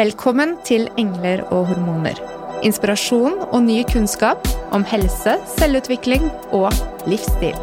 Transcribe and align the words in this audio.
Velkommen 0.00 0.54
til 0.64 0.86
Engler 0.98 1.42
og 1.52 1.66
hormoner. 1.68 2.16
Inspirasjon 2.64 3.34
og 3.52 3.58
ny 3.66 3.82
kunnskap 3.90 4.46
om 4.72 4.84
helse, 4.88 5.34
selvutvikling 5.58 6.22
og 6.56 6.72
livsstil. 7.10 7.58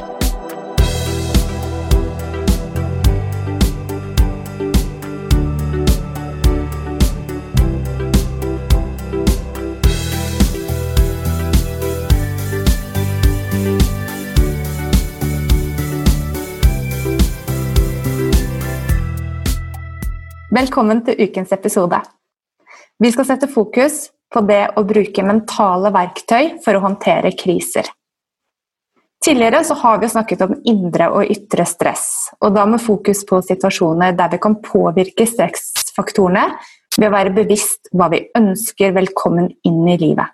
Velkommen 20.51 21.01
til 21.05 21.17
ukens 21.29 21.51
episode. 21.51 22.16
Vi 22.97 23.11
skal 23.13 23.27
sette 23.29 23.47
fokus 23.47 24.07
på 24.33 24.41
det 24.49 24.63
å 24.73 24.83
bruke 24.87 25.25
mentale 25.25 25.91
verktøy 25.93 26.57
for 26.63 26.77
å 26.77 26.81
håndtere 26.81 27.29
kriser. 27.37 27.85
Tidligere 29.23 29.63
så 29.65 29.75
har 29.77 29.99
vi 30.01 30.09
snakket 30.09 30.41
om 30.45 30.55
indre 30.69 31.09
og 31.13 31.29
ytre 31.29 31.65
stress, 31.67 32.31
og 32.41 32.55
da 32.55 32.65
med 32.69 32.81
fokus 32.81 33.21
på 33.27 33.41
situasjoner 33.45 34.15
der 34.17 34.31
vi 34.33 34.39
kan 34.41 34.55
påvirke 34.63 35.27
stressfaktorene 35.29 36.47
ved 36.97 37.07
å 37.09 37.13
være 37.13 37.35
bevisst 37.35 37.91
hva 37.93 38.09
vi 38.13 38.23
ønsker 38.37 38.95
velkommen 38.95 39.51
inn 39.67 39.83
i 39.89 39.97
livet. 40.01 40.33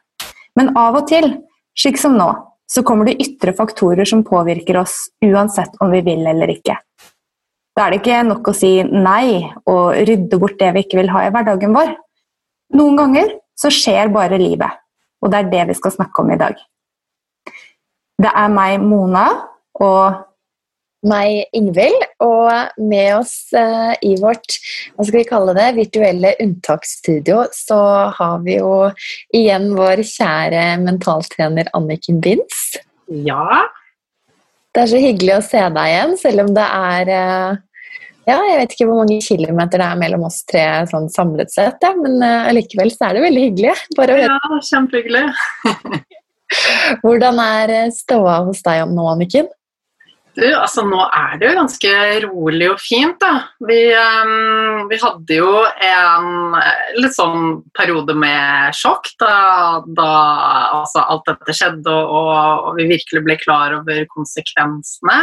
Men 0.55 0.71
av 0.79 0.99
og 1.01 1.07
til, 1.09 1.29
slik 1.79 1.99
som 1.99 2.15
nå, 2.19 2.29
så 2.69 2.83
kommer 2.87 3.09
det 3.09 3.19
ytre 3.23 3.55
faktorer 3.57 4.07
som 4.07 4.23
påvirker 4.23 4.79
oss 4.79 5.09
uansett 5.25 5.75
om 5.83 5.91
vi 5.91 6.03
vil 6.05 6.23
eller 6.31 6.51
ikke. 6.53 6.77
Da 7.73 7.87
er 7.87 7.91
det 7.91 8.03
ikke 8.03 8.21
nok 8.27 8.47
å 8.47 8.55
si 8.55 8.71
nei 8.85 9.49
og 9.67 9.97
rydde 10.07 10.39
bort 10.39 10.59
det 10.61 10.71
vi 10.75 10.85
ikke 10.85 11.01
vil 11.01 11.11
ha 11.11 11.25
i 11.25 11.33
hverdagen 11.33 11.75
vår. 11.75 11.95
Noen 12.73 12.97
ganger 12.97 13.33
så 13.59 13.69
skjer 13.73 14.11
bare 14.13 14.39
livet, 14.41 14.81
og 15.21 15.31
det 15.31 15.41
er 15.41 15.49
det 15.51 15.65
vi 15.71 15.79
skal 15.79 15.93
snakke 15.93 16.23
om 16.23 16.31
i 16.33 16.39
dag. 16.41 16.55
Det 18.23 18.29
er 18.29 18.53
meg, 18.53 18.81
Mona, 18.81 19.25
og 19.81 20.23
meg, 21.09 21.43
Ingvild, 21.55 22.05
og 22.23 22.79
med 22.79 23.09
oss 23.17 23.35
uh, 23.57 23.91
i 24.05 24.13
vårt 24.21 24.57
hva 24.95 25.05
skal 25.05 25.19
vi 25.19 25.27
kalle 25.27 25.55
det, 25.57 25.67
virtuelle 25.77 26.33
unntaksstudio, 26.43 27.43
så 27.53 27.79
har 28.17 28.41
vi 28.45 28.57
jo 28.57 28.73
igjen 29.35 29.73
vår 29.77 30.03
kjære 30.07 30.65
mentaltrener 30.83 31.69
Anniken 31.77 32.21
Binds. 32.23 32.79
Ja. 33.11 33.65
Det 34.73 34.85
er 34.85 34.89
så 34.89 35.01
hyggelig 35.01 35.35
å 35.37 35.45
se 35.45 35.61
deg 35.75 35.91
igjen, 35.91 36.17
selv 36.21 36.47
om 36.47 36.55
det 36.55 36.69
er 36.79 37.13
uh, 37.13 37.61
ja, 38.29 38.37
jeg 38.49 38.59
vet 38.61 38.75
ikke 38.75 38.87
hvor 38.89 39.01
mange 39.01 39.19
kilometer 39.23 39.81
det 39.81 39.87
er 39.87 39.99
mellom 39.99 40.27
oss 40.29 40.41
tre 40.49 40.65
sånn 40.89 41.09
samlet 41.11 41.51
sett, 41.53 41.81
ja, 41.83 41.93
men 41.97 42.21
allikevel 42.23 42.91
uh, 42.91 42.95
så 42.95 43.09
er 43.09 43.17
det 43.17 43.25
veldig 43.25 43.47
hyggelig. 43.47 43.73
Bare 43.99 44.19
ja, 44.21 44.37
kjempehyggelig. 44.69 45.25
Hvordan 47.03 47.41
er 47.43 47.75
ståa 47.95 48.39
hos 48.47 48.63
deg 48.65 48.85
nå, 48.93 49.09
Anniken? 49.15 49.51
Du, 50.33 50.45
altså 50.57 50.81
Nå 50.87 50.97
er 51.13 51.35
det 51.37 51.45
jo 51.45 51.57
ganske 51.59 51.91
rolig 52.23 52.69
og 52.71 52.79
fint. 52.81 53.19
da. 53.21 53.33
Vi, 53.67 53.79
um, 53.93 54.87
vi 54.89 54.97
hadde 55.01 55.37
jo 55.37 55.51
en 55.87 56.55
litt 56.97 57.13
sånn 57.13 57.59
periode 57.77 58.15
med 58.17 58.73
sjokk 58.77 59.11
da, 59.21 59.35
da 59.85 60.09
altså, 60.79 61.03
alt 61.05 61.29
dette 61.29 61.57
skjedde 61.57 61.93
og, 61.93 62.33
og 62.33 62.79
vi 62.79 62.89
virkelig 62.95 63.23
ble 63.27 63.37
klar 63.43 63.77
over 63.77 64.01
konsekvensene. 64.13 65.19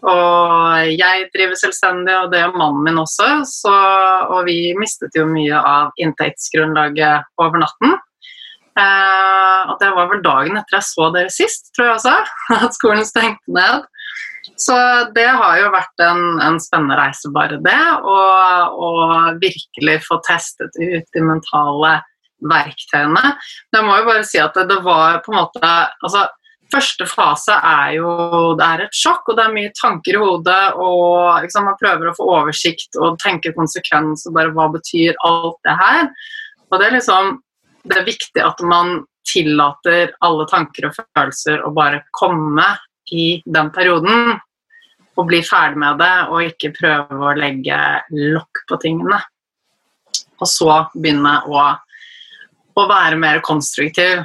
Og 0.00 0.92
jeg 0.96 1.26
driver 1.34 1.58
selvstendig, 1.60 2.14
og 2.16 2.30
det 2.32 2.40
gjør 2.40 2.56
mannen 2.56 2.86
min 2.86 3.00
også. 3.02 3.28
Så, 3.48 3.72
og 4.32 4.46
vi 4.48 4.72
mistet 4.78 5.16
jo 5.18 5.26
mye 5.28 5.60
av 5.60 5.92
inntektsgrunnlaget 6.00 7.28
over 7.42 7.60
natten. 7.64 7.98
Eh, 8.80 9.62
og 9.68 9.76
det 9.82 9.90
var 9.96 10.08
vel 10.12 10.22
dagen 10.24 10.56
etter 10.56 10.78
jeg 10.78 10.88
så 10.88 11.10
dere 11.12 11.32
sist, 11.34 11.72
tror 11.76 11.90
jeg 11.90 11.98
også, 11.98 12.16
at 12.64 12.76
skolen 12.78 13.08
stengte 13.08 13.56
ned. 13.56 13.88
Så 14.60 14.76
det 15.16 15.28
har 15.28 15.56
jo 15.60 15.72
vært 15.72 16.02
en, 16.04 16.22
en 16.44 16.58
spennende 16.60 16.96
reise, 16.98 17.30
bare 17.32 17.60
det. 17.64 17.80
Å 18.04 18.90
virkelig 19.40 20.00
få 20.04 20.20
testet 20.26 20.76
ut 20.80 21.16
de 21.16 21.22
mentale 21.24 21.94
verktøyene. 22.50 23.32
Men 23.70 23.78
jeg 23.78 23.86
må 23.86 23.96
jo 24.00 24.08
bare 24.08 24.26
si 24.28 24.40
at 24.40 24.56
det, 24.56 24.66
det 24.72 24.80
var 24.84 25.20
på 25.24 25.32
en 25.32 25.40
måte 25.42 25.72
altså, 26.04 26.26
første 26.72 27.06
fase 27.08 27.54
er 27.54 27.96
jo 27.98 28.10
det 28.58 28.66
er 28.66 28.84
et 28.86 28.96
sjokk, 28.96 29.28
og 29.28 29.38
det 29.38 29.44
er 29.44 29.54
mye 29.54 29.72
tanker 29.78 30.16
i 30.16 30.22
hodet. 30.22 30.62
og 30.76 31.42
liksom, 31.44 31.68
Man 31.68 31.78
prøver 31.80 32.10
å 32.10 32.16
få 32.16 32.26
oversikt 32.38 32.98
og 33.00 33.18
tenke 33.22 33.54
konsekvens 33.56 34.26
og 34.28 34.36
bare 34.38 34.54
hva 34.56 34.70
betyr 34.72 35.18
alt 35.26 35.58
det 35.66 35.76
her. 35.80 36.10
Og 36.70 36.78
det 36.78 36.88
er 36.88 36.98
liksom 36.98 37.38
det 37.88 37.96
er 37.96 38.08
viktig 38.08 38.42
at 38.44 38.60
man 38.66 39.00
tillater 39.30 40.12
alle 40.24 40.46
tanker 40.50 40.88
og 40.88 40.96
følelser 40.98 41.62
å 41.64 41.72
bare 41.74 42.02
komme 42.16 42.66
i 43.12 43.40
den 43.46 43.70
perioden. 43.74 44.38
Og 45.18 45.26
bli 45.28 45.40
ferdig 45.44 45.80
med 45.82 45.98
det, 46.00 46.14
og 46.30 46.46
ikke 46.46 46.72
prøve 46.76 47.16
å 47.18 47.36
legge 47.36 47.76
lokk 48.14 48.62
på 48.70 48.78
tingene. 48.80 49.18
Og 50.40 50.48
så 50.48 50.84
begynne 50.94 51.34
å, 51.50 51.64
å 52.78 52.84
være 52.88 53.18
mer 53.20 53.42
konstruktiv 53.44 54.22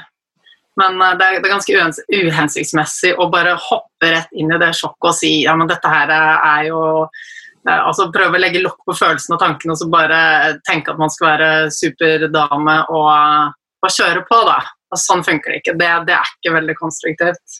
men 0.79 1.01
eh, 1.01 1.15
det 1.17 1.25
er, 1.25 1.39
det 1.39 1.49
er 1.49 1.55
ganske 1.55 2.25
uhensiktsmessig 2.25 3.15
å 3.17 3.29
bare 3.33 3.55
hoppe 3.69 4.11
rett 4.11 4.35
inn 4.35 4.51
i 4.51 4.61
det 4.61 4.73
sjokket 4.77 5.11
og 5.11 5.17
si 5.17 5.33
ja, 5.45 5.55
men 5.57 5.69
dette 5.71 5.91
her 5.91 6.11
er 6.15 6.67
jo 6.69 6.81
eh, 7.05 7.79
altså 7.79 8.09
Prøve 8.13 8.37
å 8.37 8.41
legge 8.41 8.63
lokk 8.63 8.83
på 8.87 8.97
følelsene 8.97 9.37
og 9.37 9.43
tankene 9.43 9.75
og 9.75 9.81
så 9.81 9.89
bare 9.91 10.19
tenke 10.67 10.93
at 10.93 11.01
man 11.01 11.13
skal 11.13 11.31
være 11.33 11.51
superdame 11.73 12.81
og, 12.93 13.55
og 13.85 13.95
kjøre 13.95 14.25
på. 14.27 14.41
da. 14.49 14.59
Og 14.93 15.01
sånn 15.01 15.25
funker 15.25 15.51
det 15.51 15.63
ikke. 15.63 15.77
Det, 15.79 15.89
det 16.07 16.15
er 16.17 16.35
ikke 16.35 16.55
veldig 16.59 16.77
konstruktivt. 16.79 17.59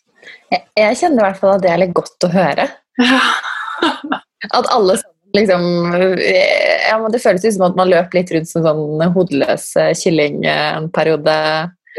Jeg, 0.52 0.62
jeg, 0.78 1.00
kjenner 1.00 1.22
i 1.22 1.28
hvert 1.28 1.42
fall 1.42 1.58
at 1.58 1.66
det 1.66 1.74
er 1.74 1.82
litt 1.82 1.98
godt 1.98 2.28
å 2.28 2.32
høre. 2.34 2.70
at 4.60 4.72
alle 4.72 4.96
liksom 5.36 5.66
ja, 5.92 6.96
men 6.96 7.12
Det 7.12 7.20
føles 7.20 7.44
ut 7.44 7.58
som 7.58 7.66
at 7.66 7.76
man 7.76 7.90
løper 7.92 8.22
litt 8.22 8.30
rundt 8.32 8.48
som 8.48 8.64
sånn 8.64 9.04
hodeløs 9.18 9.66
kylling 10.00 10.46
en 10.48 10.88
periode. 10.96 11.36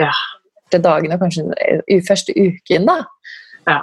Ja 0.01 0.15
første 0.67 0.83
dagene, 0.83 1.19
kanskje 1.19 2.03
første 2.07 2.35
uken, 2.35 2.87
da. 2.87 2.99
Ja. 3.67 3.81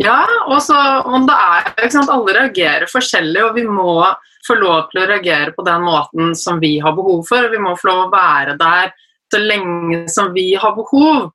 Ja, 0.00 0.24
og 0.48 0.62
så 0.64 0.76
om 1.04 1.26
det 1.28 1.34
er 1.36 1.72
ikke 1.76 1.94
sant, 1.94 2.10
Alle 2.10 2.34
reagerer 2.34 2.88
forskjellig, 2.90 3.42
og 3.44 3.56
vi 3.56 3.64
må 3.68 4.02
få 4.46 4.56
lov 4.58 4.88
til 4.90 5.02
å 5.02 5.06
reagere 5.06 5.52
på 5.54 5.62
den 5.66 5.84
måten 5.84 6.32
som 6.34 6.58
vi 6.60 6.78
har 6.82 6.94
behov 6.96 7.22
for. 7.28 7.50
Vi 7.52 7.60
må 7.62 7.76
få 7.78 7.90
lov 7.90 8.06
å 8.06 8.12
være 8.14 8.56
der 8.58 8.90
så 9.32 9.40
lenge 9.40 10.08
som 10.10 10.32
vi 10.34 10.52
har 10.58 10.74
behov. 10.74 11.30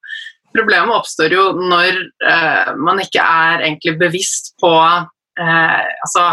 Problemet 0.56 0.96
oppstår 0.96 1.34
jo 1.34 1.46
når 1.56 2.02
eh, 2.28 2.74
man 2.82 3.00
ikke 3.00 3.24
er 3.24 3.64
egentlig 3.64 3.96
bevisst 4.02 4.56
på 4.60 4.74
eh, 4.74 5.86
altså, 6.04 6.26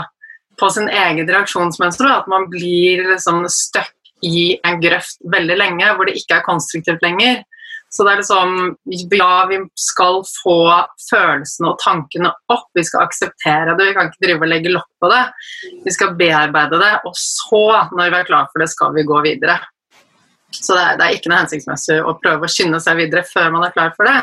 på 0.58 0.70
sin 0.74 0.88
egen 0.88 1.30
reaksjonsmønster. 1.30 2.10
At 2.10 2.26
man 2.30 2.48
blir 2.50 3.04
liksom 3.12 3.44
stuck 3.52 3.94
i 4.24 4.56
en 4.64 4.80
grøft 4.82 5.20
veldig 5.30 5.56
lenge 5.60 5.94
hvor 5.94 6.08
det 6.08 6.18
ikke 6.18 6.40
er 6.40 6.46
konstruktivt 6.48 7.04
lenger. 7.04 7.44
Så 7.94 8.02
det 8.02 8.12
er 8.12 8.20
liksom 8.22 8.56
Ja, 9.14 9.46
vi 9.50 9.60
skal 9.78 10.22
få 10.42 10.58
følelsene 11.06 11.70
og 11.70 11.78
tankene 11.82 12.32
opp. 12.50 12.66
Vi 12.74 12.82
skal 12.86 13.06
akseptere 13.06 13.76
det. 13.78 13.86
Vi 13.86 13.94
kan 13.94 14.10
ikke 14.10 14.26
drive 14.26 14.42
og 14.42 14.50
legge 14.50 14.72
lokk 14.74 14.90
på 15.02 15.10
det. 15.12 15.22
Vi 15.84 15.94
skal 15.94 16.16
bearbeide 16.18 16.80
det, 16.82 16.90
og 17.06 17.14
så, 17.18 17.62
når 17.94 18.10
vi 18.10 18.18
er 18.18 18.28
klar 18.32 18.50
for 18.50 18.64
det, 18.64 18.68
skal 18.72 18.94
vi 18.96 19.06
gå 19.06 19.22
videre. 19.26 19.60
Så 20.54 20.74
det 20.74 20.82
er, 20.82 20.98
det 20.98 21.06
er 21.06 21.16
ikke 21.16 21.30
noe 21.30 21.40
hensiktsmessig 21.42 21.98
å 22.02 22.16
prøve 22.22 22.46
å 22.46 22.50
skynde 22.50 22.80
seg 22.82 22.98
videre 22.98 23.24
før 23.26 23.50
man 23.54 23.66
er 23.66 23.74
klar 23.74 23.94
for 23.96 24.10
det. 24.10 24.18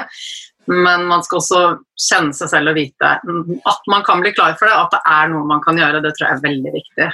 Men 0.71 1.07
man 1.09 1.23
skal 1.25 1.39
også 1.39 1.61
kjenne 2.09 2.35
seg 2.37 2.51
selv 2.51 2.71
og 2.71 2.77
vite 2.77 3.15
at 3.17 3.89
man 3.91 4.03
kan 4.07 4.21
bli 4.21 4.33
klar 4.35 4.53
for 4.59 4.69
det, 4.69 4.75
at 4.77 4.93
det 4.93 5.01
er 5.15 5.31
noe 5.31 5.47
man 5.47 5.63
kan 5.63 5.79
gjøre. 5.79 6.03
Det 6.03 6.13
tror 6.15 6.27
jeg 6.27 6.37
er 6.37 6.43
veldig 6.45 6.75
viktig. 6.75 7.09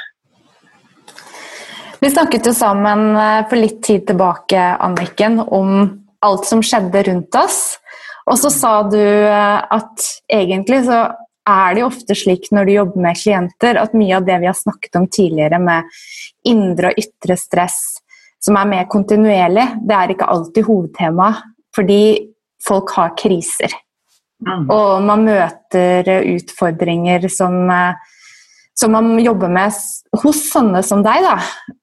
Vi 2.01 2.11
snakket 2.13 2.45
jo 2.45 2.53
sammen 2.53 3.07
eh, 3.17 3.45
for 3.49 3.57
litt 3.57 3.79
tid 3.85 4.05
tilbake 4.09 4.65
Anniken, 4.85 5.39
om 5.41 5.79
alt 6.25 6.47
som 6.49 6.63
skjedde 6.65 7.03
rundt 7.09 7.37
oss. 7.37 7.61
Og 8.27 8.39
så 8.39 8.51
sa 8.51 8.73
du 8.89 8.99
eh, 8.99 9.59
at 9.61 10.07
egentlig 10.33 10.83
så 10.87 11.05
er 11.47 11.75
det 11.75 11.83
jo 11.83 11.87
ofte 11.87 12.15
slik 12.17 12.49
når 12.51 12.67
du 12.67 12.73
jobber 12.73 13.03
med 13.05 13.19
klienter, 13.19 13.79
at 13.79 13.95
mye 13.95 14.17
av 14.17 14.25
det 14.27 14.39
vi 14.41 14.49
har 14.49 14.57
snakket 14.57 14.99
om 14.99 15.07
tidligere 15.07 15.61
med 15.63 15.87
indre 16.47 16.91
og 16.91 16.99
ytre 16.99 17.37
stress, 17.39 17.79
som 18.43 18.57
er 18.59 18.67
mer 18.69 18.89
kontinuerlig, 18.91 19.63
det 19.87 19.95
er 19.95 20.13
ikke 20.13 20.27
alltid 20.33 20.67
hovedtema. 20.67 21.31
Fordi 21.75 22.01
folk 22.67 22.91
har 22.97 23.13
kriser. 23.19 23.73
Mm. 24.41 24.67
Og 24.73 25.03
man 25.05 25.23
møter 25.25 26.09
utfordringer 26.35 27.27
som 27.31 27.69
eh, 27.73 28.13
som 28.77 28.93
man 28.93 29.17
jobber 29.19 29.49
med 29.49 29.73
hos 30.21 30.39
sånne 30.51 30.83
som 30.85 31.01
deg. 31.05 31.25
Da. 31.25 31.35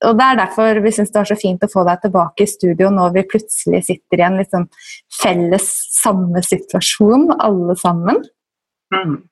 Og 0.08 0.16
Det 0.18 0.26
er 0.30 0.40
derfor 0.44 0.80
vi 0.84 0.94
syns 0.94 1.12
det 1.12 1.20
var 1.20 1.30
så 1.32 1.38
fint 1.40 1.66
å 1.66 1.70
få 1.72 1.84
deg 1.88 2.02
tilbake 2.04 2.46
i 2.46 2.50
studio 2.50 2.90
når 2.94 3.14
vi 3.18 3.28
plutselig 3.34 3.84
sitter 3.88 4.22
i 4.22 4.26
en 4.28 4.40
liksom 4.40 4.66
felles 5.22 5.68
samme 5.98 6.42
situasjon, 6.44 7.32
alle 7.38 7.76
sammen. 7.80 8.22
Mm. 8.94 9.22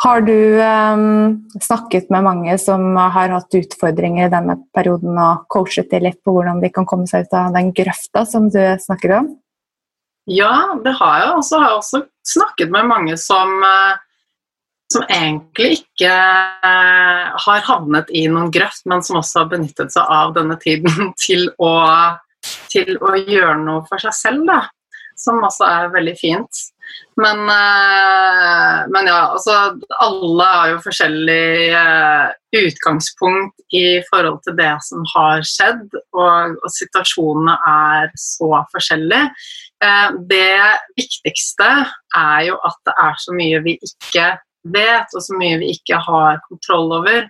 Har 0.00 0.22
du 0.24 0.60
um, 0.60 1.48
snakket 1.60 2.08
med 2.12 2.24
mange 2.24 2.54
som 2.60 2.96
har 2.96 3.32
hatt 3.34 3.56
utfordringer 3.56 4.28
i 4.28 4.32
denne 4.32 4.56
perioden 4.76 5.18
og 5.20 5.44
coachet 5.52 5.90
dem 5.92 6.06
litt 6.06 6.22
på 6.24 6.32
hvordan 6.32 6.62
de 6.62 6.70
kan 6.72 6.86
komme 6.88 7.08
seg 7.10 7.26
ut 7.26 7.36
av 7.36 7.52
den 7.56 7.68
grøfta 7.76 8.24
som 8.28 8.48
du 8.52 8.62
snakker 8.80 9.18
om? 9.18 9.28
Ja, 10.30 10.76
det 10.84 10.94
har 11.00 11.18
jeg. 11.20 11.34
Og 11.36 11.44
så 11.44 11.60
har 11.60 11.72
jeg 11.72 11.82
også 11.82 12.02
snakket 12.32 12.72
med 12.72 12.88
mange 12.88 13.18
som, 13.20 13.52
eh, 13.66 14.00
som 14.90 15.06
egentlig 15.06 15.80
ikke 15.80 16.10
eh, 16.10 17.28
har 17.44 17.62
havnet 17.68 18.10
i 18.10 18.24
noen 18.30 18.50
grøft, 18.54 18.82
men 18.90 19.04
som 19.06 19.20
også 19.20 19.44
har 19.44 19.52
benyttet 19.52 19.94
seg 19.94 20.10
av 20.10 20.34
denne 20.34 20.58
tiden 20.62 21.12
til 21.24 21.46
å, 21.62 21.74
til 22.72 22.98
å 22.98 23.14
gjøre 23.20 23.60
noe 23.62 23.86
for 23.86 24.02
seg 24.02 24.16
selv. 24.18 24.44
Da. 24.50 24.64
Som 25.20 25.42
også 25.44 25.66
er 25.68 25.94
veldig 25.94 26.16
fint. 26.18 26.66
Men, 27.20 27.44
eh, 27.52 28.78
men, 28.90 29.06
ja, 29.06 29.20
altså 29.36 29.76
Alle 30.02 30.46
har 30.48 30.70
jo 30.72 30.80
forskjellig 30.82 31.70
eh, 31.78 32.32
utgangspunkt 32.58 33.76
i 33.76 34.00
forhold 34.08 34.40
til 34.42 34.56
det 34.58 34.72
som 34.88 35.06
har 35.12 35.46
skjedd, 35.46 35.86
og, 36.16 36.56
og 36.58 36.70
situasjonene 36.80 37.54
er 37.76 38.10
så 38.18 38.64
forskjellige. 38.74 39.28
Det 40.28 40.56
viktigste 40.98 41.68
er 42.18 42.40
jo 42.50 42.58
at 42.66 42.80
det 42.84 42.96
er 43.06 43.20
så 43.22 43.32
mye 43.38 43.62
vi 43.64 43.78
ikke 43.86 44.32
vet, 44.64 45.08
og 45.14 45.24
så 45.24 45.36
mye 45.38 45.60
vi 45.62 45.72
ikke 45.76 46.00
har 46.04 46.40
kontroll 46.48 46.92
over. 47.00 47.28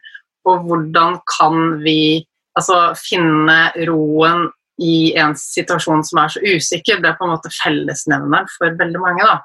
Og 0.48 0.64
hvordan 0.66 1.20
kan 1.28 1.78
vi 1.84 2.26
altså, 2.58 2.90
finne 2.98 3.60
roen 3.88 4.48
i 4.80 5.12
en 5.20 5.34
situasjon 5.36 6.02
som 6.08 6.22
er 6.22 6.32
så 6.32 6.40
usikker. 6.40 7.00
Det 7.02 7.10
er 7.10 7.18
på 7.18 7.26
en 7.26 7.34
måte 7.34 7.52
fellesnevneren 7.52 8.48
for 8.56 8.76
veldig 8.80 9.02
mange. 9.02 9.26
da. 9.28 9.36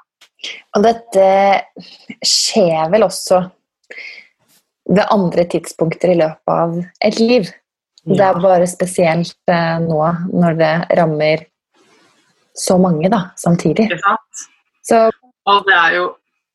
Og 0.76 0.84
dette 0.84 1.26
skjer 2.24 2.88
vel 2.92 3.06
også 3.06 3.42
ved 4.86 5.04
andre 5.12 5.46
tidspunkter 5.50 6.14
i 6.14 6.18
løpet 6.22 6.52
av 6.52 6.76
et 7.04 7.20
liv. 7.20 7.50
Det 8.06 8.22
er 8.22 8.38
bare 8.38 8.68
spesielt 8.70 9.50
eh, 9.50 9.78
nå 9.82 10.00
når 10.30 10.58
det 10.60 10.72
rammer 10.98 11.42
så 12.56 12.76
mange 12.80 13.10
da, 13.12 13.26
samtidig. 13.36 13.88
Så, 14.86 15.08
og 15.50 15.66
det 15.66 15.74
er 15.74 15.96
jo 15.96 16.04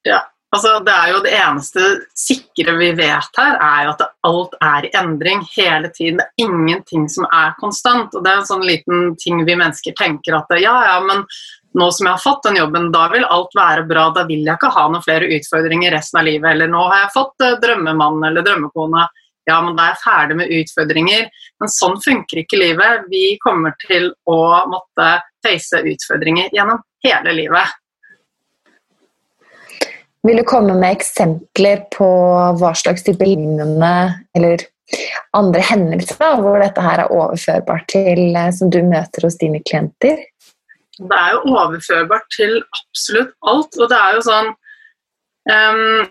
ja, 0.08 0.22
altså 0.56 0.74
det 0.86 0.94
er 0.94 1.12
jo 1.14 1.22
det 1.26 1.32
eneste 1.38 1.86
sikre 2.18 2.76
vi 2.80 2.92
vet 2.98 3.40
her, 3.40 3.56
er 3.56 3.88
jo 3.88 3.94
at 3.96 4.04
alt 4.28 4.58
er 4.68 4.88
i 4.88 4.92
endring 5.00 5.46
hele 5.56 5.92
tiden. 5.96 6.20
Det 6.20 6.28
er 6.28 6.46
ingenting 6.46 7.08
som 7.10 7.28
er 7.32 7.56
konstant. 7.60 8.14
og 8.16 8.24
Det 8.24 8.32
er 8.32 8.42
en 8.42 8.52
sånn 8.52 8.68
liten 8.68 9.16
ting 9.22 9.44
vi 9.48 9.56
mennesker 9.56 9.96
tenker 9.98 10.38
at 10.38 10.52
ja, 10.60 10.76
ja, 10.90 11.00
men 11.08 11.26
nå 11.78 11.88
som 11.96 12.08
jeg 12.08 12.18
har 12.18 12.24
fått 12.24 12.44
den 12.50 12.60
jobben, 12.60 12.92
da 12.92 13.06
vil 13.14 13.26
alt 13.32 13.56
være 13.56 13.86
bra. 13.88 14.10
Da 14.16 14.26
vil 14.28 14.44
jeg 14.44 14.60
ikke 14.60 14.74
ha 14.76 14.86
noen 14.92 15.04
flere 15.06 15.30
utfordringer 15.38 15.96
resten 15.96 16.20
av 16.20 16.28
livet. 16.28 16.50
Eller 16.52 16.72
nå 16.72 16.84
har 16.84 17.06
jeg 17.06 17.14
fått 17.16 17.46
uh, 17.46 17.58
drømmemann 17.64 18.24
eller 18.28 18.46
drømmekone. 18.46 19.08
Ja, 19.50 19.58
men 19.64 19.78
da 19.78 19.88
er 19.88 19.96
jeg 19.96 20.04
ferdig 20.04 20.38
med 20.42 20.52
utfordringer. 20.60 21.30
Men 21.62 21.72
sånn 21.72 21.96
funker 22.04 22.44
ikke 22.44 22.60
livet. 22.60 23.08
Vi 23.12 23.38
kommer 23.44 23.76
til 23.88 24.12
å 24.30 24.42
måtte 24.70 25.14
face 25.46 25.82
utfordringer 25.94 26.52
gjennom 26.54 26.84
hele 27.08 27.38
livet. 27.40 27.78
Vil 30.28 30.38
du 30.38 30.44
komme 30.46 30.76
med 30.78 31.00
eksempler 31.00 31.88
på 31.96 32.08
hva 32.60 32.76
slags 32.78 33.06
type 33.08 33.26
lignende 33.26 33.94
eller 34.38 34.62
andre 35.38 35.64
hendelser 35.66 36.42
hvor 36.42 36.60
dette 36.62 36.84
her 36.84 37.04
er 37.04 37.14
overførbart 37.16 37.88
til 37.92 38.36
eh, 38.36 38.52
som 38.54 38.72
du 38.74 38.82
møter 38.86 39.26
hos 39.26 39.40
dine 39.42 39.62
klienter? 39.66 40.20
Det 41.02 41.18
er 41.18 41.36
jo 41.36 41.54
overførbart 41.56 42.28
til 42.36 42.58
absolutt 42.62 43.32
alt. 43.48 43.78
Og 43.80 43.90
det 43.90 44.00
er 44.00 44.18
jo 44.18 44.26
sånn 44.28 44.50
um, 45.50 46.04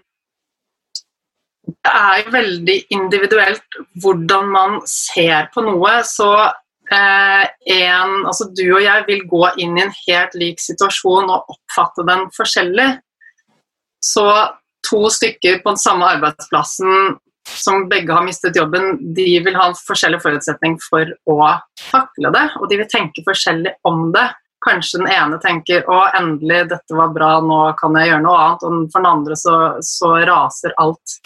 Det 1.71 1.93
er 1.93 2.17
jo 2.25 2.33
veldig 2.35 2.79
individuelt 2.97 3.79
hvordan 4.03 4.51
man 4.57 4.81
ser 4.91 5.51
på 5.55 5.63
noe. 5.67 5.93
Så 6.09 6.31
uh, 6.33 7.45
en, 7.77 8.17
altså 8.25 8.49
du 8.57 8.65
og 8.73 8.83
jeg 8.83 9.07
vil 9.07 9.23
gå 9.31 9.45
inn 9.63 9.79
i 9.79 9.85
en 9.87 9.95
helt 10.09 10.35
lik 10.41 10.65
situasjon 10.65 11.31
og 11.31 11.55
oppfatte 11.55 12.09
den 12.09 12.27
forskjellig. 12.35 12.91
Så 14.01 14.27
to 14.91 15.11
stykker 15.13 15.61
på 15.63 15.75
den 15.75 15.81
samme 15.81 16.09
arbeidsplassen 16.17 17.19
som 17.51 17.89
begge 17.89 18.13
har 18.15 18.25
mistet 18.25 18.57
jobben, 18.57 19.15
de 19.15 19.41
vil 19.45 19.57
ha 19.57 19.71
en 19.71 19.79
forskjellig 19.79 20.21
forutsetning 20.23 20.77
for 20.85 21.09
å 21.31 21.39
takle 21.91 22.31
det, 22.35 22.45
og 22.61 22.69
de 22.71 22.79
vil 22.81 22.91
tenke 22.91 23.25
forskjellig 23.27 23.75
om 23.89 24.11
det. 24.15 24.29
Kanskje 24.65 25.01
den 25.01 25.09
ene 25.09 25.39
tenker 25.41 25.87
'Å, 25.89 26.13
endelig, 26.15 26.69
dette 26.69 26.95
var 26.95 27.15
bra, 27.17 27.41
nå 27.41 27.61
kan 27.81 27.97
jeg 27.97 28.11
gjøre 28.11 28.23
noe 28.23 28.41
annet', 28.45 28.65
og 28.69 28.93
for 28.93 29.01
den 29.01 29.11
andre 29.11 29.37
så, 29.37 29.57
så 29.81 30.11
raser 30.29 30.77
alt 30.77 31.17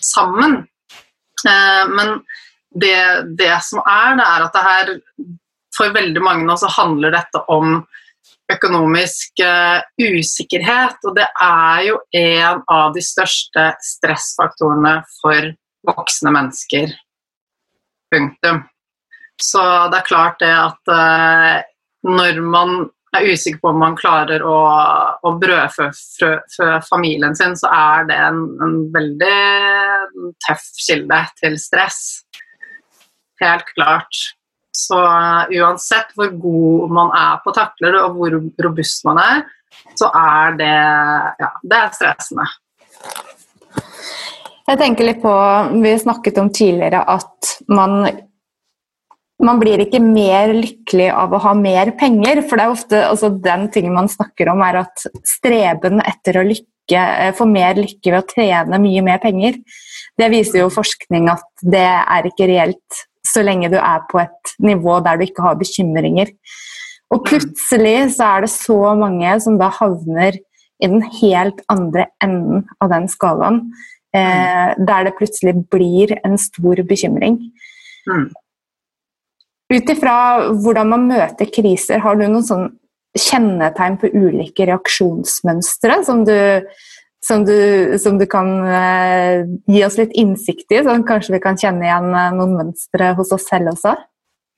sammen. 0.00 0.66
Eh, 1.46 1.84
men 1.88 2.24
det, 2.74 2.96
det, 3.38 3.52
som 3.62 3.82
er, 3.84 4.16
det 4.16 4.24
er 4.24 4.44
at 4.44 4.56
det 4.56 4.64
her 4.66 4.96
For 5.78 5.94
veldig 5.94 6.20
mange 6.22 6.42
nå 6.42 6.56
så 6.58 6.66
handler 6.74 7.12
dette 7.14 7.38
om 7.54 7.84
økonomisk 8.52 9.42
uh, 9.44 9.80
usikkerhet, 10.00 10.98
og 11.04 11.16
det 11.18 11.26
er 11.44 11.82
jo 11.88 11.98
en 12.16 12.62
av 12.72 12.94
de 12.96 13.04
største 13.04 13.70
stressfaktorene 13.84 14.98
for 15.20 15.52
voksne 15.88 16.32
mennesker. 16.34 16.94
Punktum. 18.12 18.62
Så 19.38 19.62
det 19.92 20.00
er 20.00 20.08
klart 20.08 20.40
det 20.42 20.54
at 20.54 20.94
uh, 20.94 21.58
når 22.08 22.40
man 22.42 22.88
er 23.16 23.28
usikker 23.32 23.60
på 23.62 23.70
om 23.72 23.80
man 23.80 23.96
klarer 23.98 24.42
å, 24.44 24.56
å 25.24 25.32
brødfø 25.40 25.88
familien 26.88 27.36
sin, 27.36 27.56
så 27.56 27.70
er 27.72 28.08
det 28.08 28.18
en, 28.28 28.42
en, 28.64 28.74
veldig 28.94 30.34
tøff 30.44 30.66
kilde 30.84 31.20
til 31.40 31.56
stress. 31.60 32.02
Helt 33.42 33.68
klart. 33.74 34.24
Så 34.74 34.98
uh, 34.98 35.48
uansett 35.58 36.12
hvor 36.16 36.30
god 36.42 36.94
man 36.94 37.12
er 37.16 37.40
på 37.42 37.52
å 37.52 37.56
takle 37.56 37.92
det, 37.94 38.02
og 38.04 38.18
hvor 38.18 38.38
robust 38.68 39.06
man 39.08 39.20
er, 39.22 39.42
så 39.98 40.10
er 40.14 40.56
det, 40.58 40.76
ja, 41.42 41.50
det 41.62 41.80
er 41.80 41.94
stressende. 41.96 42.46
Jeg 44.68 44.80
tenker 44.80 45.06
litt 45.08 45.20
på, 45.22 45.34
Vi 45.80 45.92
snakket 46.02 46.40
om 46.42 46.50
tidligere 46.52 47.00
at 47.08 47.52
man 47.72 48.02
man 49.44 49.60
blir 49.60 49.82
ikke 49.84 50.00
mer 50.02 50.52
lykkelig 50.54 51.12
av 51.14 51.34
å 51.34 51.42
ha 51.44 51.52
mer 51.54 51.92
penger. 51.98 52.42
For 52.46 52.58
det 52.58 52.64
er 52.64 52.74
ofte 52.74 53.02
altså, 53.06 53.30
den 53.44 53.68
tingen 53.74 53.94
man 53.94 54.10
snakker 54.10 54.50
om, 54.52 54.64
er 54.66 54.82
at 54.82 55.06
streben 55.26 56.02
etter 56.02 56.40
å 56.40 56.46
lykke, 56.48 56.98
eh, 56.98 57.34
få 57.36 57.46
mer 57.46 57.78
lykke 57.78 58.10
ved 58.10 58.18
å 58.18 58.28
trene 58.32 58.82
mye 58.82 59.04
mer 59.06 59.22
penger, 59.22 59.60
det 60.18 60.30
viser 60.32 60.64
jo 60.64 60.72
forskning 60.74 61.28
at 61.30 61.46
det 61.62 61.86
er 61.86 62.26
ikke 62.26 62.48
reelt 62.50 63.04
så 63.28 63.44
lenge 63.44 63.70
du 63.72 63.76
er 63.78 64.02
på 64.10 64.20
et 64.22 64.54
nivå 64.64 64.98
der 65.04 65.18
du 65.18 65.26
ikke 65.26 65.44
har 65.44 65.58
bekymringer. 65.60 66.32
Og 67.14 67.24
plutselig 67.28 68.14
så 68.16 68.34
er 68.34 68.44
det 68.44 68.52
så 68.52 68.78
mange 68.98 69.36
som 69.44 69.56
da 69.60 69.70
havner 69.78 70.36
i 70.78 70.90
den 70.90 71.02
helt 71.20 71.62
andre 71.72 72.08
enden 72.24 72.66
av 72.82 72.92
den 72.92 73.08
skalaen. 73.10 73.62
Eh, 74.16 74.74
der 74.78 75.08
det 75.08 75.16
plutselig 75.18 75.54
blir 75.72 76.14
en 76.24 76.38
stor 76.40 76.80
bekymring. 76.88 77.40
Mm. 78.08 78.28
Ut 79.68 79.90
ifra 79.92 80.18
hvordan 80.56 80.92
man 80.94 81.08
møter 81.10 81.50
kriser, 81.52 82.00
har 82.00 82.16
du 82.16 82.24
noen 82.24 82.46
sånn 82.46 82.70
kjennetegn 83.18 83.98
på 84.00 84.10
ulike 84.14 84.64
reaksjonsmønstre 84.68 85.98
som 86.06 86.22
du, 86.28 86.36
som 87.24 87.44
du, 87.44 87.98
som 87.98 88.18
du 88.18 88.26
kan 88.30 88.50
uh, 88.62 89.46
gi 89.66 89.82
oss 89.86 89.98
litt 89.98 90.14
innsikt 90.18 90.70
i, 90.72 90.82
så 90.86 90.94
kanskje 91.06 91.34
vi 91.36 91.42
kan 91.42 91.58
kjenne 91.58 91.86
igjen 91.86 92.12
uh, 92.14 92.30
noen 92.36 92.54
mønstre 92.60 93.12
hos 93.18 93.34
oss 93.34 93.48
selv 93.50 93.74
også? 93.74 93.96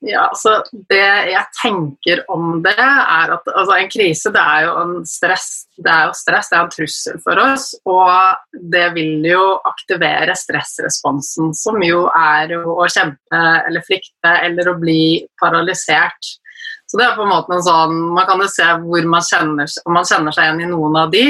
Ja, 0.01 0.23
altså 0.31 0.63
Det 0.89 0.97
jeg 1.29 1.43
tenker 1.59 2.23
om 2.33 2.63
det, 2.65 2.73
er 2.73 3.33
at 3.35 3.49
altså, 3.53 3.75
en 3.75 3.91
krise 3.91 4.31
det 4.33 4.41
er 4.41 4.65
jo 4.65 4.71
en 4.81 4.93
stress. 5.05 5.49
Det 5.77 5.91
er 5.93 6.07
jo 6.09 6.15
stress, 6.17 6.49
det 6.49 6.57
er 6.57 6.63
en 6.65 6.73
trussel 6.73 7.19
for 7.21 7.41
oss. 7.43 7.67
Og 7.85 8.63
det 8.73 8.87
vil 8.97 9.27
jo 9.29 9.43
aktivere 9.69 10.33
stressresponsen, 10.37 11.53
som 11.57 11.77
jo 11.85 12.07
er 12.17 12.55
jo 12.57 12.77
å 12.81 12.89
kjempe 12.89 13.43
eller 13.67 13.85
flykte 13.85 14.33
eller 14.49 14.71
å 14.71 14.77
bli 14.81 15.03
paralysert. 15.41 16.33
Så 16.91 16.99
det 16.99 17.05
er 17.05 17.13
på 17.15 17.23
en 17.23 17.31
måte 17.31 17.55
en 17.55 17.63
sånn, 17.63 17.93
Man 18.11 18.25
kan 18.27 18.41
jo 18.43 18.49
se 18.51 18.65
hvor 18.83 19.05
man 19.07 19.23
kjenner, 19.23 19.69
om 19.87 19.95
man 19.95 20.07
kjenner 20.07 20.35
seg 20.35 20.49
igjen 20.49 20.65
i 20.65 20.71
noen 20.73 20.97
av 20.99 21.13
de. 21.13 21.23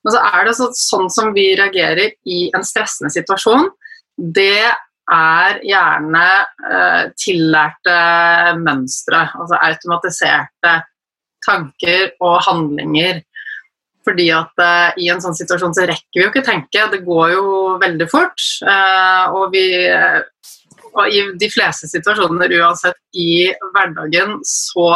Men 0.00 0.14
så 0.14 0.22
er 0.24 0.46
det 0.48 0.54
så, 0.56 0.70
sånn 0.72 1.10
som 1.12 1.34
vi 1.36 1.50
reagerer 1.58 2.14
i 2.24 2.46
en 2.56 2.64
stressende 2.64 3.12
situasjon. 3.12 3.68
Det 4.16 4.70
er 5.12 5.58
gjerne 5.66 6.24
eh, 6.70 7.02
tillærte 7.20 7.98
mønstre, 8.62 9.26
altså 9.36 9.60
automatiserte 9.60 10.74
tanker 11.44 12.14
og 12.22 12.40
handlinger. 12.46 13.20
Fordi 14.06 14.30
at 14.34 14.64
eh, 14.64 15.02
i 15.04 15.10
en 15.12 15.20
sånn 15.20 15.36
situasjon 15.36 15.76
så 15.76 15.84
rekker 15.92 16.16
vi 16.16 16.24
jo 16.24 16.32
ikke 16.32 16.46
tenke, 16.46 16.88
det 16.88 17.04
går 17.04 17.34
jo 17.36 17.44
veldig 17.82 18.08
fort. 18.08 18.48
Eh, 18.64 19.36
og, 19.36 19.52
vi, 19.52 19.66
og 20.92 21.08
i 21.08 21.22
de 21.40 21.48
fleste 21.50 21.88
situasjoner, 21.90 22.52
uansett 22.60 22.98
i 23.16 23.48
hverdagen, 23.72 24.38
så 24.46 24.88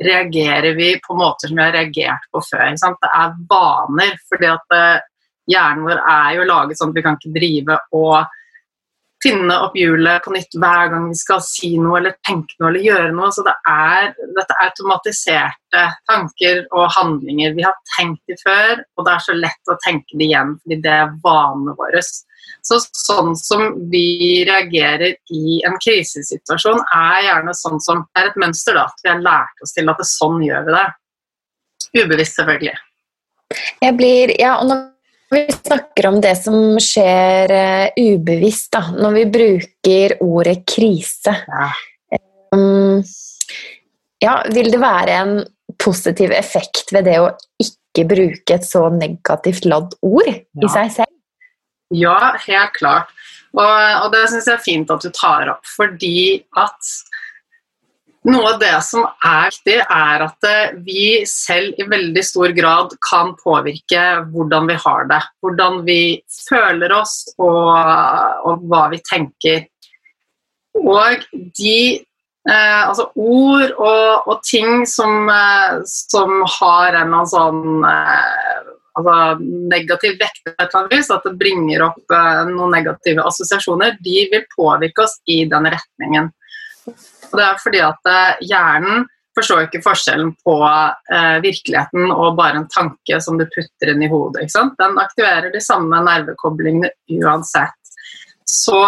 reagerer 0.00 0.74
vi 0.76 0.94
på 1.04 1.16
måter 1.16 1.50
som 1.50 1.58
vi 1.58 1.64
har 1.64 1.74
reagert 1.76 2.28
på 2.32 2.42
før. 2.44 2.76
Det 2.76 3.10
er 3.10 3.38
vaner. 3.50 4.14
fordi 4.28 4.48
at 4.48 4.76
hjernen 5.50 5.86
vår 5.86 6.00
er 6.00 6.36
jo 6.38 6.46
laget 6.48 6.78
sånn 6.78 6.92
at 6.92 6.98
vi 6.98 7.04
kan 7.04 7.18
ikke 7.18 7.34
drive 7.36 7.78
og 7.96 8.14
finne 9.22 9.56
opp 9.66 9.76
hjulet 9.76 10.24
på 10.24 10.32
nytt 10.32 10.56
hver 10.60 10.90
gang 10.92 11.08
vi 11.10 11.18
skal 11.18 11.42
si 11.44 11.74
noe 11.80 11.98
eller 12.00 12.16
tenke 12.26 12.56
noe 12.58 12.70
eller 12.70 12.86
gjøre 12.86 13.12
noe. 13.16 13.28
Så 13.34 13.44
det 13.46 13.54
er 13.68 14.10
dette 14.38 14.56
automatiserte 14.64 15.84
tanker 16.08 16.64
og 16.70 16.88
handlinger 16.96 17.54
vi 17.56 17.66
har 17.66 17.76
tenkt 17.96 18.32
i 18.32 18.38
før, 18.40 18.82
og 18.96 19.06
det 19.06 19.14
er 19.14 19.24
så 19.26 19.36
lett 19.36 19.72
å 19.72 19.78
tenke 19.84 20.16
det 20.16 20.30
igjen 20.30 20.56
fordi 20.62 20.80
det 20.86 20.96
er 21.02 21.14
vanene 21.24 21.76
våre. 21.78 22.02
Så 22.66 22.76
sånn 22.84 23.32
som 23.38 23.66
vi 23.92 24.42
reagerer 24.48 25.16
i 25.32 25.60
en 25.68 25.78
krisesituasjon, 25.80 26.82
er 26.96 27.26
gjerne 27.28 27.54
sånn 27.56 27.80
som 27.80 28.04
det 28.10 28.22
er 28.22 28.30
et 28.30 28.40
mønster. 28.40 28.76
da, 28.76 28.88
At 28.88 29.04
vi 29.04 29.12
har 29.12 29.24
lært 29.24 29.64
oss 29.64 29.76
til 29.76 29.88
at 29.88 30.00
det, 30.00 30.08
sånn 30.08 30.40
gjør 30.44 30.66
vi 30.68 30.76
det. 30.76 30.86
Ubevisst, 32.02 32.36
selvfølgelig. 32.36 32.76
Jeg 33.80 33.96
blir, 33.98 34.34
ja, 34.38 34.58
og 34.60 34.68
når 34.68 34.82
vi 35.30 35.44
snakker 35.52 36.08
om 36.10 36.18
det 36.22 36.34
som 36.40 36.78
skjer 36.82 37.52
uh, 37.54 38.00
ubevisst, 38.00 38.72
da, 38.74 38.82
når 38.96 39.16
vi 39.18 39.24
bruker 39.38 40.16
ordet 40.24 40.60
krise 40.68 41.36
ja. 41.46 41.70
Um, 42.50 42.98
ja, 44.20 44.40
vil 44.50 44.72
det 44.72 44.80
være 44.82 45.12
en 45.22 45.36
positiv 45.80 46.32
effekt 46.34 46.90
ved 46.92 47.06
det 47.06 47.20
å 47.22 47.30
ikke 47.62 48.04
bruke 48.10 48.56
et 48.56 48.66
så 48.66 48.88
negativt 48.92 49.68
ladd 49.70 49.94
ord 50.02 50.28
ja. 50.28 50.40
i 50.66 50.72
seg 50.72 50.90
selv? 50.98 51.14
Ja, 51.94 52.34
helt 52.42 52.74
klart. 52.76 53.14
Og, 53.54 53.62
og 53.64 54.10
det 54.12 54.26
syns 54.30 54.46
jeg 54.46 54.56
er 54.58 54.66
fint 54.66 54.92
at 54.94 55.02
du 55.02 55.10
tar 55.14 55.48
opp, 55.54 55.64
fordi 55.66 56.42
at 56.58 56.90
noe 58.28 58.52
av 58.52 58.58
det 58.60 58.74
som 58.84 59.06
er 59.24 59.48
viktig, 59.48 59.76
er 59.80 60.24
at 60.26 60.46
eh, 60.48 60.74
vi 60.84 61.04
selv 61.28 61.78
i 61.80 61.86
veldig 61.88 62.24
stor 62.24 62.52
grad 62.56 62.92
kan 63.06 63.32
påvirke 63.40 64.02
hvordan 64.32 64.68
vi 64.68 64.76
har 64.82 65.08
det. 65.08 65.20
Hvordan 65.40 65.80
vi 65.86 66.02
føler 66.28 66.92
oss 66.92 67.22
og, 67.38 67.72
og 68.44 68.66
hva 68.68 68.86
vi 68.92 69.00
tenker. 69.08 69.64
Og 70.76 71.24
de 71.56 71.80
eh, 71.96 72.82
altså 72.84 73.08
ord 73.16 73.72
og, 73.78 74.28
og 74.28 74.42
ting 74.44 74.84
som, 74.88 75.30
eh, 75.32 75.80
som, 75.88 76.42
har 76.60 77.00
en 77.00 77.16
sånn 77.30 77.86
eh, 77.88 78.60
altså 79.00 79.16
negativ 79.70 80.18
vekt, 80.20 80.52
at 80.60 81.24
det 81.24 81.34
bringer 81.40 81.86
opp 81.88 82.16
eh, 82.16 82.42
noen 82.52 82.76
negative 82.76 83.24
assosiasjoner, 83.24 83.96
de 84.04 84.26
vil 84.32 84.44
påvirke 84.52 85.06
oss 85.06 85.16
i 85.30 85.42
den 85.48 85.72
retningen. 85.72 86.30
Og 87.30 87.40
det 87.40 87.46
er 87.46 87.62
fordi 87.62 87.82
at 87.86 88.10
eh, 88.10 88.44
hjernen 88.50 89.06
forstår 89.38 89.66
ikke 89.66 89.82
forskjellen 89.84 90.32
på 90.44 90.56
eh, 90.66 91.36
virkeligheten 91.44 92.10
og 92.10 92.36
bare 92.38 92.62
en 92.62 92.68
tanke 92.72 93.20
som 93.22 93.38
du 93.38 93.46
putter 93.54 93.92
inn 93.92 94.02
i 94.02 94.10
hodet. 94.10 94.44
Ikke 94.44 94.56
sant? 94.56 94.76
Den 94.80 94.98
aktiverer 95.00 95.52
de 95.54 95.62
samme 95.64 96.02
nervekoblingene 96.06 96.90
uansett. 97.20 97.76
Så 98.48 98.82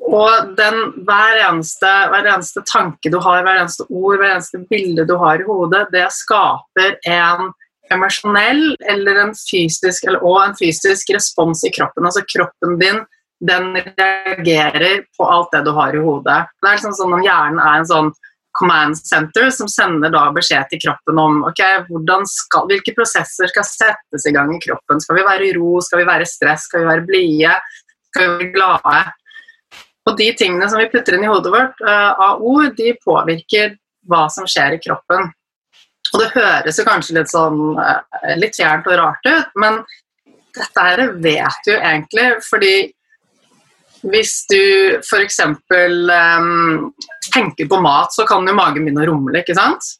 og 0.00 0.54
den, 0.56 0.78
hver, 1.04 1.38
eneste, 1.44 1.88
hver, 2.10 2.24
eneste, 2.32 2.62
tanke 2.68 3.10
du 3.12 3.18
har, 3.20 3.42
hver 3.44 3.60
eneste 3.60 3.84
ord, 3.88 4.16
hver 4.16 4.32
eneste 4.32 4.62
bilde 4.70 5.04
du 5.06 5.12
har 5.20 5.42
i 5.42 5.44
hodet, 5.46 5.84
det 5.92 6.06
skaper 6.16 6.96
en 7.06 7.50
emosjonell 7.92 8.78
eller 8.88 9.20
en 9.26 9.34
fysisk, 9.36 10.06
eller, 10.08 10.24
og 10.24 10.40
en 10.44 10.56
fysisk 10.56 11.12
respons 11.14 11.62
i 11.68 11.72
kroppen. 11.74 12.06
Altså 12.08 12.24
kroppen 12.24 12.78
din 12.80 13.02
den 13.40 13.72
reagerer 13.76 15.04
på 15.16 15.26
alt 15.26 15.52
det 15.52 15.62
du 15.64 15.70
har 15.76 15.94
i 15.96 16.02
hodet. 16.02 16.42
Det 16.60 16.68
er 16.68 16.76
liksom 16.76 16.96
sånn 16.96 17.14
om 17.16 17.24
Hjernen 17.24 17.62
er 17.62 17.78
en 17.80 17.88
sånn 17.88 18.10
command 18.58 18.98
center 18.98 19.50
som 19.54 19.68
sender 19.70 20.10
da 20.12 20.24
beskjed 20.34 20.66
til 20.72 20.82
kroppen 20.82 21.20
om 21.22 21.44
okay, 21.48 21.84
skal, 22.28 22.66
hvilke 22.68 22.94
prosesser 22.96 23.50
skal 23.50 23.66
settes 23.66 24.26
i 24.26 24.34
gang 24.34 24.52
i 24.54 24.60
kroppen. 24.62 25.00
Skal 25.00 25.20
vi 25.20 25.26
være 25.26 25.48
i 25.48 25.54
ro, 25.56 25.78
skal 25.84 26.02
vi 26.02 26.08
være 26.08 26.26
i 26.26 26.30
stress, 26.30 26.66
skal 26.68 26.84
vi 26.84 26.90
være 26.90 27.06
blide, 27.08 27.54
skal 28.10 28.26
vi 28.26 28.36
være 28.36 28.52
glade? 28.56 29.00
Og 30.08 30.16
de 30.18 30.30
tingene 30.36 30.68
som 30.68 30.80
vi 30.80 30.90
putter 30.90 31.16
inn 31.16 31.26
i 31.26 31.30
hodet 31.30 31.52
vårt 31.54 31.82
uh, 31.86 32.12
av 32.26 32.42
ord, 32.42 32.72
de 32.76 32.94
påvirker 33.04 33.76
hva 34.10 34.26
som 34.32 34.48
skjer 34.48 34.76
i 34.76 34.82
kroppen. 34.82 35.30
Og 36.10 36.22
det 36.22 36.30
høres 36.34 36.80
jo 36.80 36.86
kanskje 36.88 37.20
litt 37.20 37.30
sånn 37.30 37.60
uh, 37.78 38.00
litt 38.40 38.58
fjernt 38.58 38.88
og 38.90 38.98
rart 38.98 39.28
ut, 39.28 39.52
men 39.60 39.84
dette 40.56 40.82
her 40.82 41.12
vet 41.22 41.68
du 41.68 41.76
egentlig 41.76 42.32
fordi 42.42 42.72
hvis 44.02 44.34
du 44.50 44.60
f.eks. 45.00 45.40
Um, 45.44 46.10
ehm, 46.10 46.90
tenker 47.34 47.68
på 47.68 47.80
mat, 47.84 48.14
så 48.14 48.26
kan 48.28 48.46
jo 48.48 48.56
magen 48.56 48.86
begynne 48.86 49.04
å 49.04 49.10
rumle. 49.12 49.42
ikke 49.42 49.56
sant? 49.58 49.94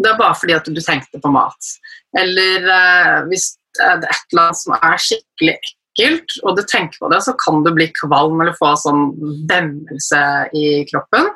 Det 0.00 0.12
er 0.12 0.20
bare 0.20 0.36
fordi 0.38 0.56
at 0.56 0.68
du 0.68 0.80
tenkte 0.84 1.20
på 1.22 1.32
mat. 1.32 1.72
Eller 2.18 2.66
uh, 2.68 3.16
hvis 3.30 3.54
det 3.78 3.86
er 3.86 4.06
et 4.10 4.32
eller 4.32 4.46
annet 4.48 4.60
som 4.60 4.76
er 4.76 5.02
skikkelig 5.04 5.56
ekkelt, 5.56 6.38
og 6.44 6.56
du 6.58 6.64
tenker 6.66 7.02
på 7.02 7.10
det, 7.12 7.20
så 7.24 7.34
kan 7.38 7.64
du 7.64 7.72
bli 7.74 7.90
kvalm 8.00 8.40
eller 8.40 8.56
få 8.58 8.72
sånn 8.78 9.10
vemmelse 9.50 10.22
i 10.56 10.66
kroppen. 10.90 11.30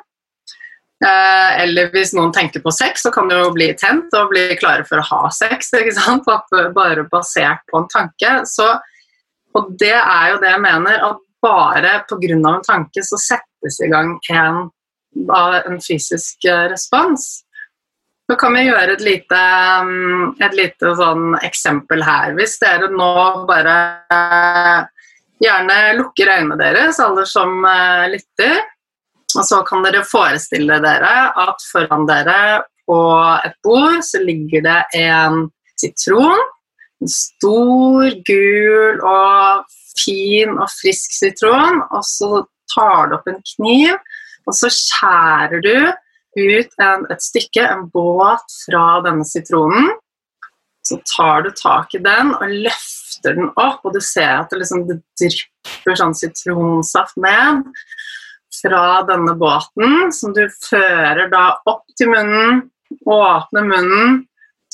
Uh, 1.03 1.51
eller 1.59 1.89
hvis 1.91 2.13
noen 2.15 2.31
tenker 2.33 2.63
på 2.63 2.71
sex, 2.73 3.03
så 3.03 3.11
kan 3.13 3.27
du 3.29 3.35
jo 3.35 3.51
bli 3.55 3.67
tent 3.77 4.13
og 4.15 4.31
bli 4.31 4.47
klare 4.59 4.85
for 4.87 5.01
å 5.01 5.07
ha 5.09 5.31
sex. 5.35 5.73
ikke 5.75 5.95
sant? 5.97 6.27
Bare 6.77 7.07
basert 7.11 7.65
på 7.71 7.81
en 7.81 7.89
tanke. 7.91 8.37
Så, 8.49 8.69
og 9.55 9.75
det 9.79 9.95
er 9.97 10.33
jo 10.33 10.41
det 10.43 10.53
jeg 10.53 10.63
mener, 10.63 11.03
at 11.11 11.24
bare 11.41 11.99
pga. 12.09 12.33
en 12.33 12.61
tanke 12.65 13.03
så 13.03 13.17
settes 13.17 13.79
i 13.81 13.89
gang 13.91 14.17
en, 14.31 14.69
en 15.29 15.81
fysisk 15.81 16.45
eh, 16.45 16.69
respons. 16.71 17.45
Så 18.25 18.35
kan 18.41 18.55
vi 18.57 18.65
gjøre 18.65 18.95
et 18.95 19.03
lite, 19.05 19.41
mm, 19.85 20.37
et 20.41 20.55
lite 20.57 20.95
sånn 20.97 21.35
eksempel 21.45 22.01
her. 22.01 22.33
Hvis 22.33 22.57
dere 22.61 22.89
nå 22.89 23.45
bare 23.45 23.75
gjerne 25.43 25.77
lukker 25.99 26.31
øynene 26.31 26.57
deres, 26.57 26.99
alle 27.03 27.25
som 27.29 27.59
uh, 27.61 28.07
lytter, 28.09 28.63
og 29.35 29.45
så 29.45 29.61
kan 29.67 29.85
dere 29.85 30.01
forestille 30.07 30.79
dere 30.81 31.13
at 31.43 31.67
foran 31.69 32.07
dere 32.09 32.63
på 32.85 32.99
et 33.45 33.55
bord 33.65 34.01
så 34.05 34.21
ligger 34.23 34.63
det 34.65 34.81
en 35.01 35.47
sitron. 35.79 36.41
En 37.03 37.11
stor, 37.11 38.13
gul 38.25 39.01
og 39.03 39.65
fin 39.99 40.55
og 40.57 40.69
frisk 40.71 41.15
sitron, 41.15 41.81
og 41.91 42.03
så 42.07 42.45
tar 42.71 43.09
du 43.09 43.17
opp 43.17 43.29
en 43.31 43.41
kniv, 43.55 43.95
og 44.45 44.57
så 44.57 44.71
skjærer 44.73 45.63
du 45.65 45.75
ut 46.35 46.81
en, 46.83 47.05
et 47.11 47.23
stykke, 47.23 47.63
en 47.63 47.85
båt, 47.93 48.57
fra 48.65 48.85
denne 49.05 49.25
sitronen. 49.27 49.93
Så 50.85 50.99
tar 51.09 51.45
du 51.45 51.49
tak 51.55 51.95
i 51.97 52.03
den 52.03 52.33
og 52.35 52.51
løfter 52.67 53.37
den 53.39 53.49
opp, 53.55 53.81
og 53.87 53.95
du 53.95 54.01
ser 54.03 54.43
at 54.43 54.51
det, 54.51 54.61
liksom, 54.61 54.85
det 54.89 54.99
drypper 55.17 55.97
sånn 55.97 56.17
sitronsaft 56.17 57.17
ned 57.21 57.63
fra 58.55 59.01
denne 59.07 59.33
båten, 59.39 60.11
som 60.15 60.35
du 60.35 60.45
fører 60.61 61.27
da 61.31 61.47
opp 61.67 61.83
til 61.97 62.11
munnen, 62.11 62.61
åpner 63.09 63.65
munnen, 63.65 64.21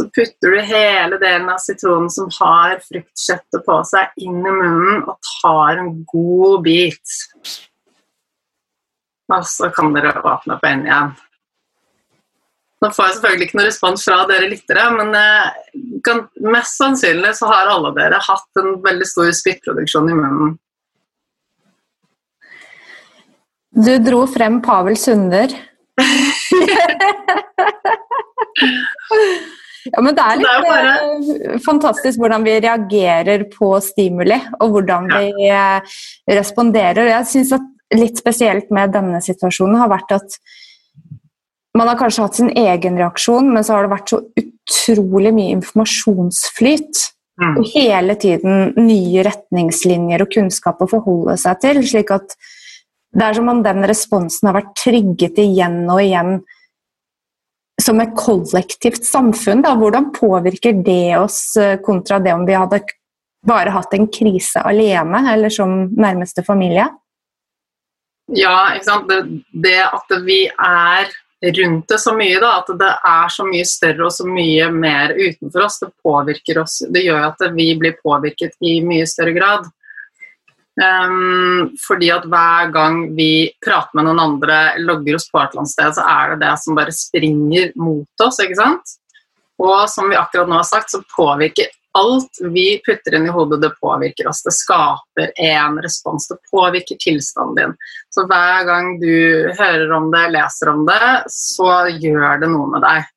så 0.02 0.10
putter 0.10 0.56
du 0.56 0.62
hele 0.66 1.18
delen 1.22 1.50
av 1.52 1.60
sitronen 1.62 2.10
som 2.10 2.30
har 2.40 2.80
fruktkjøttet 2.82 3.66
på 3.68 3.76
seg, 3.86 4.10
inn 4.18 4.40
i 4.40 4.54
munnen 4.56 5.04
og 5.06 5.20
tar 5.28 5.78
en 5.78 6.06
god 6.10 6.64
bit. 6.66 7.18
Og 9.32 9.46
så 9.48 9.70
kan 9.76 9.94
dere 9.94 10.16
åpne 10.18 10.58
opp 10.58 10.66
øynene 10.66 10.90
igjen. 10.90 11.12
Nå 12.82 12.90
får 12.96 13.06
jeg 13.06 13.14
selvfølgelig 13.20 13.46
ikke 13.46 13.58
noen 13.60 13.70
respons 13.70 14.02
fra 14.08 14.18
dere 14.32 14.50
lyttere, 14.50 14.84
men 14.96 15.10
eh, 15.20 15.48
mest 16.50 16.82
sannsynlig 16.82 17.36
så 17.38 17.46
har 17.52 17.70
alle 17.70 17.92
dere 17.94 18.18
hatt 18.26 18.52
en 18.58 18.82
veldig 18.82 19.06
stor 19.06 19.30
spyttproduksjon 19.38 20.10
i 20.10 20.18
munnen. 20.18 20.58
Du 23.72 23.94
dro 24.02 24.26
frem 24.28 24.62
Pavel 24.66 24.98
Sunder. 24.98 25.54
Ja, 29.90 30.02
men 30.04 30.16
Det 30.18 30.24
er 30.24 30.40
litt 30.40 30.48
det 30.48 30.54
er 30.54 30.66
bare... 30.68 30.96
Eh, 31.56 31.60
fantastisk 31.66 32.22
hvordan 32.22 32.46
vi 32.46 32.58
reagerer 32.62 33.46
på 33.50 33.74
stimuli, 33.82 34.38
og 34.60 34.76
hvordan 34.76 35.10
vi 35.10 35.50
eh, 35.50 36.00
responderer. 36.30 37.10
Jeg 37.16 37.30
synes 37.34 37.56
at 37.60 37.70
Litt 37.92 38.22
spesielt 38.22 38.70
med 38.72 38.94
denne 38.96 39.20
situasjonen 39.20 39.76
har 39.82 39.90
vært 39.92 40.14
at 40.16 40.36
man 41.78 41.88
har 41.88 41.98
kanskje 42.00 42.26
hatt 42.26 42.38
sin 42.38 42.52
egen 42.56 43.00
reaksjon, 43.00 43.50
men 43.52 43.66
så 43.68 43.76
har 43.76 43.86
det 43.86 43.94
vært 43.94 44.14
så 44.14 44.20
utrolig 44.40 45.34
mye 45.36 45.56
informasjonsflyt. 45.58 47.02
Mm. 47.42 47.54
Og 47.58 47.70
hele 47.74 48.16
tiden 48.20 48.74
nye 48.78 49.24
retningslinjer 49.26 50.24
og 50.24 50.32
kunnskap 50.36 50.84
å 50.84 50.90
forholde 50.92 51.38
seg 51.42 51.62
til. 51.64 51.82
slik 51.88 52.12
at 52.14 52.36
det 53.12 53.28
er 53.28 53.36
som 53.36 53.50
om 53.52 53.64
den 53.64 53.84
responsen 53.88 54.48
har 54.48 54.60
vært 54.60 54.76
trigget 54.80 55.40
igjen 55.42 55.82
og 55.90 56.04
igjen 56.04 56.38
som 57.82 58.02
et 58.02 58.16
kollektivt 58.18 59.06
samfunn. 59.08 59.64
Da. 59.66 59.76
Hvordan 59.80 60.12
påvirker 60.16 60.82
det 60.86 61.18
oss 61.20 61.56
eh, 61.60 61.78
kontra 61.84 62.20
det 62.20 62.34
om 62.34 62.46
vi 62.48 62.58
hadde 62.58 62.82
bare 63.48 63.74
hatt 63.74 63.94
en 63.98 64.08
krise 64.14 64.62
alene 64.62 65.24
eller 65.34 65.50
som 65.54 65.88
nærmeste 65.98 66.46
familie? 66.46 66.88
Ja, 68.32 68.72
ikke 68.76 68.88
sant. 68.88 69.10
Det, 69.10 69.42
det 69.64 69.80
at 69.88 70.16
vi 70.26 70.46
er 70.48 71.10
rundt 71.58 71.90
det 71.90 72.00
så 72.00 72.14
mye, 72.14 72.38
da, 72.40 72.52
at 72.62 72.70
det 72.80 72.92
er 73.10 73.32
så 73.34 73.46
mye 73.48 73.66
større 73.66 74.06
og 74.08 74.14
så 74.14 74.28
mye 74.30 74.70
mer 74.74 75.14
utenfor 75.18 75.66
oss. 75.66 75.80
Det 75.82 75.92
påvirker 76.06 76.62
oss. 76.62 76.82
Det 76.90 77.04
gjør 77.08 77.32
at 77.32 77.46
vi 77.56 77.72
blir 77.80 77.98
påvirket 78.04 78.58
i 78.62 78.78
mye 78.86 79.08
større 79.10 79.34
grad. 79.36 79.70
Um, 80.80 81.74
fordi 81.84 82.08
at 82.16 82.24
hver 82.32 82.70
gang 82.72 83.02
vi 83.18 83.52
prater 83.66 83.98
med 83.98 84.08
noen 84.08 84.22
andre, 84.24 84.60
logger 84.80 85.18
oss 85.18 85.28
på 85.28 85.42
et 85.42 85.52
eller 85.52 85.66
annet 85.66 85.74
sted, 85.74 85.98
så 85.98 86.06
er 86.08 86.32
det 86.32 86.40
det 86.46 86.54
som 86.64 86.80
bare 86.80 86.96
springer 86.96 87.74
mot 87.76 88.26
oss. 88.26 88.40
ikke 88.40 88.60
sant? 88.62 88.96
Og 89.62 89.84
som 89.92 90.10
vi 90.10 90.18
akkurat 90.18 90.50
nå 90.50 90.58
har 90.58 90.68
sagt, 90.70 90.94
så 90.94 91.04
påvirker 91.16 91.70
alt 91.98 92.40
vi 92.54 92.82
putter 92.86 93.18
inn 93.18 93.28
i 93.28 93.34
hodet, 93.36 93.60
det 93.62 93.74
påvirker 93.84 94.30
oss. 94.32 94.44
Det 94.44 94.54
skaper 94.56 95.34
en 95.36 95.78
respons. 95.84 96.28
Det 96.28 96.38
påvirker 96.52 96.96
tilstanden 97.04 97.56
din. 97.56 97.74
Så 98.16 98.26
hver 98.32 98.64
gang 98.66 98.94
du 99.02 99.52
hører 99.60 99.92
om 99.92 100.08
det, 100.14 100.30
leser 100.32 100.72
om 100.72 100.86
det, 100.88 101.10
så 101.28 101.74
gjør 101.92 102.40
det 102.42 102.52
noe 102.54 102.70
med 102.72 102.86
deg. 102.88 103.10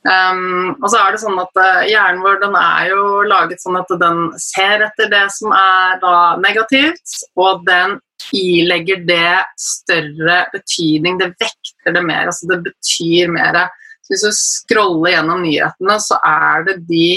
Um, 0.00 0.78
og 0.80 0.86
så 0.88 0.96
er 0.96 1.12
det 1.12 1.20
sånn 1.20 1.36
at 1.42 1.58
uh, 1.60 1.82
Hjernen 1.84 2.22
vår 2.24 2.38
den 2.40 2.54
er 2.56 2.86
jo 2.88 3.00
laget 3.28 3.60
sånn 3.60 3.76
at 3.76 3.90
den 4.00 4.30
ser 4.40 4.86
etter 4.86 5.10
det 5.12 5.26
som 5.34 5.52
er 5.52 5.98
da 6.00 6.14
negativt, 6.40 7.18
og 7.36 7.66
den 7.66 7.98
ilegger 8.36 9.02
det 9.04 9.42
større 9.60 10.44
betydning. 10.54 11.18
Det 11.20 11.34
vekter 11.34 11.96
det 11.96 12.04
mer. 12.06 12.30
altså 12.30 12.48
Det 12.48 12.60
betyr 12.70 13.32
mer. 13.34 13.60
Så 14.00 14.14
hvis 14.14 14.24
du 14.24 14.36
scroller 14.36 15.16
gjennom 15.16 15.42
nyhetene, 15.44 15.98
så 16.00 16.16
er 16.24 16.64
det 16.68 16.76
de, 16.88 17.08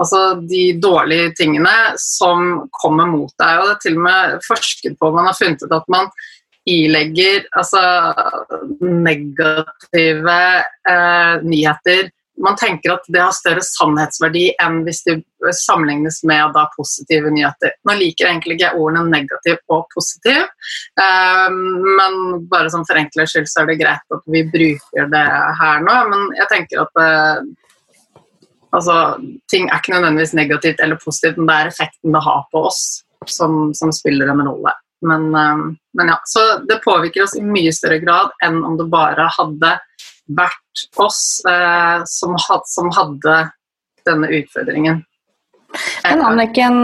altså 0.00 0.22
de 0.48 0.64
dårlige 0.80 1.34
tingene 1.40 1.74
som 2.00 2.64
kommer 2.80 3.10
mot 3.10 3.32
deg. 3.40 3.60
og 3.60 3.68
Det 3.68 3.74
er 3.74 3.82
til 3.84 3.98
og 4.00 4.06
med 4.08 4.38
forsket 4.48 4.96
på, 5.00 5.12
man 5.12 5.28
har 5.28 5.36
funnet 5.38 5.64
ut 5.64 5.76
at 5.76 5.92
man 5.92 6.08
ilegger 6.64 7.44
altså, 7.52 7.80
negative 8.80 10.38
eh, 10.88 11.34
nyheter 11.44 12.08
man 12.42 12.56
tenker 12.56 12.94
at 12.94 13.06
det 13.08 13.20
har 13.22 13.34
større 13.34 13.62
sannhetsverdi 13.62 14.48
enn 14.62 14.80
hvis 14.86 15.02
det 15.06 15.20
sammenlignes 15.54 16.22
med 16.26 16.54
da, 16.56 16.64
positive 16.76 17.30
nyheter. 17.30 17.74
Nå 17.86 17.96
liker 18.00 18.26
jeg 18.26 18.32
egentlig 18.32 18.56
ikke 18.58 18.72
ordene 18.80 19.04
negativ 19.12 19.60
og 19.72 19.84
positiv, 19.94 20.40
um, 20.98 21.58
men 21.98 22.46
bare 22.50 22.72
som 22.72 22.86
for 22.88 22.98
enkelhets 22.98 23.36
skyld 23.36 23.50
så 23.50 23.62
er 23.62 23.70
det 23.70 23.80
greit 23.82 24.16
at 24.16 24.24
vi 24.34 24.44
bruker 24.50 25.10
det 25.12 25.26
her 25.60 25.84
nå. 25.86 25.98
Men 26.10 26.26
jeg 26.40 26.50
tenker 26.50 26.82
at 26.84 27.00
uh, 27.00 27.44
altså, 28.74 28.98
ting 29.52 29.68
er 29.68 29.78
ikke 29.78 29.94
nødvendigvis 29.94 30.36
negativt 30.38 30.82
eller 30.82 31.00
positivt, 31.04 31.38
men 31.38 31.50
det 31.50 31.58
er 31.60 31.72
effekten 31.74 32.16
det 32.16 32.24
har 32.24 32.48
på 32.50 32.66
oss 32.70 32.82
som, 33.30 33.70
som 33.76 33.94
spiller 33.94 34.32
en 34.32 34.42
rolle. 34.48 34.74
Men, 35.04 35.30
um, 35.36 35.64
men, 35.98 36.10
ja, 36.10 36.18
så 36.24 36.64
det 36.68 36.82
påvirker 36.84 37.26
oss 37.26 37.36
i 37.36 37.44
mye 37.44 37.72
større 37.76 38.00
grad 38.02 38.32
enn 38.44 38.62
om 38.64 38.78
det 38.80 38.90
bare 38.92 39.28
hadde 39.36 39.74
vært 40.26 40.88
oss 41.00 41.40
eh, 41.48 42.02
som, 42.08 42.36
had, 42.46 42.62
som, 42.70 42.90
hadde 42.94 43.50
denne 44.08 44.28
utfordringen. 44.40 45.02
Men 46.04 46.22
Anniken, 46.22 46.76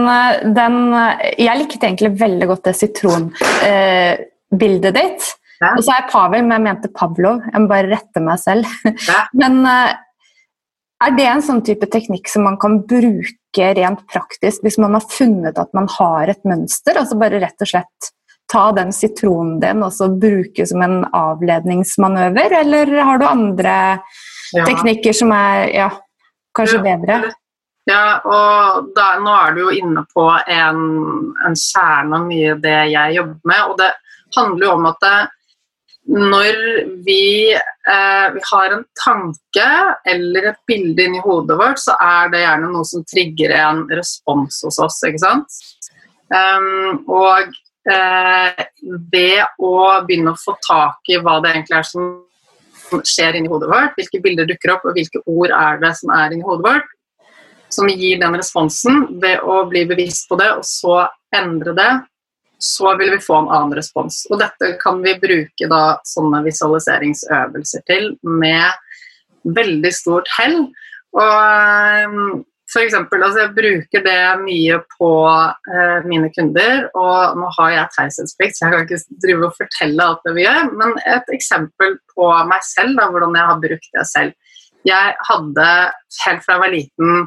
den, 0.55 0.93
jeg 1.39 1.59
likte 1.61 1.87
egentlig 1.87 2.19
veldig 2.19 2.47
godt 2.49 2.65
det 2.67 2.73
sitronbildet 2.75 4.89
eh, 4.91 4.97
ditt. 4.97 5.29
Ja. 5.61 5.75
Og 5.75 5.83
så 5.85 5.91
er 5.93 5.99
jeg 6.01 6.09
Pavel, 6.11 6.41
men 6.43 6.55
jeg 6.57 6.65
mente 6.65 6.89
Pavlov. 6.95 7.41
Jeg 7.45 7.61
må 7.61 7.67
bare 7.69 7.91
rette 7.91 8.19
meg 8.23 8.37
selv. 8.41 8.65
Ja. 9.05 9.19
Men 9.41 9.53
eh, 9.69 9.91
er 11.05 11.11
det 11.17 11.27
en 11.29 11.43
sånn 11.45 11.61
type 11.65 11.87
teknikk 11.93 12.25
som 12.29 12.43
man 12.49 12.57
kan 12.61 12.73
bruke 12.89 13.67
rent 13.77 14.01
praktisk 14.09 14.61
hvis 14.65 14.79
man 14.81 14.93
har 14.97 15.05
funnet 15.09 15.55
at 15.61 15.71
man 15.77 15.87
har 15.99 16.23
et 16.33 16.43
mønster? 16.47 16.97
Altså 16.97 17.15
bare 17.21 17.41
rett 17.41 17.61
og 17.61 17.69
slett 17.69 17.99
ta 18.51 18.71
den 18.75 18.91
sitronen 18.95 19.59
din 19.61 19.83
og 19.85 19.93
så 19.95 20.09
bruke 20.11 20.65
som 20.67 20.83
en 20.83 21.01
avledningsmanøver, 21.15 22.57
eller 22.61 22.95
har 22.99 23.21
du 23.21 23.27
andre 23.27 23.75
ja. 24.53 24.65
teknikker 24.65 25.15
som 25.15 25.31
er 25.35 25.69
ja, 25.75 25.89
kanskje 26.57 26.81
bedre? 26.83 27.21
Ja, 27.89 28.21
og 28.21 28.91
da, 28.95 29.15
nå 29.23 29.33
er 29.33 29.55
du 29.55 29.63
jo 29.63 29.71
inne 29.73 30.03
på 30.13 30.27
en, 30.29 30.81
en 31.47 31.55
kjerne 31.57 32.19
av 32.19 32.27
mye 32.27 32.57
det 32.61 32.79
jeg 32.91 33.15
jobber 33.17 33.51
med. 33.51 33.61
Og 33.71 33.77
det 33.79 33.89
handler 34.37 34.67
jo 34.67 34.73
om 34.75 34.89
at 34.91 34.99
det, 35.01 35.15
når 36.11 36.59
vi, 37.05 37.23
eh, 37.53 38.27
vi, 38.35 38.43
har 38.51 38.75
en 38.75 38.85
tanke 39.01 39.67
eller 40.13 40.51
et 40.51 40.61
bilde 40.69 41.07
inni 41.07 41.23
hodet 41.25 41.57
vårt, 41.57 41.81
så 41.81 41.97
er 41.97 42.31
det 42.33 42.43
gjerne 42.43 42.71
noe 42.73 42.87
som 42.87 43.05
trigger 43.09 43.55
en 43.57 43.83
respons 43.89 44.61
hos 44.65 44.79
oss. 44.81 45.01
ikke 45.07 45.23
sant? 45.25 45.61
Um, 46.31 47.01
og 47.11 47.49
ved 47.85 49.41
å 49.57 49.75
begynne 50.05 50.33
å 50.33 50.39
få 50.39 50.53
tak 50.67 51.09
i 51.09 51.17
hva 51.21 51.39
det 51.41 51.55
egentlig 51.55 51.79
er 51.79 51.87
som 51.87 53.01
skjer 53.07 53.37
inni 53.39 53.49
hodet 53.49 53.69
vårt, 53.71 53.95
hvilke 53.97 54.21
bilder 54.23 54.49
dukker 54.49 54.75
opp, 54.75 54.85
og 54.85 54.97
hvilke 54.97 55.21
ord 55.25 55.53
er 55.55 55.79
det 55.81 55.93
som 55.99 56.11
er 56.13 56.35
inni 56.35 56.45
hodet 56.45 56.67
vårt, 56.67 56.89
som 57.71 57.87
gir 57.89 58.19
den 58.19 58.35
responsen, 58.35 59.05
ved 59.23 59.41
å 59.47 59.63
bli 59.71 59.85
bevisst 59.87 60.27
på 60.29 60.37
det 60.41 60.49
og 60.57 60.65
så 60.67 61.05
endre 61.35 61.73
det, 61.77 61.91
så 62.61 62.91
vil 62.99 63.15
vi 63.15 63.23
få 63.23 63.39
en 63.39 63.49
annen 63.49 63.73
respons. 63.79 64.25
Og 64.29 64.37
dette 64.41 64.75
kan 64.81 64.99
vi 65.01 65.15
bruke 65.17 65.69
da 65.71 65.97
sånne 66.05 66.43
visualiseringsøvelser 66.45 67.85
til 67.89 68.11
med 68.21 68.69
veldig 69.57 69.91
stort 69.95 70.29
hell. 70.35 70.67
Og 71.17 72.43
for 72.71 72.85
eksempel, 72.85 73.23
altså 73.25 73.43
jeg 73.43 73.53
bruker 73.55 74.03
det 74.05 74.19
mye 74.45 74.77
på 74.93 75.11
eh, 75.27 76.05
mine 76.07 76.29
kunder, 76.31 76.85
og 76.95 77.35
nå 77.39 77.49
har 77.57 77.73
jeg 77.75 77.93
taushetsplikt, 77.97 78.55
så 78.55 78.65
jeg 78.65 78.73
kan 78.73 78.85
ikke 78.85 79.19
drive 79.25 79.49
og 79.49 79.57
fortelle 79.57 80.05
alt 80.05 80.23
det 80.27 80.35
vi 80.37 80.45
gjør, 80.45 80.71
men 80.79 80.95
et 81.03 81.33
eksempel 81.35 81.97
på 82.13 82.29
meg 82.47 82.63
selv, 82.63 82.95
da, 82.99 83.09
hvordan 83.11 83.35
jeg 83.35 83.49
har 83.51 83.63
brukt 83.65 83.89
det 83.97 84.05
selv. 84.07 84.57
Jeg 84.87 85.15
hadde 85.27 85.67
helt 86.23 86.45
fra 86.45 86.55
jeg 86.55 86.63
var 86.63 86.73
liten 86.73 87.25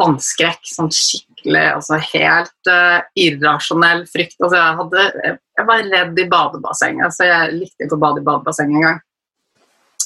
vannskrekk, 0.00 0.62
sånn 0.64 0.88
skikkelig, 0.96 1.64
altså 1.76 1.98
helt 2.14 2.70
uh, 2.72 3.02
irrasjonell 3.20 4.06
frykt. 4.08 4.38
Altså 4.40 4.56
jeg, 4.56 4.78
hadde, 4.78 5.04
jeg, 5.28 5.66
var 5.68 5.90
redd 5.92 6.22
i 6.22 6.28
badebassenget, 6.32 7.12
så 7.12 7.28
jeg 7.28 7.58
likte 7.58 7.84
ikke 7.84 7.98
å 7.98 8.04
bade 8.06 8.22
i 8.22 8.26
badebasseng 8.30 8.72
engang. 8.72 9.02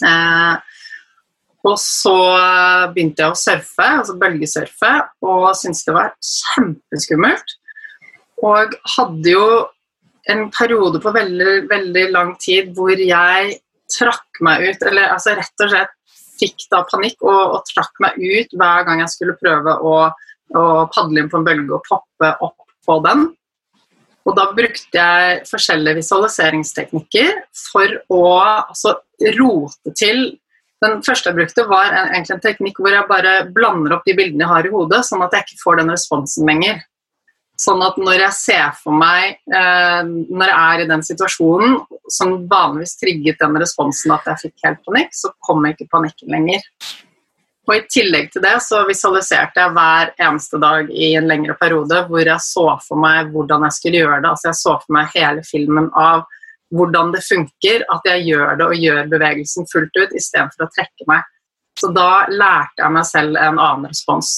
Uh, 0.02 0.58
og 1.66 1.74
så 1.82 2.14
begynte 2.94 3.24
jeg 3.24 3.34
å 3.34 3.38
surfe, 3.38 3.86
altså 4.00 4.14
bølgesurfe, 4.20 4.92
og 5.26 5.48
syntes 5.58 5.86
det 5.88 5.94
var 5.96 6.12
kjempeskummelt. 6.22 7.56
Og 8.46 8.76
hadde 8.94 9.32
jo 9.32 9.48
en 10.30 10.44
periode 10.54 11.00
på 11.02 11.12
veldig, 11.14 11.54
veldig 11.70 12.04
lang 12.14 12.34
tid 12.42 12.70
hvor 12.76 12.94
jeg 12.94 13.58
trakk 13.90 14.42
meg 14.44 14.68
ut, 14.68 14.84
eller 14.86 15.14
altså 15.16 15.34
rett 15.38 15.64
og 15.64 15.72
slett 15.72 15.94
fikk 16.38 16.68
da 16.70 16.84
panikk 16.86 17.24
og, 17.26 17.56
og 17.56 17.66
trakk 17.72 17.98
meg 18.04 18.18
ut 18.20 18.54
hver 18.60 18.86
gang 18.86 19.02
jeg 19.02 19.14
skulle 19.16 19.38
prøve 19.40 19.74
å, 19.82 19.96
å 20.54 20.64
padle 20.94 21.24
inn 21.24 21.30
på 21.32 21.40
en 21.40 21.48
bølge 21.48 21.74
og 21.74 21.86
poppe 21.88 22.32
opp 22.46 22.68
på 22.86 22.98
den. 23.08 23.26
Og 24.28 24.36
da 24.36 24.44
brukte 24.52 25.00
jeg 25.00 25.46
forskjellige 25.48 26.02
visualiseringsteknikker 26.02 27.40
for 27.72 27.96
å 28.12 28.24
altså, 28.44 28.98
rote 29.38 29.94
til 29.96 30.28
den 30.84 31.00
første 31.02 31.30
jeg 31.30 31.38
brukte, 31.38 31.64
var 31.70 31.90
en, 31.90 32.12
egentlig 32.12 32.36
en 32.36 32.44
teknikk 32.44 32.78
hvor 32.82 32.94
jeg 32.94 33.08
bare 33.08 33.32
blander 33.54 33.96
opp 33.96 34.06
de 34.06 34.14
bildene 34.18 34.44
jeg 34.44 34.52
har 34.52 34.68
i 34.68 34.72
hodet, 34.72 35.02
sånn 35.08 35.24
at 35.26 35.34
jeg 35.34 35.46
ikke 35.46 35.62
får 35.64 35.80
den 35.80 35.92
responsen 35.94 36.46
lenger. 36.48 36.84
Sånn 37.58 37.82
at 37.82 37.96
når 37.98 38.20
jeg 38.22 38.36
ser 38.36 38.76
for 38.78 38.94
meg, 38.94 39.40
eh, 39.50 40.00
når 40.06 40.46
jeg 40.46 40.58
er 40.60 40.82
i 40.84 40.88
den 40.92 41.02
situasjonen 41.02 41.74
som 42.14 42.36
vanligvis 42.50 42.94
trigget 43.00 43.42
den 43.42 43.58
responsen 43.58 44.14
at 44.14 44.30
jeg 44.30 44.44
fikk 44.44 44.68
helt 44.68 44.84
panikk, 44.86 45.10
så 45.18 45.32
kommer 45.42 45.74
ikke 45.74 45.88
panikken 45.90 46.30
lenger. 46.36 46.62
Og 47.68 47.74
I 47.74 47.82
tillegg 47.90 48.30
til 48.32 48.44
det 48.46 48.54
så 48.64 48.84
visualiserte 48.88 49.60
jeg 49.60 49.74
hver 49.76 50.14
eneste 50.24 50.60
dag 50.62 50.88
i 50.88 51.10
en 51.18 51.26
lengre 51.28 51.58
periode 51.58 52.00
hvor 52.08 52.22
jeg 52.22 52.40
så 52.46 52.68
for 52.86 53.02
meg 53.02 53.34
hvordan 53.34 53.66
jeg 53.66 53.76
skulle 53.76 54.00
gjøre 54.00 54.22
det. 54.22 54.30
Altså 54.30 54.48
Jeg 54.48 54.60
så 54.62 54.76
for 54.78 54.96
meg 54.96 55.10
hele 55.18 55.44
filmen 55.44 55.90
av 55.92 56.24
hvordan 56.74 57.12
det 57.14 57.22
funker, 57.24 57.84
at 57.88 58.06
jeg 58.10 58.26
gjør 58.28 58.58
det 58.58 58.68
og 58.68 58.84
gjør 58.86 59.10
bevegelsen 59.12 59.68
fullt 59.72 59.96
ut 59.96 60.14
istedenfor 60.16 60.66
å 60.66 60.72
trekke 60.74 61.08
meg. 61.08 61.26
Så 61.78 61.92
da 61.94 62.26
lærte 62.28 62.82
jeg 62.82 62.94
meg 62.94 63.06
selv 63.06 63.38
en 63.38 63.60
annen 63.62 63.88
respons. 63.92 64.32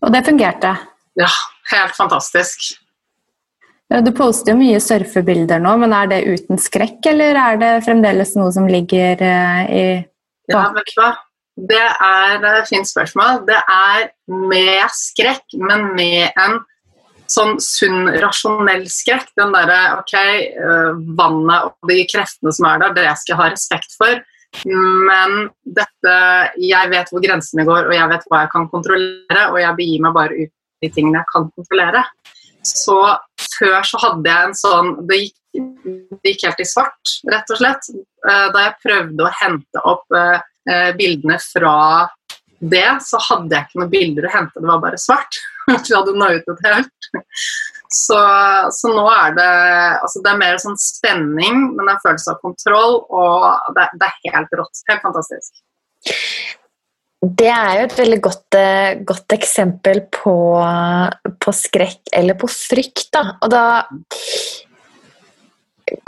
Og 0.00 0.12
det 0.14 0.24
fungerte? 0.24 0.74
Ja, 1.20 1.28
helt 1.74 1.96
fantastisk. 1.96 2.70
Du 3.90 4.12
poster 4.14 4.54
jo 4.54 4.60
mye 4.60 4.78
surfebilder 4.80 5.60
nå, 5.62 5.72
men 5.82 5.92
er 5.92 6.06
det 6.12 6.20
uten 6.22 6.60
skrekk, 6.62 7.02
eller 7.10 7.36
er 7.36 7.58
det 7.60 7.72
fremdeles 7.84 8.36
noe 8.38 8.52
som 8.54 8.68
ligger 8.70 9.18
uh, 9.18 9.64
i 9.66 9.84
Ja, 10.50 10.68
vet 10.76 10.92
du 10.92 11.00
hva. 11.00 11.10
Det 11.70 11.82
er 11.82 12.44
et 12.54 12.70
fint 12.70 12.88
spørsmål. 12.88 13.42
Det 13.48 13.58
er 13.58 14.06
med 14.30 14.94
skrekk, 14.94 15.42
men 15.58 15.90
med 15.98 16.30
en 16.38 16.60
sånn 17.30 17.58
sunn, 17.62 18.10
rasjonell 18.22 18.86
skrekk. 18.90 19.30
Den 19.38 19.54
derre 19.54 19.80
ok, 20.00 20.14
uh, 20.58 20.92
vannet 21.18 21.70
og 21.70 21.90
de 21.90 22.02
kreftene 22.10 22.54
som 22.56 22.68
er 22.70 22.82
der, 22.84 22.96
det 22.98 23.08
skal 23.20 23.34
jeg 23.34 23.40
ha 23.42 23.48
respekt 23.54 23.96
for. 23.98 24.22
Men 24.66 25.44
dette 25.62 26.14
Jeg 26.58 26.90
vet 26.90 27.10
hvor 27.12 27.22
grensene 27.22 27.62
går, 27.68 27.86
og 27.86 27.94
jeg 27.94 28.10
vet 28.10 28.24
hva 28.26 28.40
jeg 28.42 28.50
kan 28.54 28.66
kontrollere, 28.72 29.44
og 29.52 29.60
jeg 29.62 29.76
begir 29.78 30.02
meg 30.02 30.16
bare 30.16 30.38
ut 30.40 30.54
de 30.80 30.88
tingene 30.90 31.20
jeg 31.20 31.30
kan 31.30 31.46
kontrollere. 31.54 32.02
Så 32.66 32.96
før 33.58 33.78
så 33.86 34.00
hadde 34.02 34.28
jeg 34.28 34.48
en 34.48 34.56
sånn 34.58 34.90
Det 35.08 35.20
gikk 35.20 35.36
det 35.52 36.34
gikk 36.34 36.46
helt 36.46 36.62
i 36.62 36.68
svart, 36.68 37.12
rett 37.30 37.52
og 37.52 37.58
slett. 37.58 37.90
Eh, 37.90 38.46
da 38.54 38.66
jeg 38.66 38.80
prøvde 38.84 39.26
å 39.26 39.32
hente 39.40 39.82
opp 39.88 40.16
eh, 40.16 40.90
bildene 40.98 41.40
fra 41.42 41.74
det, 42.60 42.88
så 43.06 43.20
hadde 43.24 43.56
jeg 43.56 43.68
ikke 43.68 43.80
noen 43.80 43.92
bilder 43.92 44.28
å 44.28 44.32
hente, 44.34 44.60
det 44.60 44.68
var 44.68 44.82
bare 44.82 45.00
svart. 45.00 45.40
Vi 45.70 45.94
hadde 45.96 46.16
nøytet 46.18 46.64
helt. 46.66 47.10
Så, 47.90 48.18
så, 48.70 48.90
nå 48.94 49.02
er 49.10 49.32
det 49.34 49.46
altså 49.98 50.20
Det 50.22 50.30
er 50.30 50.38
mer 50.38 50.60
sånn 50.62 50.76
spenning, 50.78 51.56
men 51.72 51.80
det 51.80 51.88
er 51.88 51.96
en 51.96 52.04
følelse 52.04 52.34
av 52.36 52.44
kontroll, 52.44 53.00
og 53.10 53.74
det, 53.74 53.88
det 53.98 54.06
er 54.06 54.36
helt 54.36 54.56
rått. 54.60 54.82
Helt 54.90 55.02
fantastisk. 55.02 55.64
Det 57.20 57.50
er 57.52 57.74
jo 57.76 57.86
et 57.88 57.98
veldig 57.98 58.18
godt, 58.24 58.56
eh, 58.56 59.00
godt 59.04 59.34
eksempel 59.36 60.04
på, 60.14 60.34
på, 61.44 61.52
skrekk 61.52 62.14
eller 62.16 62.38
på 62.40 62.48
frykt. 62.48 63.10
Da. 63.12 63.24
Og 63.44 63.50
da 63.52 63.64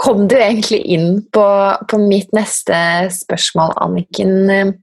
kom 0.01 0.25
du 0.31 0.39
egentlig 0.39 0.81
inn 0.95 1.19
på, 1.35 1.45
på, 1.91 2.01
mitt 2.01 2.33
neste 2.37 2.79
spørsmål, 3.13 3.75
Anniken. 3.85 4.79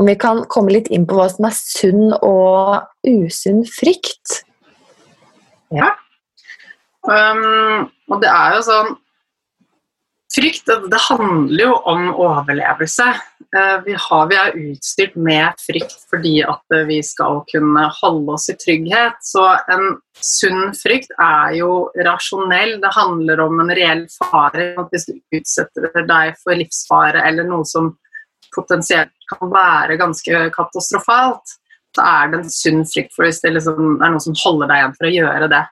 Om 0.00 0.06
vi 0.08 0.16
kan 0.16 0.46
komme 0.48 0.72
litt 0.72 0.88
inn 0.88 1.04
på 1.04 1.18
hva 1.18 1.26
som 1.28 1.44
er 1.44 1.56
sunn 1.56 2.14
og 2.24 2.86
usunn 3.04 3.66
frykt? 3.68 4.38
Ja. 5.76 5.90
Um, 7.04 7.90
og 8.08 8.22
det 8.22 8.30
er 8.32 8.56
jo 8.58 8.64
sånn 8.66 8.90
Frykt 10.30 10.68
det 10.68 10.98
handler 11.08 11.64
jo 11.64 11.72
om 11.90 12.04
overlevelse. 12.14 13.06
Eh, 13.50 13.78
vi, 13.82 13.96
har, 13.98 14.28
vi, 14.30 14.36
er 14.38 14.58
utstyrt 14.60 15.16
med 15.18 15.58
frykt 15.58 16.04
fordi 16.06 16.36
at 16.46 16.76
vi 16.86 17.00
skal 17.02 17.40
kunne 17.50 17.88
holde 17.96 18.36
oss 18.36 18.46
i 18.52 18.54
trygghet. 18.54 19.18
Så 19.26 19.42
en 19.74 19.96
sunn 20.14 20.70
frykt 20.78 21.10
er 21.18 21.56
jo 21.58 21.72
rasjonell. 22.06 22.76
Det 22.78 22.92
handler 22.94 23.42
om 23.42 23.58
en 23.64 23.74
reell 23.74 24.04
fare. 24.20 24.68
At 24.78 24.94
hvis 24.94 25.08
du 25.10 25.18
utsetter 25.40 25.90
deg 25.98 26.38
for 26.38 26.54
livsfare 26.54 27.26
eller 27.26 27.50
noe 27.50 27.66
som 27.66 27.90
potensielt 28.54 29.12
kan 29.30 29.50
være 29.52 29.98
ganske 30.00 30.46
katastrofalt, 30.54 31.56
så 31.96 32.06
er 32.06 32.30
det 32.30 32.40
en 32.40 32.52
sunn 32.52 32.84
frykt 32.86 33.14
for 33.16 33.26
hvis 33.26 33.42
det 33.42 33.54
liksom 33.56 33.98
er 33.98 34.12
noe 34.12 34.22
som 34.22 34.36
holder 34.44 34.70
deg 34.70 34.80
igjen 34.80 34.96
for 34.98 35.08
å 35.08 35.14
gjøre 35.16 35.50
det. 35.52 35.64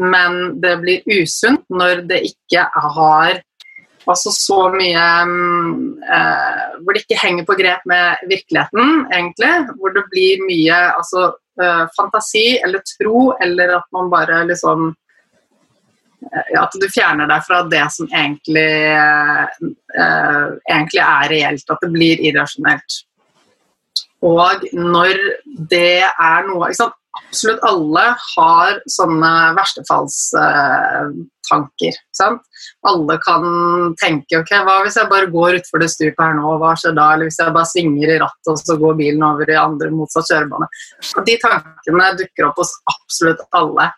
Men 0.00 0.38
det 0.62 0.76
blir 0.80 1.18
usunt 1.20 1.64
når 1.70 2.06
det 2.08 2.22
ikke 2.30 2.64
har 2.72 3.42
altså 4.08 4.32
så 4.34 4.56
mye 4.72 5.02
eh, 6.16 6.62
Hvor 6.80 6.94
det 6.94 7.04
ikke 7.04 7.20
henger 7.22 7.46
på 7.46 7.56
grep 7.58 7.84
med 7.86 8.24
virkeligheten, 8.30 9.04
egentlig. 9.12 9.52
Hvor 9.78 9.94
det 9.94 10.02
blir 10.10 10.42
mye 10.48 10.80
altså, 10.96 11.28
eh, 11.62 11.84
fantasi 11.98 12.46
eller 12.64 12.82
tro, 12.96 13.30
eller 13.44 13.76
at 13.78 13.86
man 13.94 14.10
bare 14.10 14.42
liksom 14.48 14.92
At 16.30 16.74
du 16.78 16.86
fjerner 16.92 17.28
deg 17.30 17.44
fra 17.46 17.62
det 17.70 17.84
som 17.94 18.08
egentlig, 18.08 18.66
eh, 18.94 20.46
egentlig 20.70 21.02
er 21.02 21.32
reelt. 21.34 21.70
At 21.74 21.82
det 21.82 21.90
blir 21.94 22.22
irrasjonelt. 22.30 22.98
Og 24.22 24.66
når 24.72 25.18
det 25.70 26.04
er 26.06 26.46
noe 26.46 26.70
ikke 26.70 26.84
sant? 26.84 26.98
Absolutt 27.18 27.62
alle 27.68 28.04
har 28.36 28.72
sånne 28.90 29.32
verstefallstanker. 29.58 31.94
Sant? 32.16 32.42
alle 32.86 33.18
kan 33.22 33.44
tenke 34.00 34.40
ok, 34.40 34.52
hva 34.66 34.78
hvis 34.84 34.96
jeg 34.98 35.10
bare 35.10 35.30
går 35.30 35.58
utfor 35.60 35.82
det 35.82 35.90
stupet 35.92 36.22
her 36.22 36.34
nå, 36.38 36.54
hva 36.60 36.72
skjer 36.78 36.94
da? 36.96 37.08
Eller 37.14 37.28
hvis 37.28 37.38
jeg 37.40 37.54
bare 37.54 37.70
svinger 37.70 38.14
i 38.14 38.18
rattet, 38.22 38.50
og 38.50 38.58
så 38.60 38.76
går 38.80 38.98
bilen 38.98 39.22
over 39.26 39.50
i 39.50 39.58
andre 39.58 39.90
motsatt 39.94 40.30
kjørebane. 40.30 40.68
Og 41.16 41.28
de 41.28 41.36
tankene 41.42 42.08
dukker 42.18 42.48
opp 42.48 42.58
hos 42.62 42.72
absolutt 42.94 43.44
alle. 43.58 43.90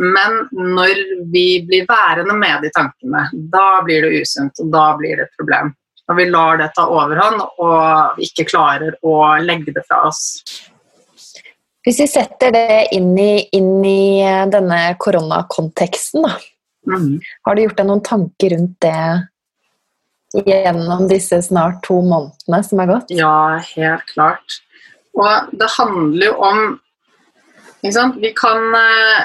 Men 0.00 0.42
når 0.56 1.04
vi 1.34 1.46
blir 1.68 1.86
værende 1.88 2.36
med 2.38 2.66
de 2.66 2.72
tankene, 2.74 3.28
da 3.54 3.68
blir 3.86 4.06
det 4.06 4.24
usunt, 4.24 4.58
og 4.64 4.74
da 4.74 4.88
blir 4.98 5.20
det 5.20 5.28
et 5.28 5.38
problem. 5.38 5.72
Når 6.10 6.18
vi 6.18 6.30
lar 6.32 6.58
det 6.58 6.72
ta 6.74 6.88
overhånd 6.90 7.44
og 7.62 8.22
ikke 8.26 8.48
klarer 8.50 8.96
å 9.06 9.18
legge 9.44 9.74
det 9.76 9.86
fra 9.86 10.02
oss. 10.08 10.24
Hvis 11.82 11.98
vi 11.98 12.06
setter 12.06 12.52
det 12.54 12.94
inn 12.94 13.10
i, 13.18 13.42
inn 13.58 13.82
i 13.82 14.22
eh, 14.22 14.44
denne 14.50 14.80
koronakonteksten, 15.02 16.26
da. 16.26 16.36
Mm. 16.86 17.20
Har 17.46 17.54
du 17.54 17.62
gjort 17.62 17.78
deg 17.78 17.88
noen 17.88 18.02
tanker 18.06 18.54
rundt 18.56 18.76
det 18.82 20.42
gjennom 20.48 21.04
disse 21.10 21.38
snart 21.44 21.82
to 21.86 22.00
månedene 22.02 22.62
som 22.66 22.82
er 22.82 22.90
gått? 22.90 23.12
Ja, 23.14 23.58
helt 23.74 24.06
klart. 24.14 24.62
Og 25.18 25.52
det 25.58 25.68
handler 25.76 26.30
jo 26.30 26.38
om 26.42 26.62
ikke 27.82 27.96
sant? 27.96 28.18
Vi 28.22 28.30
kan 28.38 28.74
eh, 28.78 29.22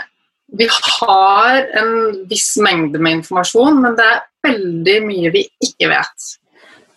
Vi 0.57 0.65
har 0.71 1.65
en 1.75 1.93
viss 2.29 2.55
mengde 2.63 2.99
med 3.03 3.19
informasjon, 3.19 3.81
men 3.83 3.97
det 3.97 4.05
er 4.07 4.21
veldig 4.47 4.95
mye 5.03 5.31
vi 5.33 5.41
ikke 5.65 5.89
vet. 5.91 6.27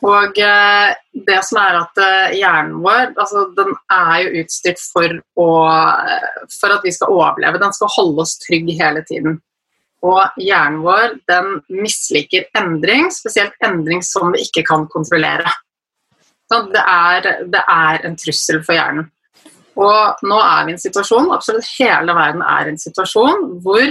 Og 0.07 0.39
eh, 0.41 0.95
det 1.29 1.39
som 1.45 1.59
er 1.61 1.77
at 1.83 2.01
eh, 2.01 2.39
hjernen 2.41 2.79
vår 2.81 3.11
altså, 3.21 3.45
den 3.57 3.75
er 3.93 4.15
jo 4.25 4.43
utstyrt 4.43 4.81
for, 4.81 5.17
å, 5.37 5.49
eh, 5.69 6.45
for 6.55 6.73
at 6.73 6.87
vi 6.87 6.93
skal 6.97 7.13
overleve. 7.13 7.61
Den 7.61 7.77
skal 7.77 7.93
holde 7.99 8.25
oss 8.25 8.39
trygg 8.41 8.71
hele 8.79 9.05
tiden. 9.09 9.37
Og 10.01 10.41
hjernen 10.41 10.81
vår 10.81 11.19
den 11.29 11.59
misliker 11.83 12.49
endring, 12.57 13.11
spesielt 13.13 13.53
endring 13.67 14.01
som 14.07 14.33
vi 14.33 14.47
ikke 14.47 14.65
kan 14.71 14.89
kontrollere. 14.89 15.53
Det 16.51 16.81
er, 16.83 17.29
det 17.53 17.61
er 17.63 18.07
en 18.09 18.17
trussel 18.19 18.65
for 18.65 18.75
hjernen. 18.75 19.11
Og 19.81 20.25
nå 20.27 20.39
er 20.43 20.65
vi 20.65 20.73
i 20.73 20.77
en 20.77 20.83
situasjon, 20.83 21.29
absolutt 21.33 21.69
hele 21.77 22.17
verden 22.17 22.41
er 22.43 22.67
i 22.67 22.73
en 22.73 22.81
situasjon, 22.81 23.45
hvor 23.65 23.85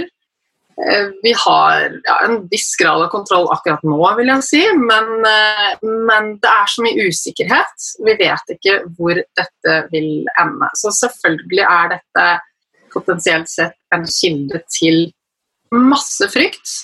vi 1.22 1.32
har 1.36 2.00
ja, 2.04 2.24
en 2.24 2.48
viss 2.48 2.76
grad 2.80 3.02
av 3.02 3.08
kontroll 3.12 3.48
akkurat 3.52 3.82
nå, 3.84 3.98
vil 4.16 4.30
jeg 4.32 4.46
si, 4.46 4.62
men, 4.78 5.10
eh, 5.28 5.72
men, 5.82 6.34
det 6.40 6.50
er 6.50 6.72
så 6.72 6.84
mye 6.84 7.08
usikkerhet. 7.10 7.88
Vi 8.06 8.16
vet 8.20 8.54
ikke 8.56 8.78
hvor 8.96 9.20
dette 9.20 9.76
vil 9.92 10.28
ende. 10.40 10.70
Så 10.80 10.92
selvfølgelig 10.96 11.66
er 11.66 11.94
dette 11.96 12.26
potensielt 12.94 13.50
sett 13.50 13.76
en 13.94 14.06
kilde 14.08 14.62
til 14.72 15.10
masse 15.74 16.26
frykt, 16.32 16.76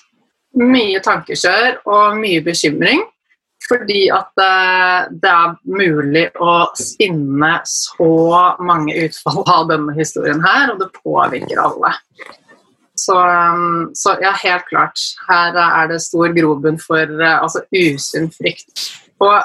mye 0.61 1.01
tankekjør 1.05 1.83
og 1.89 2.19
mye 2.21 2.45
bekymring. 2.45 3.05
Fordi 3.67 4.05
at 4.15 4.39
eh, 4.39 5.07
det 5.23 5.31
er 5.33 5.55
mulig 5.67 6.27
å 6.39 6.59
spinne 6.79 7.57
så 7.67 8.11
mange 8.63 8.95
utfall 9.07 9.41
av 9.43 9.71
denne 9.73 9.97
historien 9.97 10.45
her, 10.45 10.75
og 10.75 10.85
det 10.85 10.93
påvirker 11.01 11.65
alle. 11.65 11.97
Så, 12.97 13.17
um, 13.17 13.91
så, 13.95 14.17
ja, 14.23 14.33
helt 14.41 14.67
klart. 14.71 15.03
Her 15.29 15.57
er 15.61 15.91
det 15.91 16.01
stor 16.05 16.33
grobunn 16.37 16.79
for 16.81 17.13
uh, 17.21 17.43
altså, 17.43 17.63
usunn 17.75 18.31
frykt. 18.33 18.87
Og 19.21 19.43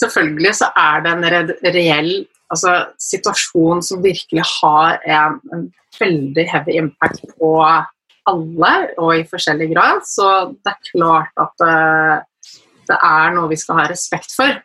selvfølgelig 0.00 0.54
så 0.60 0.70
er 0.78 1.02
det 1.04 1.14
en 1.16 1.52
reell 1.74 2.12
altså, 2.52 2.76
situasjon 3.02 3.82
som 3.84 4.04
virkelig 4.04 4.46
har 4.60 5.00
en, 5.06 5.40
en, 5.54 5.70
veldig 6.00 6.46
heavy 6.48 6.78
impact 6.80 7.20
på 7.36 7.48
alle, 7.60 8.70
og 8.96 9.10
i 9.12 9.26
forskjellig 9.28 9.68
grad. 9.74 10.00
Så 10.08 10.28
det 10.64 10.72
er 10.72 10.86
klart 10.88 11.42
at 11.44 11.64
uh, 11.68 12.62
det 12.88 12.96
er 12.96 13.34
noe 13.36 13.50
vi 13.50 13.58
skal 13.60 13.82
ha 13.82 13.88
respekt 13.90 14.32
for. 14.36 14.56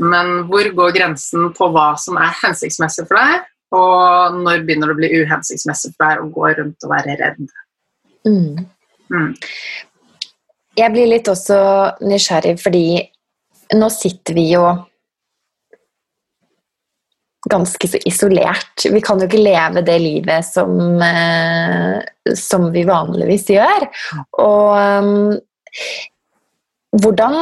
Men 0.00 0.46
hvor 0.48 0.70
går 0.78 0.94
grensen 0.96 1.50
på 1.56 1.68
hva 1.74 1.92
som 2.00 2.16
er 2.16 2.32
hensiktsmessig 2.40 3.04
for 3.10 3.20
deg, 3.20 3.49
og 3.76 4.36
når 4.42 4.64
begynner 4.66 4.90
det 4.90 4.96
å 4.96 5.00
bli 5.00 5.10
uhensiktsmessig 5.22 5.92
for 5.94 6.06
deg 6.06 6.22
å 6.24 6.30
gå 6.34 6.52
rundt 6.58 6.86
og 6.86 6.92
være 6.92 7.16
redd? 7.20 7.56
Mm. 8.26 8.66
Mm. 9.10 9.32
Jeg 10.78 10.94
blir 10.94 11.10
litt 11.10 11.28
også 11.30 11.58
nysgjerrig, 12.06 12.56
fordi 12.62 12.84
nå 13.78 13.90
sitter 13.94 14.36
vi 14.36 14.46
jo 14.52 14.64
ganske 17.50 17.88
så 17.88 18.00
isolert. 18.04 18.84
Vi 18.92 19.00
kan 19.04 19.20
jo 19.20 19.28
ikke 19.28 19.40
leve 19.40 19.82
det 19.86 19.96
livet 20.02 20.44
som, 20.44 20.74
eh, 21.02 22.00
som 22.36 22.68
vi 22.74 22.84
vanligvis 22.88 23.48
gjør. 23.54 23.86
Og 24.42 24.66
um, 24.76 25.38
hvordan 27.00 27.38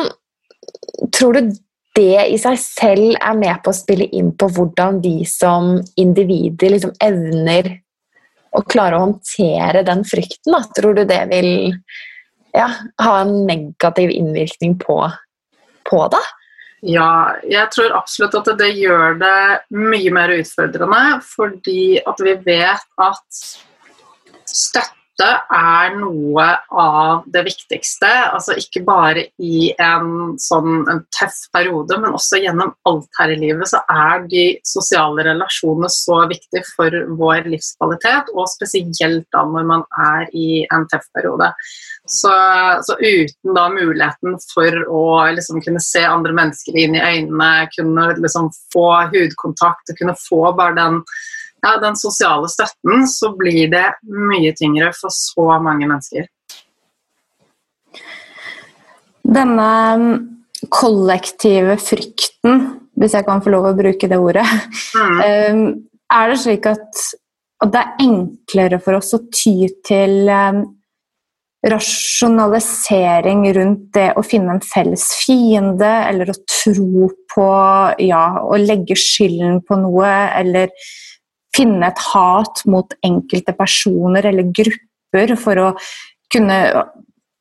tror 1.15 1.39
du 1.39 1.57
det 1.99 2.29
i 2.31 2.39
seg 2.41 2.57
selv 2.63 3.19
er 3.19 3.37
med 3.39 3.59
på 3.65 3.73
å 3.73 3.77
spille 3.77 4.07
inn 4.15 4.31
på 4.39 4.49
hvordan 4.55 5.03
vi 5.03 5.21
som 5.29 5.77
individer 5.99 6.77
liksom 6.77 6.95
evner 7.03 7.73
å 8.57 8.63
klare 8.65 8.97
å 8.97 9.05
håndtere 9.09 9.85
den 9.87 10.05
frykten. 10.09 10.55
Da. 10.55 10.63
Tror 10.79 10.97
du 10.97 11.05
det 11.09 11.21
vil 11.33 11.51
ja, 12.57 12.69
ha 13.03 13.15
en 13.21 13.35
negativ 13.49 14.13
innvirkning 14.15 14.79
på, 14.81 15.01
på 15.91 16.03
det? 16.15 16.25
Ja, 16.87 17.35
jeg 17.43 17.67
tror 17.75 17.97
absolutt 17.99 18.37
at 18.39 18.53
det 18.61 18.71
gjør 18.79 19.19
det 19.19 19.39
mye 19.75 20.13
mer 20.15 20.31
utfordrende, 20.37 21.19
fordi 21.27 21.99
at 22.07 22.23
vi 22.23 22.37
vet 22.47 22.87
at 23.03 23.43
støtte 24.47 24.98
støtte 25.19 25.35
er 25.51 25.97
noe 25.99 26.45
av 26.71 27.25
det 27.27 27.43
viktigste. 27.47 28.09
Altså 28.33 28.55
ikke 28.59 28.85
bare 28.87 29.27
i 29.43 29.73
en 29.75 30.39
sånn 30.39 30.87
en 30.89 31.03
tøff 31.11 31.49
periode, 31.53 31.99
men 31.99 32.15
også 32.15 32.39
gjennom 32.39 32.75
alt 32.87 33.09
her 33.19 33.33
i 33.35 33.39
livet 33.41 33.69
så 33.69 33.81
er 33.91 34.27
de 34.31 34.45
sosiale 34.65 35.25
relasjonene 35.27 35.91
så 35.91 36.23
viktige 36.31 36.63
for 36.77 36.95
vår 37.19 37.49
livskvalitet, 37.51 38.31
og 38.35 38.49
spesielt 38.49 39.27
da 39.35 39.45
når 39.45 39.67
man 39.67 39.85
er 39.99 40.29
i 40.33 40.65
en 40.71 40.87
tøff 40.91 41.09
periode. 41.15 41.51
Så, 42.07 42.33
så 42.87 42.95
uten 43.03 43.57
da 43.57 43.67
muligheten 43.73 44.39
for 44.53 44.85
å 44.87 45.09
liksom 45.35 45.61
kunne 45.65 45.83
se 45.83 46.05
andre 46.07 46.33
mennesker 46.37 46.79
inn 46.79 46.95
i 46.97 47.03
øynene, 47.03 47.67
kunne 47.75 48.13
liksom 48.23 48.53
få 48.73 48.89
hudkontakt 49.11 49.91
og 49.91 49.99
kunne 49.99 50.17
få 50.23 50.55
bare 50.57 50.79
den 50.79 51.03
ja, 51.65 51.75
den 51.83 51.97
sosiale 51.99 52.49
støtten, 52.51 53.07
så 53.11 53.33
blir 53.39 53.71
det 53.73 53.87
mye 54.07 54.53
tyngre 54.57 54.93
for 54.97 55.15
så 55.15 55.59
mange 55.63 55.89
mennesker. 55.91 56.29
Denne 59.29 59.71
kollektive 60.73 61.77
frykten, 61.83 62.65
hvis 62.99 63.15
jeg 63.15 63.27
kan 63.27 63.43
få 63.45 63.53
lov 63.55 63.71
å 63.71 63.77
bruke 63.79 64.09
det 64.11 64.19
ordet, 64.19 64.47
mm. 64.95 65.21
Ehm, 65.27 65.63
er 66.09 66.33
det 66.33 66.41
slik 66.43 66.67
at, 66.71 67.05
at, 67.63 67.71
det 67.75 67.83
er 67.83 68.03
enklere 68.07 68.81
for 68.83 68.99
oss 68.99 69.13
å 69.15 69.21
ty 69.35 69.69
til 69.87 70.31
um, 70.31 70.63
rasjonalisering 71.69 73.45
rundt 73.57 73.91
det 73.97 74.09
å 74.17 74.23
finne 74.27 74.57
en 74.57 74.65
felles 74.65 75.05
fiende, 75.25 75.91
eller 76.07 76.31
å 76.31 76.39
tro 76.47 77.11
på 77.35 77.49
Ja, 78.03 78.25
å 78.43 78.59
legge 78.59 78.97
skylden 78.99 79.61
på 79.67 79.79
noe, 79.83 80.13
eller 80.39 80.73
finne 81.59 81.91
et 81.91 82.07
hat 82.13 82.63
mot 82.71 82.95
enkelte 83.05 83.55
personer 83.59 84.31
eller 84.31 84.49
grupper 84.55 85.35
for 85.41 85.63
å 85.63 85.69
kunne 86.33 86.59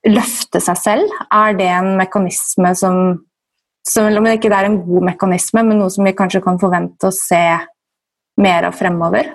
løfte 0.07 0.61
seg 0.63 0.79
selv? 0.81 1.17
Er 1.33 1.57
det 1.57 1.71
en 1.79 1.95
mekanisme 1.99 2.75
som 2.77 3.01
Selv 3.87 4.19
om 4.19 4.25
det 4.27 4.33
ikke 4.35 4.49
er 4.51 4.65
en 4.67 4.81
god 4.83 5.05
mekanisme, 5.07 5.61
men 5.63 5.77
noe 5.79 5.87
som 5.87 6.03
vi 6.03 6.11
kanskje 6.11 6.41
kan 6.43 6.57
forvente 6.59 7.07
å 7.07 7.13
se 7.15 7.39
mer 8.43 8.65
av 8.67 8.73
fremover? 8.75 9.29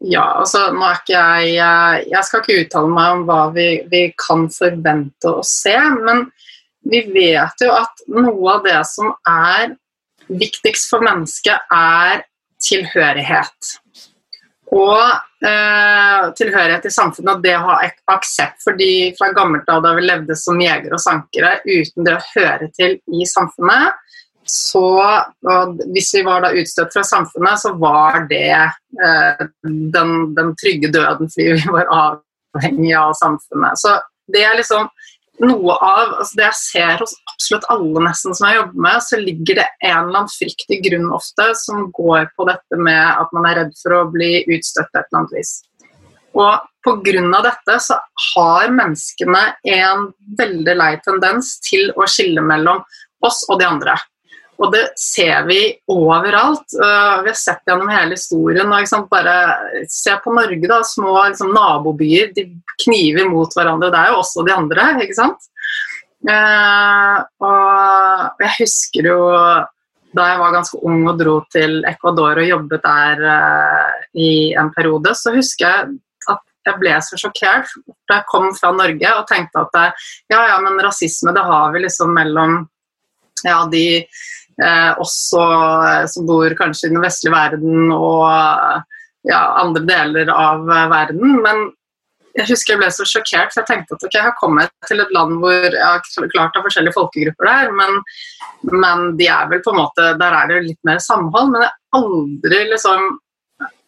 Ja, 0.00 0.22
altså 0.40 0.70
nå 0.72 0.80
er 0.84 0.96
ikke 1.02 1.24
jeg 1.44 2.06
Jeg 2.08 2.22
skal 2.24 2.40
ikke 2.40 2.56
uttale 2.62 2.92
meg 2.94 3.18
om 3.18 3.26
hva 3.28 3.42
vi, 3.52 3.66
vi 3.92 4.02
kan 4.16 4.46
forvente 4.52 5.28
å 5.28 5.44
se, 5.44 5.76
men 5.76 6.24
vi 6.88 7.02
vet 7.12 7.64
jo 7.66 7.72
at 7.76 8.04
noe 8.12 8.54
av 8.54 8.64
det 8.64 8.80
som 8.88 9.12
er 9.28 9.74
viktigst 10.28 10.90
for 10.92 11.04
mennesket, 11.04 11.68
er 11.72 12.24
tilhørighet. 12.62 13.76
Og 14.74 15.46
eh, 15.46 16.24
tilhørighet 16.38 16.82
til 16.86 16.94
samfunnet 16.94 17.36
og 17.36 17.44
det 17.44 17.54
å 17.54 17.66
ha 17.68 17.76
et 17.86 17.98
aksept. 18.10 18.58
fordi 18.64 19.14
Fra 19.18 19.30
gammelt 19.36 19.68
av 19.70 19.84
da 19.84 19.94
vi 19.94 20.06
levde 20.06 20.36
som 20.38 20.58
jegere 20.60 20.98
og 20.98 21.02
sankere 21.02 21.60
uten 21.66 22.06
det 22.06 22.16
å 22.16 22.24
høre 22.34 22.70
til 22.74 22.98
i 23.06 23.28
samfunnet, 23.30 24.02
så 24.46 24.86
Hvis 25.90 26.12
vi 26.14 26.22
var 26.22 26.44
da 26.44 26.52
utstøtt 26.54 26.92
fra 26.94 27.02
samfunnet, 27.02 27.58
så 27.58 27.72
var 27.78 28.26
det 28.30 28.54
eh, 28.54 29.46
den, 29.66 30.12
den, 30.34 30.52
trygge 30.60 30.92
døden 30.94 31.30
fordi 31.32 31.56
vi 31.58 31.72
var 31.74 31.90
avhengig 31.90 32.94
av 32.94 33.14
samfunnet. 33.18 33.74
Så 33.74 33.96
det 34.32 34.44
er 34.46 34.54
liksom 34.58 34.86
noe 35.42 35.76
av 35.84 36.14
altså 36.20 36.38
Det 36.38 36.44
jeg 36.46 36.58
ser 36.60 37.02
hos 37.02 37.14
absolutt 37.32 37.66
alle 37.72 38.04
nesten 38.06 38.36
som 38.36 38.48
jeg 38.48 38.58
jobber 38.60 38.84
med, 38.86 39.04
så 39.04 39.20
ligger 39.20 39.60
det 39.60 39.66
en 39.84 39.98
eller 39.98 40.22
annen 40.22 40.32
frykt 40.32 40.72
i 40.72 40.80
grunn 40.84 41.08
ofte 41.16 41.48
som 41.60 41.88
går 41.96 42.30
på 42.36 42.48
dette 42.48 42.80
med 42.80 43.02
at 43.04 43.34
man 43.36 43.48
er 43.50 43.60
redd 43.60 43.74
for 43.82 43.96
å 43.98 44.06
bli 44.12 44.30
utstøtt 44.44 44.90
et 44.92 45.02
eller 45.02 45.20
annet 45.22 45.36
vis. 45.36 45.52
Og 46.36 46.64
pga. 46.86 47.42
dette 47.42 47.78
så 47.82 47.96
har 48.34 48.72
menneskene 48.72 49.44
en 49.76 50.10
veldig 50.38 50.76
lei 50.76 50.92
tendens 51.04 51.56
til 51.64 51.90
å 51.96 52.06
skille 52.08 52.44
mellom 52.44 52.84
oss 53.24 53.42
og 53.50 53.60
de 53.60 53.66
andre. 53.68 53.96
Og 54.56 54.72
det 54.72 54.84
ser 55.00 55.44
vi 55.48 55.60
overalt. 55.92 56.64
Uh, 56.72 57.22
vi 57.24 57.32
har 57.32 57.38
sett 57.38 57.60
det 57.64 57.74
gjennom 57.74 57.92
hele 57.92 58.16
historien. 58.16 58.72
Og, 58.72 59.08
bare 59.12 59.36
Se 59.92 60.14
på 60.24 60.32
Norge, 60.36 60.62
da. 60.70 60.80
Små 60.86 61.12
liksom, 61.28 61.52
nabobyer. 61.56 62.32
De 62.36 62.48
kniver 62.84 63.28
mot 63.28 63.52
hverandre. 63.52 63.92
Det 63.92 64.00
er 64.00 64.14
jo 64.14 64.22
også 64.22 64.46
de 64.46 64.54
andre, 64.56 64.88
ikke 65.04 65.18
sant? 65.18 65.50
Uh, 66.26 67.20
og 67.46 68.42
jeg 68.42 68.54
husker 68.62 69.10
jo 69.12 69.20
da 70.16 70.30
jeg 70.30 70.40
var 70.40 70.54
ganske 70.54 70.80
ung 70.88 71.04
og 71.10 71.18
dro 71.20 71.36
til 71.52 71.82
Ecuador 71.86 72.40
og 72.40 72.48
jobbet 72.48 72.82
der 72.86 73.20
uh, 73.20 74.04
i 74.16 74.54
en 74.56 74.72
periode, 74.72 75.12
så 75.18 75.34
husker 75.34 75.66
jeg 75.66 75.98
at 76.32 76.40
jeg 76.66 76.80
ble 76.80 76.94
så 77.04 77.18
sjokkert 77.20 77.74
da 78.08 78.20
jeg 78.22 78.28
kom 78.30 78.48
fra 78.56 78.72
Norge 78.74 79.12
og 79.12 79.28
tenkte 79.28 79.66
at 79.66 79.76
ja, 80.32 80.40
ja, 80.40 80.56
men 80.64 80.80
rasisme 80.82 81.36
det 81.36 81.44
har 81.44 81.74
vi 81.74 81.84
liksom 81.84 82.16
mellom 82.16 82.62
ja, 83.44 83.60
de 83.70 84.06
også 84.64 85.40
eh, 85.86 86.04
som 86.08 86.26
bor 86.28 86.52
kanskje 86.56 86.88
i 86.88 86.94
den 86.94 87.02
vestlige 87.04 87.34
verden 87.34 87.90
og 87.92 88.22
eh, 88.30 89.02
ja, 89.28 89.40
andre 89.60 89.82
deler 89.84 90.30
av 90.32 90.70
eh, 90.70 90.86
verden. 90.92 91.42
Men 91.44 91.68
jeg 92.36 92.50
husker 92.50 92.74
jeg 92.74 92.82
ble 92.82 92.88
så 92.92 93.04
sjokkert, 93.08 93.52
for 93.52 93.62
jeg 93.62 93.68
tenkte 93.68 93.96
at 93.96 94.06
ok, 94.06 94.14
jeg 94.14 94.24
har 94.28 94.38
kommet 94.40 94.72
til 94.88 95.00
et 95.00 95.12
land 95.16 95.38
hvor 95.40 95.54
jeg 95.56 95.82
har 95.82 96.32
klart 96.32 96.56
å 96.56 96.60
ha 96.60 96.64
forskjellige 96.66 96.96
folkegrupper 96.96 97.48
der, 97.48 97.70
men, 97.76 98.00
men, 98.72 99.06
de 99.16 99.28
er 99.32 99.46
vel 99.52 99.62
på 99.64 99.72
en 99.72 99.80
måte, 99.80 100.10
der 100.20 100.36
er 100.40 100.50
det 100.50 100.66
litt 100.66 100.82
mer 100.88 101.00
samhold. 101.00 101.54
Men 101.54 101.64
jeg 101.64 102.00
aldri 102.00 102.66
liksom 102.72 103.14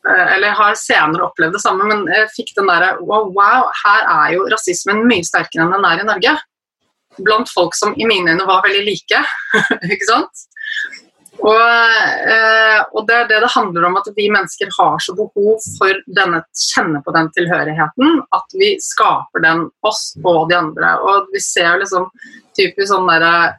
eller 0.09 0.46
jeg 0.46 0.57
har 0.57 0.76
senere 0.78 1.24
opplevd 1.26 1.57
det 1.59 1.61
samme, 1.61 1.85
men 1.85 2.07
jeg 2.09 2.31
fikk 2.33 2.54
den 2.57 2.70
derre 2.70 2.94
wow, 3.02 3.26
wow, 3.35 3.66
her 3.83 4.07
er 4.09 4.31
jo 4.38 4.46
rasismen 4.48 5.02
mye 5.04 5.26
sterkere 5.26 5.66
enn 5.66 5.74
den 5.74 5.85
er 5.85 6.00
i 6.00 6.07
Norge. 6.09 6.33
Blant 7.18 7.50
folk 7.52 7.76
som 7.76 7.92
i 7.98 8.07
mine 8.09 8.33
øyne 8.33 8.46
var 8.48 8.62
veldig 8.64 8.87
like. 8.87 9.20
ikke 9.92 10.09
sant? 10.09 10.46
Og, 11.38 11.61
eh, 12.33 12.81
og, 12.93 13.05
det 13.07 13.14
er 13.14 13.29
det 13.31 13.41
det 13.45 13.51
handler 13.55 13.87
om, 13.87 13.99
at 14.01 14.09
vi 14.17 14.27
mennesker 14.33 14.73
har 14.75 14.99
så 15.03 15.14
behov 15.14 15.61
for 15.79 16.01
denne, 16.17 16.43
kjenne 16.73 17.03
på 17.07 17.14
den 17.14 17.31
tilhørigheten 17.37 18.23
at 18.35 18.57
vi 18.59 18.73
skaper 18.83 19.45
den, 19.45 19.69
oss 19.87 20.17
og 20.25 20.49
de 20.51 20.59
andre. 20.59 20.97
Og 20.99 21.31
vi 21.35 21.43
ser 21.43 21.79
liksom 21.83 22.09
typisk 22.59 22.91
sånn 22.93 23.11
derre 23.11 23.53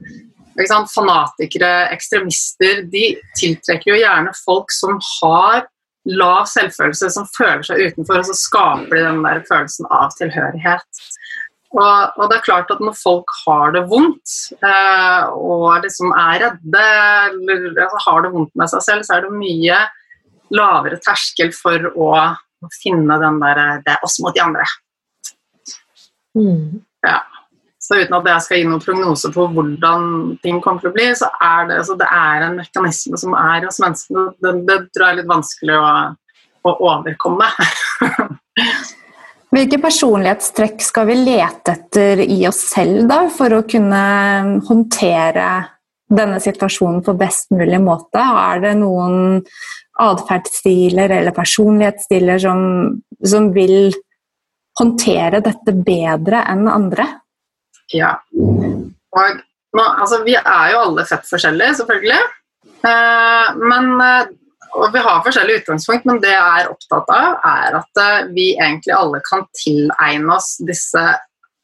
Fanatikere, 0.60 1.88
ekstremister, 1.94 2.82
de 2.92 3.14
tiltrekker 3.40 3.94
jo 3.94 4.00
gjerne 4.02 4.34
folk 4.36 4.74
som 4.76 4.98
har 5.22 5.70
lav 6.10 6.50
selvfølelse, 6.52 7.08
som 7.14 7.30
føler 7.32 7.64
seg 7.64 7.84
utenfor, 7.86 8.20
og 8.20 8.28
så 8.28 8.36
skaper 8.36 8.98
de 8.98 9.06
den 9.06 9.22
der 9.24 9.40
følelsen 9.48 9.88
av 9.88 10.12
tilhørighet. 10.18 11.04
Og, 11.70 12.18
og, 12.18 12.24
det 12.32 12.40
er 12.40 12.46
klart 12.48 12.72
at 12.74 12.80
når 12.82 12.96
folk 12.98 13.30
har 13.44 13.76
det 13.76 13.84
vondt 13.92 14.36
eh, 14.58 15.26
og 15.38 15.84
liksom 15.84 16.16
er 16.18 16.40
redde 16.42 16.86
eller 17.30 17.84
altså, 17.86 18.00
har 18.08 18.24
det 18.26 18.32
vondt 18.34 18.56
med 18.58 18.72
seg 18.72 18.86
selv, 18.88 19.06
så 19.06 19.20
er 19.20 19.28
det 19.28 19.38
mye 19.38 19.78
lavere 20.56 20.98
terskel 21.06 21.54
for 21.54 21.92
å, 21.94 22.12
finne 22.82 23.16
den 23.22 23.38
der 23.40 23.60
Det 23.86 23.94
er 23.94 24.02
oss 24.04 24.18
mot 24.20 24.34
de 24.36 24.42
andre. 24.44 24.66
Mm. 26.36 26.82
Ja. 27.06 27.22
Så 27.80 28.02
uten 28.02 28.18
at 28.18 28.28
jeg 28.28 28.44
skal 28.44 28.60
gi 28.60 28.66
noen 28.68 28.84
prognose 28.84 29.32
på 29.32 29.46
hvordan 29.54 30.10
ting 30.44 30.60
kommer 30.62 30.84
til 30.84 30.92
å 30.92 30.98
bli, 30.98 31.06
så 31.16 31.30
er 31.38 31.70
det, 31.70 31.78
altså, 31.80 31.96
det 32.02 32.10
er 32.18 32.44
en 32.50 32.60
mekanisme 32.60 33.22
som 33.22 33.38
er 33.40 33.64
hos 33.70 33.80
menneskene. 33.80 34.26
Det, 34.44 34.52
det 34.68 34.78
tror 34.90 35.06
jeg 35.06 35.14
er 35.14 35.22
litt 35.22 35.32
vanskelig 35.32 35.78
å, 35.80 35.88
å 36.68 36.76
overkomme. 36.90 37.48
Hvilke 39.50 39.80
personlighetstrekk 39.82 40.84
skal 40.86 41.08
vi 41.10 41.18
lete 41.24 41.74
etter 41.74 42.22
i 42.22 42.44
oss 42.48 42.60
selv 42.70 43.08
da, 43.10 43.24
for 43.34 43.56
å 43.58 43.66
kunne 43.66 44.02
håndtere 44.68 45.50
denne 46.10 46.38
situasjonen 46.42 47.02
på 47.06 47.16
best 47.18 47.50
mulig 47.54 47.80
måte? 47.82 48.22
Er 48.22 48.62
det 48.62 48.76
noen 48.78 49.42
atferdsstiler 50.00 51.12
eller 51.18 51.36
personlighetsstiler 51.36 52.40
som, 52.42 52.62
som, 53.26 53.50
vil 53.56 53.90
håndtere 54.80 55.42
dette 55.44 55.74
bedre 55.74 56.44
enn 56.54 56.70
andre? 56.72 57.08
Ja. 57.94 58.14
Og, 58.38 59.42
altså, 59.74 60.22
vi 60.28 60.38
er 60.38 60.76
jo 60.76 60.84
alle 60.86 61.08
fett 61.10 61.26
forskjellige, 61.28 61.80
selvfølgelig. 61.82 62.22
Eh, 62.86 63.50
men 63.60 63.90
eh, 64.06 64.30
og 64.76 64.94
vi 64.94 65.02
har 65.04 65.24
forskjellige 65.26 65.64
utgangspunkt, 65.64 66.06
men 66.06 66.22
det 66.24 66.34
jeg 66.34 66.62
er 66.62 66.70
opptatt 66.72 67.10
av, 67.14 67.40
er 67.48 67.80
at 67.80 68.02
eh, 68.04 68.30
vi 68.36 68.52
egentlig 68.56 68.94
alle 68.96 69.22
kan 69.26 69.46
tilegne 69.58 70.36
oss 70.36 70.56
disse 70.68 71.04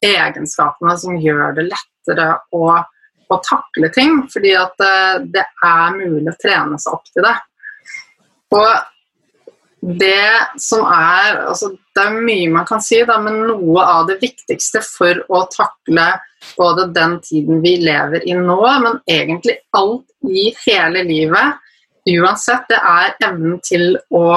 egenskapene 0.06 0.96
som 1.00 1.18
gjør 1.22 1.56
det 1.58 1.68
lettere 1.70 2.32
å, 2.56 2.66
å 3.30 3.38
takle 3.46 3.92
ting. 3.96 4.24
Fordi 4.34 4.56
at 4.60 4.86
eh, 4.86 5.14
det 5.38 5.46
er 5.46 5.96
mulig 6.00 6.34
å 6.34 6.38
trene 6.42 6.82
seg 6.82 6.98
opp 6.98 7.08
til 7.14 7.28
det. 7.28 7.38
Og 8.56 8.70
det 9.86 10.58
som 10.58 10.86
er 10.90 11.44
altså 11.46 11.76
Det 11.96 12.02
er 12.02 12.16
mye 12.26 12.50
man 12.52 12.66
kan 12.68 12.82
si, 12.84 12.98
da, 13.08 13.20
men 13.24 13.38
noe 13.48 13.84
av 13.86 14.10
det 14.10 14.18
viktigste 14.20 14.82
for 14.84 15.22
å 15.32 15.46
takle 15.54 16.08
både 16.58 16.90
den 16.92 17.14
tiden 17.24 17.62
vi 17.64 17.78
lever 17.80 18.26
i 18.28 18.34
nå, 18.36 18.58
men 18.84 18.98
egentlig 19.08 19.56
alt 19.78 20.04
i 20.28 20.50
hele 20.66 21.06
livet, 21.08 21.62
uansett, 22.06 22.68
det 22.70 22.80
er 22.80 23.16
evnen 23.26 23.60
til 23.66 23.96
å 24.14 24.30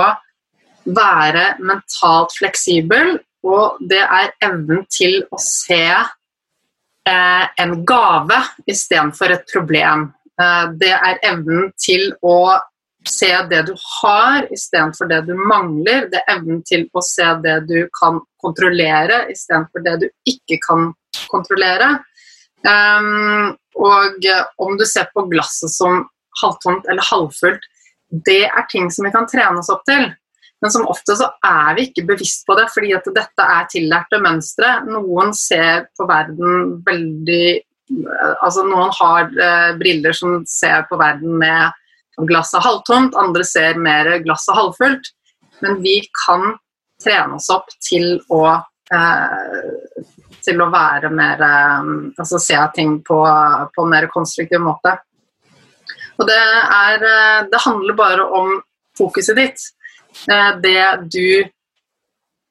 være 0.89 1.59
mentalt 1.61 2.33
fleksibel 2.39 3.19
og 3.47 3.79
det 3.91 4.01
er 4.03 4.33
evnen 4.43 4.85
til 4.91 5.21
å 5.31 5.39
se 5.43 5.85
eh, 5.89 7.45
en 7.63 7.77
gave 7.87 8.41
istedenfor 8.67 9.35
et 9.37 9.47
problem. 9.53 10.09
Eh, 10.41 10.65
det 10.81 10.95
er 10.97 11.21
evnen 11.31 11.71
til 11.79 12.11
å 12.23 12.59
se 13.09 13.31
det 13.51 13.63
du 13.69 13.75
har 13.79 14.49
istedenfor 14.53 15.09
det 15.11 15.23
du 15.29 15.35
mangler. 15.39 16.09
Det 16.11 16.21
er 16.25 16.35
evnen 16.37 16.65
til 16.67 16.89
å 16.93 17.03
se 17.05 17.29
det 17.45 17.61
du 17.71 17.79
kan 17.95 18.21
kontrollere 18.43 19.25
istedenfor 19.33 19.87
det 19.87 19.97
du 20.03 20.09
ikke 20.29 20.59
kan 20.67 20.91
kontrollere. 21.31 21.95
Um, 22.67 23.55
og 23.79 24.25
om 24.59 24.75
du 24.77 24.83
ser 24.87 25.07
på 25.15 25.23
glasset 25.31 25.71
som 25.71 26.03
halvtomt 26.43 26.89
eller 26.89 27.05
halvfullt, 27.11 27.67
det 28.27 28.47
er 28.49 28.67
ting 28.71 28.89
som 28.93 29.07
vi 29.07 29.13
kan 29.13 29.29
trene 29.29 29.61
oss 29.61 29.71
opp 29.73 29.85
til. 29.89 30.09
Men 30.61 30.73
som 30.75 30.89
ofte 30.91 31.15
så 31.19 31.29
er 31.45 31.75
vi 31.77 31.87
ikke 31.89 32.07
bevisst 32.09 32.47
på 32.49 32.57
det, 32.59 32.67
fordi 32.73 32.93
at 32.97 33.07
dette 33.15 33.45
er 33.45 33.69
tillærte 33.71 34.19
mønstre. 34.23 34.73
Noen 34.89 35.35
ser 35.37 35.87
på 35.99 36.09
verden 36.09 36.79
veldig 36.87 37.65
Altså 38.45 38.67
noen 38.69 38.91
har 38.99 39.31
eh, 39.41 39.71
briller 39.81 40.13
som 40.13 40.43
ser 40.45 40.83
på 40.91 40.99
verden 41.01 41.39
med 41.41 42.27
glasset 42.29 42.61
halvtomt, 42.61 43.17
andre 43.17 43.47
ser 43.49 43.79
mer 43.81 44.11
glasset 44.27 44.53
halvfullt. 44.59 45.09
Men 45.65 45.81
vi 45.81 45.95
kan 46.27 46.59
trene 47.01 47.39
oss 47.39 47.49
opp 47.49 47.73
til 47.81 48.19
å 48.29 48.43
eh, 48.93 50.05
til 50.45 50.61
å 50.61 50.69
være 50.73 51.09
mer 51.17 51.43
eh, 51.49 51.89
Altså 52.21 52.43
se 52.45 52.61
ting 52.77 52.99
på, 53.09 53.23
på 53.73 53.87
en 53.87 53.95
mer 53.95 54.11
konstruktiv 54.13 54.61
måte. 54.67 54.99
Og 56.19 56.27
det 56.27 56.39
er 56.39 57.05
eh, 57.07 57.47
Det 57.51 57.63
handler 57.65 57.99
bare 57.99 58.27
om 58.41 58.59
fokuset 58.99 59.39
ditt. 59.39 59.65
Eh, 60.31 60.53
det 60.63 61.11
du 61.13 61.49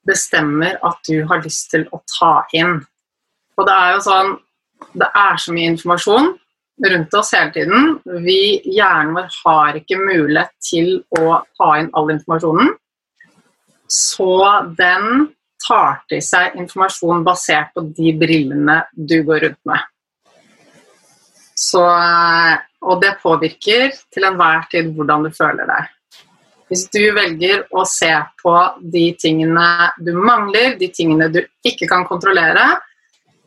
bestemmer 0.08 0.78
at 0.88 1.00
du 1.08 1.24
har 1.28 1.44
lyst 1.44 1.72
til 1.74 1.88
å 1.92 2.02
ta 2.08 2.34
inn. 2.56 2.80
Og 3.58 3.68
det 3.68 3.76
er 3.76 3.96
jo 3.96 4.04
sånn 4.06 4.36
Det 4.94 5.08
er 5.10 5.40
så 5.42 5.54
mye 5.54 5.74
informasjon 5.74 6.36
rundt 6.86 7.16
oss 7.18 7.34
hele 7.34 7.50
tiden. 7.56 7.96
Vi, 8.22 8.62
hjernen 8.70 9.16
vår 9.18 9.32
har 9.42 9.80
ikke 9.80 9.98
mulighet 9.98 10.54
til 10.62 10.92
å 11.18 11.40
ta 11.58 11.72
inn 11.82 11.90
all 11.98 12.12
informasjonen. 12.14 12.76
Så 13.90 14.30
den 14.78 15.32
tar 15.66 16.04
til 16.12 16.22
seg 16.22 16.58
informasjon 16.60 17.26
basert 17.26 17.74
på 17.74 17.88
de 17.98 18.14
brillene 18.20 18.82
du 18.94 19.22
går 19.26 19.48
rundt 19.48 19.62
med. 19.70 19.88
Så, 21.58 21.84
og 22.86 23.00
det 23.02 23.16
påvirker 23.24 23.90
til 24.14 24.28
enhver 24.28 24.68
tid 24.72 24.92
hvordan 24.94 25.26
du 25.26 25.32
føler 25.34 25.70
deg. 25.70 25.94
Hvis 26.68 26.84
du 26.92 27.00
velger 27.16 27.64
å 27.72 27.86
se 27.88 28.12
på 28.42 28.54
de 28.94 29.06
tingene 29.20 29.68
du 30.04 30.12
mangler, 30.20 30.76
de 30.78 30.92
tingene 30.94 31.30
du 31.32 31.40
ikke 31.66 31.88
kan 31.90 32.04
kontrollere, 32.10 32.76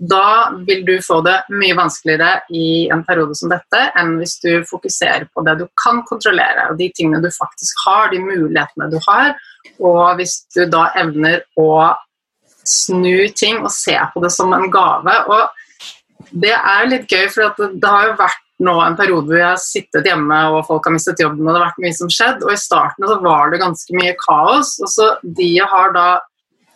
da 0.01 0.49
vil 0.65 0.81
du 0.87 0.95
få 1.05 1.19
det 1.21 1.37
mye 1.53 1.77
vanskeligere 1.77 2.47
i 2.57 2.89
en 2.89 3.03
periode 3.05 3.37
som 3.37 3.53
dette 3.53 3.83
enn 4.01 4.15
hvis 4.17 4.39
du 4.41 4.51
fokuserer 4.65 5.27
på 5.29 5.45
det 5.45 5.59
du 5.61 5.67
kan 5.83 6.01
kontrollere, 6.09 6.71
og 6.71 6.81
de 6.81 6.89
tingene 6.97 7.21
du 7.21 7.29
faktisk 7.35 7.85
har, 7.85 8.09
de 8.09 8.23
mulighetene 8.25 8.89
du 8.89 8.97
har. 9.05 9.35
Og 9.77 10.17
hvis 10.17 10.39
du 10.57 10.65
da 10.73 10.87
evner 11.03 11.45
å 11.61 11.93
snu 12.65 13.29
ting 13.37 13.61
og 13.61 13.73
se 13.73 13.97
på 14.15 14.23
det 14.25 14.33
som 14.33 14.53
en 14.57 14.69
gave. 14.73 15.15
Og 15.29 15.60
det 16.31 16.55
er 16.55 16.89
litt 16.91 17.11
gøy, 17.11 17.27
for 17.33 17.51
det, 17.59 17.73
det 17.83 17.91
har 17.91 18.09
jo 18.11 18.17
vært 18.21 18.47
nå 18.61 18.75
en 18.85 18.97
periode 18.99 19.31
hvor 19.31 19.39
jeg 19.39 19.49
har 19.49 19.63
sittet 19.63 20.09
hjemme 20.09 20.39
og 20.53 20.67
folk 20.69 20.85
har 20.87 20.95
mistet 20.95 21.23
jobben 21.23 21.47
og 21.47 21.55
det 21.55 21.61
har 21.61 21.71
vært 21.71 21.85
mye 21.85 21.97
som 21.97 22.11
skjedd. 22.13 22.45
Og 22.45 22.53
i 22.53 22.61
starten 22.61 23.09
så 23.09 23.17
var 23.25 23.53
det 23.53 23.63
ganske 23.63 23.97
mye 23.97 24.17
kaos. 24.21 24.75
Og 24.85 24.93
så 24.93 25.09
de 25.39 25.51
har 25.73 25.95
da 25.97 26.09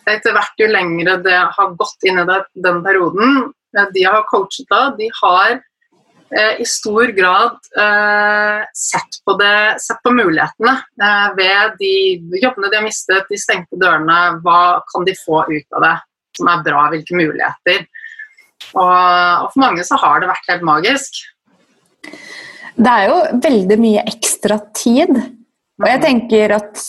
etter 0.09 0.35
hvert 0.35 0.61
jo 0.61 0.69
lengre 0.69 1.19
det 1.25 1.37
har 1.57 1.77
gått 1.79 2.05
inn 2.05 2.21
i 2.21 2.25
det, 2.29 2.41
den 2.65 2.81
perioden, 2.85 3.47
eh, 3.77 3.87
de 3.93 4.03
har 4.05 4.27
coachet 4.29 4.69
da, 4.69 4.81
de 4.97 5.07
har 5.17 5.55
eh, 5.55 6.61
i 6.61 6.67
stor 6.69 7.13
grad 7.17 7.57
eh, 7.81 8.61
sett, 8.77 9.21
på 9.25 9.37
det, 9.41 9.81
sett 9.81 10.01
på 10.05 10.13
mulighetene 10.13 10.75
eh, 10.77 11.27
ved 11.39 11.77
de 11.81 11.95
jobbene 12.43 12.69
de 12.69 12.81
har 12.81 12.85
mistet, 12.85 13.29
de 13.29 13.41
stengte 13.41 13.81
dørene. 13.81 14.19
Hva 14.45 14.81
kan 14.91 15.09
de 15.09 15.17
få 15.25 15.45
ut 15.49 15.79
av 15.79 15.87
det 15.87 15.95
som 16.37 16.53
er 16.53 16.65
bra? 16.69 16.85
Hvilke 16.93 17.17
muligheter? 17.17 17.87
Og, 18.75 19.45
og 19.45 19.49
for 19.53 19.63
mange 19.63 19.85
så 19.87 19.97
har 20.01 20.21
det 20.21 20.29
vært 20.31 20.51
helt 20.51 20.67
magisk. 20.67 21.23
Det 22.75 22.91
er 22.91 23.07
jo 23.07 23.19
veldig 23.43 23.79
mye 23.79 24.03
ekstra 24.11 24.59
tid 24.75 25.15
og 25.75 25.87
jeg 25.89 26.01
tenker 26.03 26.53
at 26.55 26.81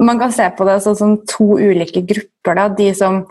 man 0.00 0.20
kan 0.20 0.32
se 0.32 0.46
på 0.56 0.64
det 0.64 0.78
sånn 0.84 0.98
som 0.98 1.14
to 1.28 1.58
ulike 1.60 2.04
grupper. 2.08 2.56
Da. 2.56 2.66
De 2.72 2.88
som 2.96 3.22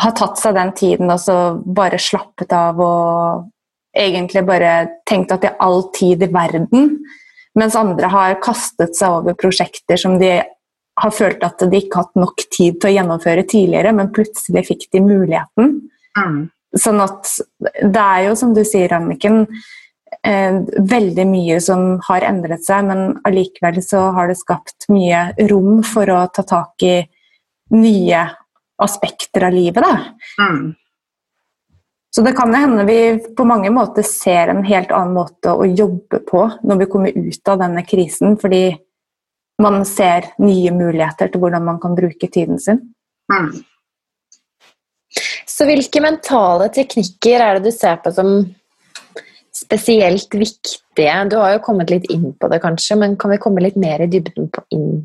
har 0.00 0.16
tatt 0.18 0.40
seg 0.40 0.56
den 0.58 0.72
tiden 0.76 1.12
og 1.12 1.20
så 1.22 1.36
bare 1.64 2.00
slappet 2.02 2.52
av 2.52 2.80
og 2.82 3.46
egentlig 3.96 4.42
bare 4.44 4.72
tenkt 5.08 5.32
at 5.32 5.44
de 5.44 5.52
har 5.52 5.62
all 5.64 5.86
tid 5.96 6.26
i 6.26 6.32
verden. 6.34 6.98
Mens 7.56 7.78
andre 7.78 8.10
har 8.10 8.40
kastet 8.42 8.98
seg 8.98 9.20
over 9.22 9.38
prosjekter 9.38 10.00
som 10.00 10.18
de 10.20 10.36
har 11.00 11.14
følt 11.14 11.42
at 11.46 11.62
de 11.62 11.78
ikke 11.78 11.96
har 11.96 12.08
hatt 12.08 12.20
nok 12.20 12.44
tid 12.50 12.76
til 12.82 12.90
å 12.90 12.94
gjennomføre 12.94 13.46
tidligere, 13.50 13.94
men 13.96 14.12
plutselig 14.14 14.66
fikk 14.68 14.84
de 14.94 15.00
muligheten. 15.02 15.72
Mm. 16.18 16.42
Sånn 16.74 17.00
at 17.04 17.30
det 17.60 18.02
er 18.02 18.28
jo 18.28 18.36
som 18.38 18.54
du 18.54 18.62
sier, 18.66 18.92
Anniken, 18.96 19.44
eh, 20.26 20.60
veldig 20.90 21.26
mye 21.30 21.58
som 21.62 21.98
har 22.08 22.26
endret 22.26 22.64
seg, 22.66 22.86
men 22.88 23.18
allikevel 23.28 23.82
så 23.84 24.08
har 24.16 24.30
det 24.30 24.38
skapt 24.40 24.88
mye 24.92 25.28
rom 25.50 25.82
for 25.86 26.10
å 26.10 26.24
ta 26.34 26.46
tak 26.46 26.86
i 26.86 26.96
nye 27.74 28.24
aspekter 28.82 29.46
av 29.46 29.54
livet. 29.54 29.84
Da. 29.84 30.44
Mm. 30.44 30.74
Så 32.14 32.22
det 32.22 32.32
kan 32.38 32.54
hende 32.54 32.84
vi 32.86 32.98
på 33.36 33.44
mange 33.44 33.70
måter 33.74 34.06
ser 34.06 34.52
en 34.52 34.62
helt 34.66 34.92
annen 34.94 35.16
måte 35.16 35.50
å 35.50 35.66
jobbe 35.66 36.20
på 36.28 36.44
når 36.62 36.82
vi 36.82 36.90
kommer 36.90 37.16
ut 37.16 37.50
av 37.50 37.58
denne 37.58 37.82
krisen, 37.86 38.36
fordi 38.38 38.68
man 39.62 39.84
ser 39.86 40.28
nye 40.42 40.70
muligheter 40.74 41.30
til 41.30 41.42
hvordan 41.42 41.64
man 41.66 41.80
kan 41.82 41.96
bruke 41.98 42.28
tiden 42.30 42.60
sin. 42.62 42.78
Mm. 43.32 43.50
Så 45.54 45.66
hvilke 45.68 46.02
mentale 46.02 46.68
teknikker 46.74 47.42
er 47.42 47.58
det 47.58 47.70
du 47.70 47.74
ser 47.74 48.00
på 48.02 48.10
som 48.14 48.36
spesielt 49.54 50.34
viktige? 50.34 51.14
Du 51.30 51.36
har 51.38 51.54
jo 51.54 51.62
kommet 51.62 51.92
litt 51.92 52.08
inn 52.10 52.32
på 52.34 52.50
det, 52.50 52.58
kanskje, 52.64 52.98
men 52.98 53.14
kan 53.20 53.30
vi 53.30 53.40
komme 53.42 53.62
litt 53.62 53.78
mer 53.78 54.02
i 54.02 54.10
dybden 54.10 54.50
på, 54.50 54.64
inn, 54.74 55.04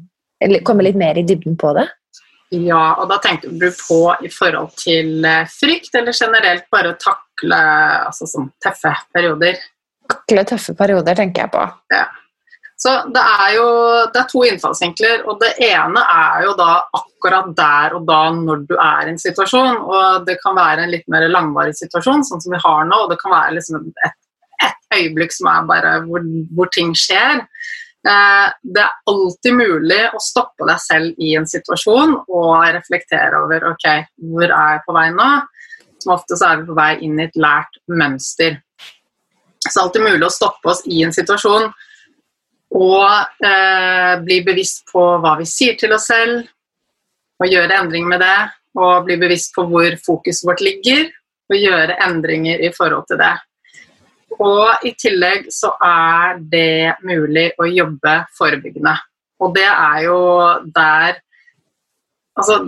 komme 0.65 0.85
litt 0.87 0.97
mer 0.97 1.19
i 1.21 1.25
dybden 1.27 1.57
på 1.59 1.73
det? 1.77 1.85
Ja, 2.49 2.95
og 2.97 3.11
da 3.11 3.19
tenker 3.21 3.51
du 3.61 3.67
på 3.77 3.99
i 4.25 4.29
forhold 4.33 4.71
til 4.81 5.25
eh, 5.27 5.45
frykt, 5.53 5.93
eller 5.99 6.17
generelt 6.17 6.65
bare 6.73 6.95
å 6.95 6.97
takle 6.97 7.59
altså, 8.07 8.25
sånn 8.25 8.49
tøffe 8.63 8.95
perioder? 9.13 9.59
Takle 10.09 10.45
tøffe 10.49 10.73
perioder, 10.79 11.19
tenker 11.19 11.45
jeg 11.45 11.53
på. 11.53 11.67
Ja. 11.93 12.07
Så 12.79 12.93
det 13.11 13.21
er 13.21 13.49
jo 13.57 13.65
det 14.13 14.21
er 14.21 14.27
to 14.31 14.45
innfallsvinkler, 14.47 15.25
og 15.27 15.41
det 15.41 15.49
ene 15.67 15.99
er 15.99 16.45
jo 16.45 16.53
da 16.55 16.69
akkurat 16.95 17.49
der 17.57 17.97
og 17.97 18.05
da 18.07 18.21
når 18.37 18.63
du 18.69 18.77
er 18.77 19.09
i 19.09 19.13
en 19.13 19.19
situasjon. 19.19 19.81
Og 19.83 20.23
det 20.29 20.37
kan 20.43 20.55
være 20.55 20.85
en 20.85 20.93
litt 20.93 21.03
mer 21.11 21.27
langvarig 21.27 21.75
situasjon, 21.75 22.23
sånn 22.23 22.43
som 22.45 22.55
vi 22.55 22.61
har 22.63 22.87
nå, 22.87 23.03
og 23.03 23.11
det 23.11 23.19
kan 23.19 23.35
være 23.35 23.57
liksom 23.57 23.83
et 24.07 24.15
et 24.59 24.97
øyeblikk 24.97 25.31
som 25.31 25.49
er 25.51 25.67
bare 25.69 25.91
hvor, 26.07 26.23
hvor 26.55 26.71
ting 26.75 26.93
skjer. 26.97 27.43
Eh, 28.07 28.47
det 28.63 28.83
er 28.83 29.11
alltid 29.11 29.57
mulig 29.57 30.01
å 30.15 30.21
stoppe 30.23 30.67
deg 30.69 30.81
selv 30.83 31.19
i 31.23 31.33
en 31.39 31.47
situasjon 31.49 32.15
og 32.21 32.53
reflektere 32.75 33.43
over 33.43 33.69
ok, 33.73 33.87
hvor 34.31 34.47
er 34.47 34.75
jeg 34.75 34.85
på 34.87 34.95
vei 34.97 35.09
nå. 35.15 35.29
Som 35.99 36.15
ofte 36.15 36.37
så 36.39 36.51
er 36.51 36.61
vi 36.61 36.69
på 36.69 36.77
vei 36.77 36.93
inn 37.03 37.19
i 37.19 37.27
et 37.27 37.39
lært 37.39 37.79
mønster. 37.91 38.59
Så 39.59 39.67
det 39.67 39.75
er 39.75 39.83
alltid 39.83 40.05
mulig 40.05 40.27
å 40.27 40.33
stoppe 40.33 40.71
oss 40.71 40.85
i 40.87 41.01
en 41.03 41.15
situasjon 41.15 41.67
og 42.75 43.45
eh, 43.45 44.13
bli 44.23 44.39
bevisst 44.45 44.85
på 44.91 45.03
hva 45.23 45.35
vi 45.39 45.47
sier 45.49 45.77
til 45.79 45.93
oss 45.95 46.09
selv, 46.11 46.43
og 47.39 47.49
gjøre 47.49 47.79
endringer 47.81 48.13
med 48.13 48.23
det. 48.23 48.39
Og 48.79 49.05
bli 49.07 49.15
bevisst 49.19 49.55
på 49.55 49.65
hvor 49.67 49.95
fokuset 50.05 50.45
vårt 50.45 50.61
ligger, 50.61 51.07
og 51.49 51.57
gjøre 51.57 51.97
endringer 52.05 52.61
i 52.61 52.69
forhold 52.75 53.07
til 53.09 53.19
det. 53.21 53.33
Og 54.39 54.85
i 54.85 54.93
tillegg 54.99 55.49
så 55.51 55.73
er 55.83 56.37
det 56.51 56.99
mulig 57.03 57.49
å 57.59 57.67
jobbe 57.67 58.13
forebyggende. 58.37 58.93
Og 59.41 59.55
det 59.55 59.67
er 59.67 60.05
jo 60.05 60.19
der 60.75 61.19
Altså, 62.39 62.61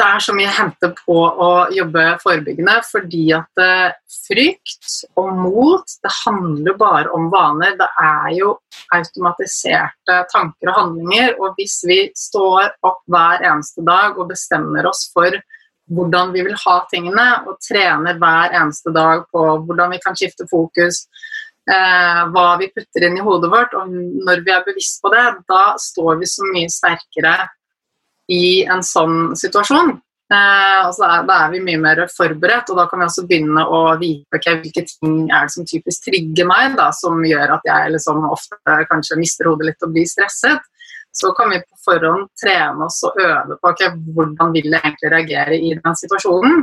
det 0.00 0.06
er 0.06 0.22
så 0.24 0.32
mye 0.32 0.48
å 0.48 0.56
hente 0.56 0.88
på 1.02 1.16
å 1.44 1.48
jobbe 1.76 2.04
forebyggende, 2.22 2.78
fordi 2.88 3.24
at 3.36 3.60
eh, 3.60 3.90
frykt 4.30 4.94
og 5.20 5.28
mot, 5.36 5.94
det 6.00 6.12
handler 6.22 6.78
bare 6.80 7.12
om 7.16 7.28
vaner. 7.32 7.76
Det 7.76 7.88
er 8.00 8.30
jo 8.38 8.54
automatiserte 8.96 10.20
tanker 10.32 10.72
og 10.72 10.78
handlinger. 10.78 11.36
Og 11.42 11.58
hvis 11.58 11.80
vi 11.88 12.00
står 12.16 12.72
opp 12.86 13.02
hver 13.12 13.44
eneste 13.50 13.84
dag 13.86 14.16
og 14.16 14.30
bestemmer 14.32 14.88
oss 14.88 15.08
for 15.12 15.36
hvordan 15.90 16.32
vi 16.32 16.46
vil 16.46 16.56
ha 16.64 16.78
tingene, 16.90 17.28
og 17.50 17.60
trener 17.66 18.18
hver 18.22 18.56
eneste 18.56 18.94
dag 18.94 19.26
på 19.34 19.46
hvordan 19.66 19.92
vi 19.92 20.00
kan 20.00 20.16
skifte 20.16 20.48
fokus, 20.48 21.04
eh, 21.68 22.24
hva 22.32 22.48
vi 22.62 22.72
putter 22.72 23.08
inn 23.08 23.20
i 23.20 23.26
hodet 23.26 23.52
vårt. 23.52 23.76
Og 23.76 23.92
når 24.24 24.46
vi 24.46 24.56
er 24.56 24.64
bevisst 24.64 25.02
på 25.04 25.12
det, 25.12 25.28
da 25.50 25.64
står 25.76 26.22
vi 26.22 26.30
så 26.30 26.48
mye 26.54 26.72
sterkere 26.72 27.36
i 28.30 28.62
en 28.70 28.84
sånn 28.86 29.34
situasjon. 29.38 29.96
Eh, 30.30 30.86
altså 30.86 31.08
da, 31.26 31.36
er, 31.40 31.54
vi 31.56 31.60
mye 31.66 31.78
mer 31.82 32.00
forberedt, 32.14 32.70
og 32.70 32.78
da 32.78 32.84
kan 32.90 33.02
vi 33.02 33.06
også 33.08 33.24
begynne 33.26 33.64
å 33.66 33.80
vite 33.98 34.38
okay, 34.38 34.60
hvilke 34.62 34.84
ting 34.86 35.24
er 35.26 35.48
det 35.48 35.54
som 35.56 35.66
typisk 35.66 36.06
trigger 36.06 36.46
meg, 36.46 36.76
da, 36.78 36.90
som 36.94 37.18
gjør 37.26 37.56
at 37.56 37.66
jeg 37.66 37.96
liksom 37.96 38.28
ofte 38.30 38.76
kanskje 38.92 39.18
mister 39.18 39.50
hodet 39.50 39.72
litt 39.72 39.86
og 39.86 39.96
blir 39.96 40.06
stresset. 40.06 40.62
Så 41.10 41.32
kan 41.34 41.50
vi 41.50 41.58
på 41.58 41.80
forhånd 41.82 42.28
trene 42.38 42.86
oss 42.86 43.00
og 43.08 43.18
øve 43.18 43.56
på 43.58 43.72
okay, 43.72 43.90
hvordan 44.14 44.54
vil 44.54 44.70
jeg 44.70 44.78
egentlig 44.84 45.10
reagere 45.16 45.58
i 45.58 45.74
den 45.74 45.98
situasjonen. 45.98 46.62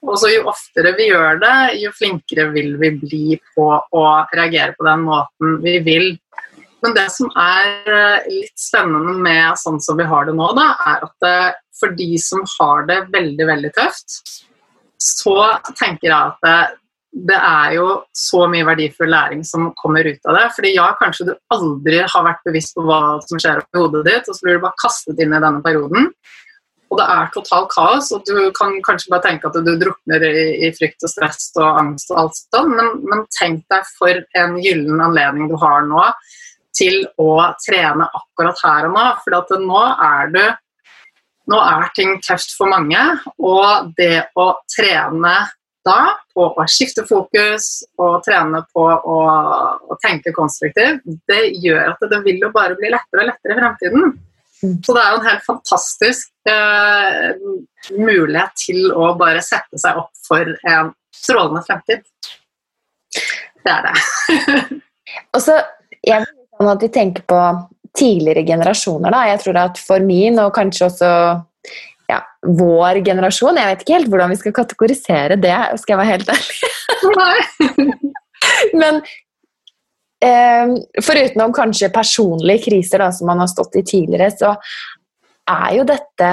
Og 0.00 0.16
så 0.18 0.32
Jo 0.32 0.48
oftere 0.50 0.94
vi 0.96 1.10
gjør 1.10 1.38
det, 1.42 1.56
jo 1.84 1.92
flinkere 1.94 2.48
vil 2.54 2.72
vi 2.80 2.90
bli 2.96 3.38
på 3.54 3.68
å 3.78 4.04
reagere 4.34 4.74
på 4.74 4.86
den 4.88 5.06
måten 5.06 5.58
vi 5.62 5.76
vil. 5.86 6.08
Men 6.82 6.96
det 6.96 7.06
som 7.12 7.30
er 7.38 7.92
eh, 7.92 8.28
litt 8.32 8.58
spennende 8.60 9.14
med 9.20 9.58
sånn 9.60 9.80
som 9.82 9.98
vi 10.00 10.06
har 10.08 10.28
det 10.28 10.36
nå, 10.36 10.50
da, 10.56 10.70
er 10.92 11.06
at 11.08 11.16
det, 11.24 11.38
eh, 11.50 11.58
for 11.80 11.96
de 11.96 12.10
som 12.20 12.42
har 12.58 12.84
det 12.90 12.98
veldig, 13.12 13.46
veldig 13.48 13.70
tøft, 13.72 14.18
så 15.00 15.36
tenker 15.78 16.10
jeg 16.10 16.16
at 16.16 16.42
det, 16.44 16.56
det, 17.30 17.38
er 17.38 17.76
jo 17.78 17.86
så 18.12 18.42
mye 18.52 18.66
verdifull 18.68 19.08
læring 19.08 19.40
som 19.48 19.70
kommer 19.80 20.04
ut 20.04 20.28
av 20.28 20.36
det. 20.36 20.44
Fordi 20.58 20.74
ja, 20.74 20.90
kanskje 21.00 21.30
du 21.30 21.32
aldri 21.56 22.02
har 22.04 22.26
vært 22.26 22.44
bevisst 22.44 22.76
på 22.76 22.84
hva 22.84 23.00
som 23.24 23.40
skjer 23.40 23.62
oppi 23.62 23.80
hodet 23.80 24.04
ditt, 24.10 24.28
og 24.28 24.36
så 24.36 24.44
blir 24.44 24.60
du 24.60 24.66
bare 24.66 24.82
kastet 24.84 25.24
inn 25.24 25.32
i 25.32 25.40
denne 25.40 25.64
perioden 25.64 26.12
og 26.90 26.98
det 26.98 27.06
er 27.06 27.28
totalt 27.34 27.70
kaos, 27.70 28.10
og 28.14 28.24
du 28.26 28.50
kan 28.56 28.74
kanskje 28.82 29.12
bare 29.12 29.22
tenke 29.28 29.46
at 29.46 29.58
du 29.62 29.70
drukner 29.78 30.24
i, 30.26 30.46
i 30.66 30.70
frykt 30.74 31.06
og 31.06 31.12
stress 31.12 31.52
og 31.54 31.68
angst 31.68 32.10
og 32.10 32.24
alt 32.24 32.38
sånt, 32.38 32.74
men, 32.74 32.96
men 33.06 33.22
tenk 33.36 33.62
deg 33.70 33.86
for 33.94 34.22
en 34.40 34.56
gyllen 34.58 35.02
anledning 35.04 35.50
du 35.50 35.54
har 35.62 35.86
nå 35.86 36.02
til 36.80 37.04
å 37.20 37.30
trene 37.60 38.08
akkurat 38.08 38.64
her 38.64 38.88
og 38.88 38.96
nå. 38.96 39.06
For 39.24 39.38
at 39.40 39.54
nå 39.60 39.86
er 40.08 40.34
du 40.34 40.42
Nå 41.50 41.56
er 41.66 41.88
ting 41.96 42.12
tøft 42.22 42.52
for 42.54 42.70
mange, 42.70 43.00
og 43.42 43.88
det 43.98 44.28
å 44.38 44.52
trene 44.70 45.32
da 45.82 46.12
på 46.30 46.44
å 46.46 46.66
skifte 46.70 47.02
fokus 47.08 47.80
og 47.98 48.20
trene 48.26 48.60
på 48.70 48.84
å, 48.86 49.16
å 49.90 49.96
tenke 50.04 50.30
konstruktivt, 50.36 51.02
det 51.26 51.40
gjør 51.64 51.94
at 51.94 52.04
det 52.12 52.20
vil 52.26 52.44
jo 52.44 52.52
bare 52.54 52.76
bli 52.78 52.92
lettere 52.92 53.24
og 53.24 53.30
lettere 53.32 53.56
i 53.56 53.58
fremtiden. 53.58 54.12
Mm. 54.60 54.76
Så 54.84 54.94
det 54.94 55.02
er 55.02 55.10
jo 55.10 55.20
en 55.20 55.28
helt 55.30 55.46
fantastisk 55.46 56.52
eh, 56.52 57.30
mulighet 57.96 58.56
til 58.60 58.90
å 58.92 59.14
bare 59.18 59.42
sette 59.44 59.80
seg 59.80 59.98
opp 60.02 60.12
for 60.26 60.52
en 60.68 60.92
strålende 61.16 61.64
fremtid. 61.66 62.04
Det 63.64 63.72
er 63.72 63.88
det. 63.88 63.96
og 65.34 65.40
så 65.42 65.56
jeg 66.06 66.28
sånn 66.60 66.72
at 66.74 66.82
vi 66.84 66.90
tenker 66.92 67.24
på 67.28 67.38
tidligere 67.96 68.44
generasjoner. 68.46 69.12
Da. 69.12 69.22
Jeg 69.30 69.40
tror 69.44 69.62
at 69.64 69.80
for 69.80 70.04
min, 70.04 70.38
og 70.42 70.52
kanskje 70.54 70.86
også 70.86 71.08
ja, 72.10 72.18
vår 72.42 73.00
generasjon 73.06 73.58
Jeg 73.60 73.70
vet 73.70 73.82
ikke 73.84 73.94
helt 73.94 74.10
hvordan 74.10 74.32
vi 74.32 74.38
skal 74.40 74.54
kategorisere 74.56 75.38
det, 75.40 75.56
skal 75.80 75.94
jeg 75.94 76.00
være 76.00 76.12
helt 76.14 76.30
ærlig. 76.34 76.56
Men 78.80 79.00
eh, 80.26 80.72
Foruten 81.06 81.54
kanskje 81.56 81.92
personlige 81.94 82.66
kriser 82.68 83.04
da, 83.04 83.10
som 83.14 83.30
man 83.30 83.42
har 83.42 83.50
stått 83.50 83.78
i 83.80 83.84
tidligere, 83.86 84.30
så 84.34 84.54
er 85.50 85.76
jo 85.78 85.86
dette 85.88 86.30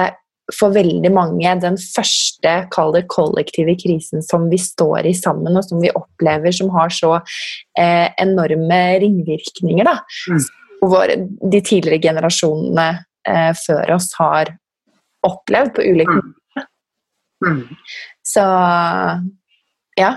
for 0.54 0.72
veldig 0.72 1.10
mange 1.12 1.54
den 1.62 1.76
første 1.80 2.52
kall 2.72 2.94
det 2.96 3.04
kollektive 3.12 3.74
krisen 3.80 4.24
som 4.24 4.46
vi 4.48 4.60
står 4.60 5.10
i 5.10 5.14
sammen, 5.16 5.58
og 5.58 5.66
som 5.66 5.82
vi 5.82 5.92
opplever 5.92 6.54
som 6.54 6.70
har 6.72 6.92
så 6.94 7.18
eh, 7.18 8.08
enorme 8.20 8.80
ringvirkninger. 9.04 9.88
Da. 9.88 9.98
Mm. 10.30 10.46
Hvor 10.88 11.12
de 11.52 11.60
tidligere 11.60 12.00
generasjonene 12.08 12.88
eh, 13.28 13.52
før 13.66 13.96
oss 13.98 14.12
har 14.20 14.54
opplevd 15.26 15.74
på 15.76 15.84
ulike 15.84 16.16
mm. 16.16 16.32
måter. 16.32 16.70
Mm. 17.44 17.60
Så 18.26 18.46
ja 19.98 20.14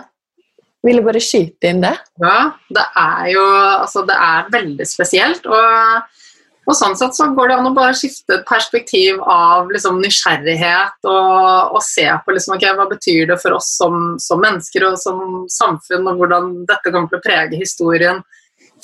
ville 0.86 1.04
bare 1.06 1.22
skyte 1.22 1.70
inn 1.70 1.84
det. 1.84 1.94
Ja, 2.22 2.54
det 2.74 2.86
er 2.98 3.28
jo 3.36 3.44
altså, 3.54 4.04
det 4.08 4.18
er 4.18 4.50
veldig 4.54 4.88
spesielt. 4.90 5.46
Og, 5.46 6.21
og, 6.68 6.76
sånn 6.78 6.96
sett 6.98 7.16
så 7.18 7.26
går 7.34 7.50
det 7.50 7.56
an 7.58 7.70
å 7.72 7.74
bare 7.74 7.96
skifte 7.98 8.36
et 8.38 8.46
perspektiv 8.48 9.22
av 9.26 9.72
liksom, 9.74 9.98
nysgjerrighet 10.04 11.10
og, 11.10 11.74
og, 11.74 11.82
se 11.86 12.06
på 12.22 12.36
liksom, 12.36 12.56
okay, 12.58 12.76
hva 12.78 12.86
betyr 12.92 13.32
det 13.32 13.40
for 13.42 13.58
oss 13.58 13.72
som, 13.80 14.16
som, 14.22 14.42
mennesker 14.44 14.86
og 14.92 15.00
som 15.02 15.44
samfunn, 15.50 16.06
og 16.12 16.22
hvordan 16.22 16.52
dette 16.70 16.94
kommer 16.94 17.10
til 17.10 17.20
å 17.20 17.26
prege 17.26 17.60
historien 17.60 18.22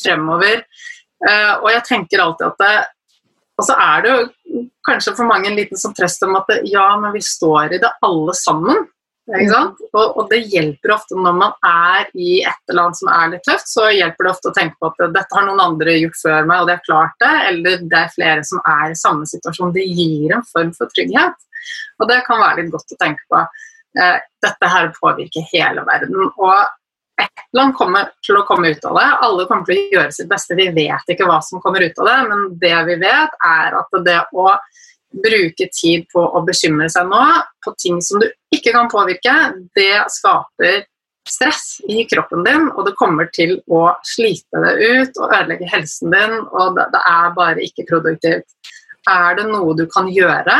fremover. 0.01 0.65
Uh, 1.21 1.53
og 1.63 1.71
jeg 1.73 1.85
tenker 1.87 2.21
alltid 2.21 2.49
at 2.49 2.59
det, 2.61 2.73
og 3.57 3.65
så 3.65 3.77
er 3.81 4.03
det 4.03 4.11
jo 4.13 4.65
kanskje 4.85 5.15
for 5.17 5.29
mange 5.29 5.49
en 5.49 5.57
liten 5.57 5.79
sånn 5.79 5.95
trøst 5.97 6.25
om 6.25 6.37
at 6.37 6.49
det, 6.49 6.59
ja, 6.69 6.89
men 7.01 7.13
vi 7.15 7.23
står 7.25 7.77
i 7.77 7.81
det 7.81 7.93
alle 8.05 8.35
sammen. 8.37 8.85
Og, 9.27 10.03
og, 10.05 10.21
det 10.31 10.39
hjelper 10.47 10.93
ofte 10.95 11.17
når 11.19 11.33
man 11.35 11.55
er 11.67 12.07
i 12.15 12.37
et 12.47 12.71
eller 12.71 12.85
annet 12.85 12.99
som 13.01 13.09
er 13.11 13.33
litt 13.33 13.43
tøft, 13.47 13.67
så 13.67 13.89
hjelper 13.91 14.23
det 14.23 14.31
ofte 14.31 14.51
å 14.51 14.55
tenke 14.55 14.79
på 14.79 14.91
at 14.91 15.03
dette 15.15 15.35
har 15.35 15.47
noen 15.49 15.63
andre 15.63 15.97
gjort 15.97 16.21
før 16.21 16.47
meg, 16.47 16.61
og 16.61 16.69
de 16.69 16.75
har 16.77 16.85
klart 16.85 17.17
det, 17.23 17.33
eller 17.49 17.83
det 17.83 17.99
er 17.99 18.15
flere 18.15 18.45
som 18.47 18.61
er 18.63 18.93
i 18.93 18.99
samme 18.99 19.27
situasjon. 19.27 19.75
Det 19.75 19.83
gir 19.83 20.37
en 20.37 20.47
form 20.47 20.71
for 20.77 20.93
trygghet. 20.95 21.47
Og 21.99 22.07
det 22.07 22.21
kan 22.27 22.39
være 22.39 22.61
litt 22.61 22.71
godt 22.71 22.95
å 22.95 22.99
tenke 23.01 23.27
på. 23.27 23.43
Eh, 23.99 24.17
dette 24.45 24.71
her 24.71 24.91
påvirker 24.95 25.47
hele 25.51 25.83
verden. 25.87 26.29
Og 26.29 27.21
ett 27.21 27.47
land 27.57 27.75
kommer 27.75 28.11
til 28.25 28.37
å 28.39 28.45
komme 28.47 28.71
ut 28.71 28.85
av 28.85 28.95
det. 28.95 29.07
Alle 29.27 29.47
kommer 29.49 29.67
til 29.67 29.81
å 29.81 29.95
gjøre 29.97 30.15
sitt 30.15 30.29
beste. 30.31 30.55
Vi 30.55 30.69
vet 30.75 31.13
ikke 31.13 31.27
hva 31.27 31.39
som 31.43 31.61
kommer 31.63 31.83
ut 31.83 31.99
av 31.99 32.11
det, 32.11 32.17
men 32.29 32.45
det 32.61 32.75
vi 32.91 32.99
vet, 33.01 33.39
er 33.51 33.79
at 33.81 33.97
det 34.05 34.19
å 34.37 34.51
bruke 35.13 35.69
tid 35.73 36.05
på 36.11 36.21
å 36.21 36.43
bekymre 36.45 36.89
seg 36.91 37.07
nå 37.09 37.23
på 37.63 37.73
ting 37.81 38.01
som 38.03 38.21
du 38.21 38.27
ikke 38.53 38.73
kan 38.75 38.89
påvirke, 38.91 39.35
det 39.77 40.05
skaper 40.13 40.85
stress 41.27 41.81
i 41.91 42.05
kroppen 42.07 42.43
din, 42.43 42.69
og 42.71 42.85
det 42.87 42.95
kommer 42.99 43.29
til 43.35 43.57
å 43.67 43.89
slite 44.07 44.61
deg 44.63 44.81
ut 44.81 45.21
og 45.21 45.33
ødelegge 45.35 45.69
helsen 45.71 46.13
din, 46.13 46.35
og 46.47 46.77
det, 46.77 46.87
er 47.01 47.33
bare 47.35 47.63
ikke 47.65 47.87
produktivt. 47.89 48.47
Er 49.07 49.39
det 49.39 49.47
noe 49.49 49.75
du 49.77 49.85
kan 49.91 50.09
gjøre? 50.11 50.57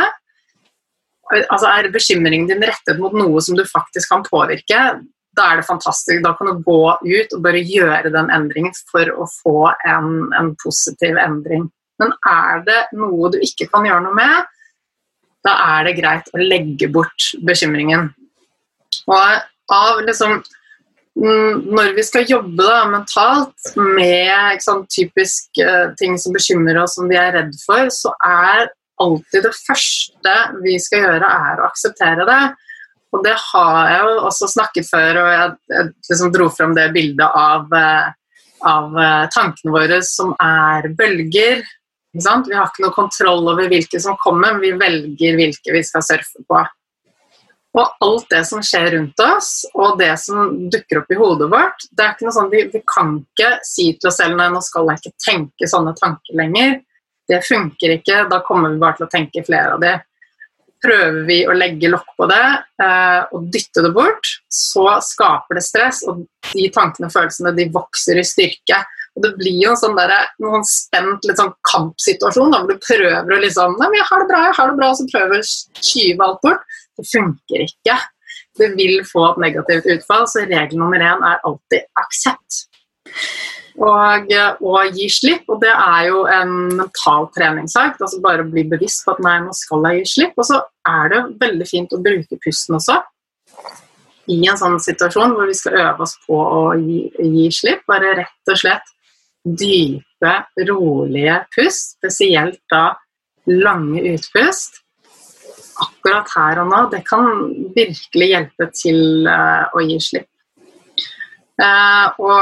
Altså 1.52 1.68
Er 1.68 1.90
bekymringen 1.92 2.48
din 2.48 2.64
rettet 2.64 3.00
mot 3.00 3.12
noe 3.12 3.40
som 3.44 3.56
du 3.56 3.64
faktisk 3.68 4.12
kan 4.12 4.24
påvirke? 4.24 4.84
Da 5.36 5.50
er 5.52 5.60
det 5.60 5.68
fantastisk. 5.68 6.22
Da 6.24 6.32
kan 6.38 6.48
du 6.48 6.62
gå 6.64 6.82
ut 7.04 7.34
og 7.36 7.42
bare 7.44 7.60
gjøre 7.60 8.12
den 8.14 8.30
endringen 8.32 8.74
for 8.88 9.12
å 9.12 9.28
få 9.28 9.58
en, 9.86 10.30
en 10.36 10.54
positiv 10.62 11.20
endring. 11.20 11.68
Men 11.98 12.14
er 12.26 12.62
det 12.66 12.78
noe 12.98 13.32
du 13.34 13.38
ikke 13.42 13.68
kan 13.72 13.86
gjøre 13.88 14.04
noe 14.06 14.16
med, 14.16 14.54
da 15.46 15.54
er 15.78 15.88
det 15.88 15.96
greit 15.98 16.30
å 16.34 16.40
legge 16.42 16.88
bort 16.92 17.32
bekymringen. 17.46 18.10
Og 19.08 19.74
av 19.74 20.00
liksom 20.06 20.40
Når 21.18 21.96
vi 21.96 22.02
skal 22.06 22.28
jobbe 22.30 22.62
da, 22.62 22.84
mentalt 22.86 23.72
med 23.74 24.60
sant, 24.62 24.84
typisk 24.94 25.58
uh, 25.58 25.90
ting 25.98 26.14
som 26.14 26.30
bekymrer 26.30 26.78
oss, 26.78 26.94
som 26.94 27.08
vi 27.10 27.16
er 27.18 27.32
redd 27.34 27.56
for, 27.64 27.88
så 27.90 28.12
er 28.22 28.68
alltid 29.02 29.48
det 29.48 29.50
første 29.56 30.34
vi 30.62 30.76
skal 30.78 31.02
gjøre, 31.02 31.26
er 31.48 31.58
å 31.58 31.66
akseptere 31.66 32.26
det. 32.28 32.38
Og 33.10 33.24
det 33.26 33.34
har 33.34 33.90
jeg 33.90 34.06
jo 34.06 34.14
også 34.28 34.50
snakket 34.52 34.86
før, 34.92 35.18
og 35.24 35.28
jeg, 35.32 35.50
jeg 35.74 35.90
liksom 36.12 36.32
dro 36.36 36.48
frem 36.54 36.78
det 36.78 36.86
bildet 36.94 37.42
av, 37.42 37.66
uh, 37.74 38.46
av 38.70 38.94
uh, 38.94 39.26
tankene 39.34 39.74
våre 39.74 39.98
som 40.06 40.36
er 40.38 40.86
bølger. 41.02 41.66
Vi 42.12 42.24
har 42.24 42.70
ikke 42.70 42.86
noe 42.86 42.96
kontroll 42.96 43.44
over 43.52 43.68
hvilke 43.68 44.00
som 44.00 44.16
kommer, 44.20 44.56
men 44.56 44.64
vi 44.64 44.72
velger 44.80 45.38
hvilke 45.38 45.74
vi 45.74 45.84
skal 45.84 46.04
surfe 46.06 46.44
på. 46.48 46.64
Og 47.78 48.04
alt 48.04 48.26
det 48.32 48.40
som 48.48 48.62
skjer 48.64 48.90
rundt 48.96 49.20
oss, 49.22 49.52
og 49.76 49.98
det 50.00 50.14
som 50.22 50.54
dukker 50.72 51.02
opp 51.02 51.12
i 51.12 51.18
hodet 51.18 51.50
vårt 51.52 51.84
det 51.92 52.04
er 52.04 52.14
ikke 52.14 52.26
noe 52.26 52.34
sånn, 52.34 52.50
Vi, 52.50 52.64
vi 52.72 52.80
kan 52.88 53.18
ikke 53.20 53.50
si 53.66 53.90
til 54.00 54.10
oss 54.10 54.18
selv 54.22 54.38
nei, 54.38 54.48
nå 54.50 54.62
skal 54.64 54.88
jeg 54.88 55.02
ikke 55.02 55.24
tenke 55.26 55.68
sånne 55.70 55.94
tanker 55.98 56.38
lenger. 56.40 56.78
Det 57.28 57.42
funker 57.44 57.98
ikke. 57.98 58.22
Da 58.30 58.40
kommer 58.46 58.72
vi 58.72 58.80
bare 58.80 58.98
til 58.98 59.06
å 59.06 59.12
tenke 59.12 59.44
flere 59.44 59.76
av 59.76 59.82
det. 59.84 59.94
Prøver 60.80 61.20
vi 61.28 61.42
å 61.44 61.54
legge 61.58 61.90
lokk 61.90 62.14
på 62.16 62.28
det 62.30 62.44
eh, 62.84 63.22
og 63.34 63.48
dytte 63.52 63.82
det 63.84 63.90
bort, 63.94 64.30
så 64.46 64.86
skaper 65.02 65.58
det 65.58 65.64
stress, 65.66 66.04
og 66.06 66.22
de 66.52 66.68
tankene 66.72 67.10
og 67.10 67.14
følelsene 67.16 67.52
de 67.56 67.66
vokser 67.74 68.20
i 68.20 68.24
styrke. 68.26 68.78
Det 69.22 69.32
blir 69.38 69.56
jo 69.64 69.74
sånn, 69.78 69.96
der, 69.98 70.12
en 70.44 70.66
spent 70.68 71.26
litt 71.26 71.40
sånn 71.40 71.54
kampsituasjon 71.70 72.54
hvor 72.54 72.68
du 72.68 72.76
prøver 72.84 73.34
å 73.34 73.40
liksom 73.42 73.76
Nei, 73.80 73.90
men 73.90 74.00
jeg 74.00 74.08
har 74.10 74.22
det 74.22 74.28
bra, 74.30 74.44
jeg 74.46 74.56
har 74.58 74.70
det 74.70 74.78
bra, 74.78 74.92
og 74.92 74.98
så 75.00 75.08
prøver 75.10 75.42
å 75.42 75.48
skyve 75.82 76.28
alt 76.28 76.40
bort. 76.44 76.78
Det 76.98 77.06
funker 77.08 77.66
ikke. 77.66 77.98
Det 78.58 78.72
vil 78.78 79.02
få 79.06 79.28
et 79.30 79.42
negativt 79.46 79.86
utfall, 79.94 80.26
så 80.30 80.46
regel 80.46 80.80
nummer 80.80 81.02
én 81.02 81.22
er 81.26 81.44
alltid 81.46 81.86
aksept. 82.00 82.64
Og, 83.78 84.32
og 84.66 84.96
gi 84.98 85.06
slipp, 85.12 85.44
og 85.46 85.60
det 85.62 85.70
er 85.70 86.08
jo 86.08 86.24
en 86.26 86.54
mental 86.80 87.28
treningssak. 87.36 88.00
Altså 88.02 88.18
bare 88.24 88.46
bli 88.46 88.64
bevisst 88.70 89.04
på 89.06 89.14
at 89.14 89.22
nei, 89.22 89.36
nå 89.44 89.54
skal 89.54 89.86
jeg 89.86 90.02
gi 90.02 90.10
slipp. 90.16 90.34
Og 90.42 90.48
så 90.50 90.58
er 90.90 91.14
det 91.14 91.22
veldig 91.44 91.68
fint 91.70 91.94
å 91.94 92.02
bruke 92.02 92.40
pusten 92.42 92.78
også 92.80 92.98
i 94.28 94.38
en 94.44 94.58
sånn 94.60 94.76
situasjon 94.82 95.34
hvor 95.36 95.48
vi 95.48 95.56
skal 95.56 95.78
øve 95.80 96.04
oss 96.04 96.14
på 96.26 96.36
å 96.36 96.62
gi, 96.76 97.06
gi 97.16 97.48
slipp. 97.54 97.84
Bare 97.88 98.16
rett 98.18 98.52
og 98.52 98.60
slett 98.60 98.94
dype, 99.44 100.34
rolige 100.68 101.38
pust, 101.54 101.96
spesielt 101.98 102.60
da 102.72 102.92
lange 103.48 104.02
utpust. 104.14 104.82
akkurat 105.78 106.26
her 106.34 106.58
og 106.58 106.72
nå, 106.72 106.78
det 106.90 107.04
kan 107.06 107.28
virkelig 107.76 108.26
hjelpe 108.32 108.66
til 108.74 109.28
uh, 109.30 109.70
å 109.70 109.82
gi 109.86 109.98
slipp. 110.02 110.26
Uh, 111.58 112.10
og, 112.18 112.40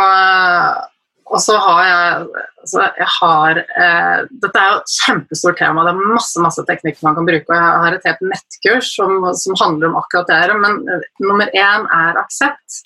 og, 1.28 1.36
så 1.44 1.58
har 1.60 1.82
jeg, 1.84 2.46
så 2.72 2.86
jeg 2.86 3.08
har, 3.18 3.60
uh, 3.76 4.24
Dette 4.40 4.62
er 4.62 4.72
jo 4.72 4.80
et 4.80 4.94
kjempestort 5.02 5.60
tema. 5.60 5.84
Det 5.84 5.92
er 5.92 6.16
masse 6.16 6.46
masse 6.46 6.64
teknikker 6.64 7.04
man 7.04 7.18
kan 7.20 7.28
bruke. 7.28 7.44
og 7.52 7.60
Jeg 7.60 7.84
har 7.84 7.98
et 7.98 8.08
helt 8.08 8.24
nettkurs 8.32 8.94
som, 8.96 9.28
som 9.36 9.60
handler 9.60 9.90
om 9.92 10.00
akkurat 10.00 10.32
det. 10.32 10.56
Men 10.64 10.80
nummer 11.20 11.52
én 11.52 11.88
er 11.92 12.22
aksept. 12.24 12.80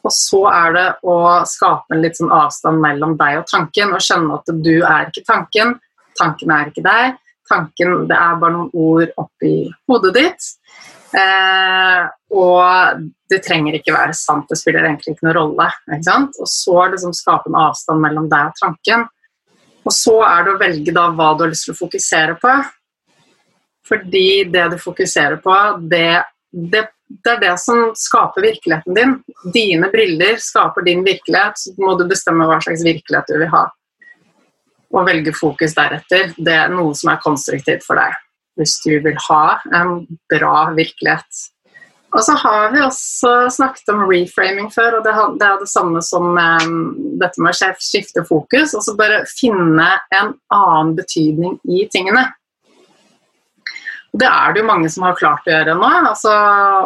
Og 0.00 0.12
så 0.14 0.44
er 0.48 0.76
det 0.76 0.86
å 1.04 1.16
skape 1.48 1.94
en 1.94 2.04
litt 2.04 2.16
sånn 2.16 2.32
avstand 2.32 2.80
mellom 2.82 3.16
deg 3.20 3.42
og 3.42 3.48
tanken, 3.50 3.92
og 3.94 4.04
skjønne 4.04 4.38
at 4.38 4.54
du 4.64 4.76
er 4.78 5.10
ikke 5.10 5.26
tanken, 5.28 5.74
tanken 6.18 6.54
er 6.56 6.70
ikke 6.70 6.86
deg. 6.86 7.18
Tanken 7.50 8.06
det 8.08 8.16
er 8.16 8.40
bare 8.40 8.54
noen 8.54 8.70
ord 8.78 9.12
oppi 9.20 9.54
hodet 9.90 10.14
ditt. 10.16 10.50
Eh, 11.10 12.02
og 12.38 13.00
det 13.30 13.40
trenger 13.42 13.76
ikke 13.78 13.94
være 13.96 14.14
sant, 14.14 14.46
det 14.50 14.58
spiller 14.60 14.86
egentlig 14.86 15.16
ikke 15.16 15.26
noen 15.26 15.36
rolle. 15.36 15.70
Ikke 15.96 16.18
og 16.30 16.50
så 16.50 16.76
er 16.78 16.90
det 16.90 16.98
liksom 16.98 17.16
skape 17.18 17.50
en 17.50 17.58
avstand 17.64 18.04
mellom 18.04 18.28
deg 18.30 18.52
og 18.52 18.60
tanken. 18.60 19.08
Og 19.80 19.94
så 19.96 20.20
er 20.26 20.44
det 20.44 20.54
å 20.54 20.60
velge 20.60 20.94
da 20.94 21.08
hva 21.16 21.32
du 21.34 21.44
har 21.44 21.52
lyst 21.52 21.66
til 21.66 21.74
å 21.74 21.80
fokusere 21.80 22.36
på. 22.40 22.54
Fordi 23.90 24.26
det 24.52 24.66
du 24.70 24.78
fokuserer 24.78 25.40
på, 25.42 25.56
det, 25.90 26.22
det 26.52 26.84
det 27.10 27.32
er 27.32 27.40
det 27.42 27.54
som 27.58 27.90
skaper 27.98 28.44
virkeligheten 28.44 28.94
din. 28.94 29.14
Dine 29.54 29.90
briller 29.90 30.38
skaper 30.38 30.86
din 30.86 31.04
virkelighet, 31.04 31.58
så 31.58 31.74
må 31.82 31.96
du 31.98 32.06
bestemme 32.08 32.46
hva 32.46 32.60
slags 32.62 32.84
virkelighet 32.86 33.30
du 33.30 33.38
vil 33.42 33.50
ha. 33.50 33.66
Og 34.94 35.06
velge 35.06 35.34
fokus 35.34 35.74
deretter. 35.74 36.34
Det 36.38 36.54
er 36.54 36.70
noe 36.72 36.94
som 36.98 37.12
er 37.12 37.22
konstruktivt 37.24 37.86
for 37.86 37.98
deg. 37.98 38.14
Hvis 38.58 38.78
du 38.84 38.92
vil 39.02 39.18
ha 39.28 39.44
en 39.74 40.04
bra 40.30 40.70
virkelighet. 40.76 41.46
Og 42.10 42.24
så 42.26 42.34
har 42.42 42.72
vi 42.72 42.80
også 42.82 43.32
snakket 43.54 43.92
om 43.92 44.02
reframing 44.10 44.70
før, 44.74 44.98
og 44.98 45.04
det 45.06 45.46
er 45.46 45.60
det 45.60 45.70
samme 45.70 46.02
som 46.02 46.32
um, 46.34 46.80
dette 47.22 47.42
med 47.42 47.54
å 47.54 47.70
skifte 47.78 48.24
fokus. 48.26 48.74
Og 48.74 48.82
så 48.86 48.96
bare 48.98 49.22
finne 49.30 49.92
en 50.14 50.34
annen 50.54 50.96
betydning 50.98 51.58
i 51.70 51.86
tingene. 51.92 52.26
Det 54.12 54.26
er 54.26 54.52
det 54.52 54.62
jo 54.62 54.66
mange 54.66 54.88
som 54.90 55.04
har 55.06 55.18
klart 55.18 55.46
å 55.46 55.52
gjøre 55.52 55.76
nå. 55.78 55.90
Altså, 56.10 56.32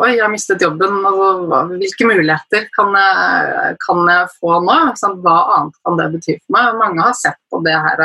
Oi, 0.05 0.11
jeg 0.13 0.25
har 0.25 0.33
mistet 0.33 0.63
jobben. 0.63 0.99
Altså, 1.09 1.63
hvilke 1.81 2.09
muligheter 2.11 2.67
kan 2.75 2.93
jeg, 2.99 3.79
kan 3.87 4.03
jeg 4.13 4.27
få 4.37 4.59
nå? 4.65 4.77
Sånn, 5.01 5.17
hva 5.25 5.39
annet 5.57 5.79
kan 5.81 5.97
det 6.01 6.11
bety 6.19 6.37
for 6.37 6.57
meg? 6.59 6.77
Mange 6.83 7.07
har 7.07 7.17
sett 7.17 7.41
på 7.49 7.63
det 7.65 7.79
her 7.87 8.05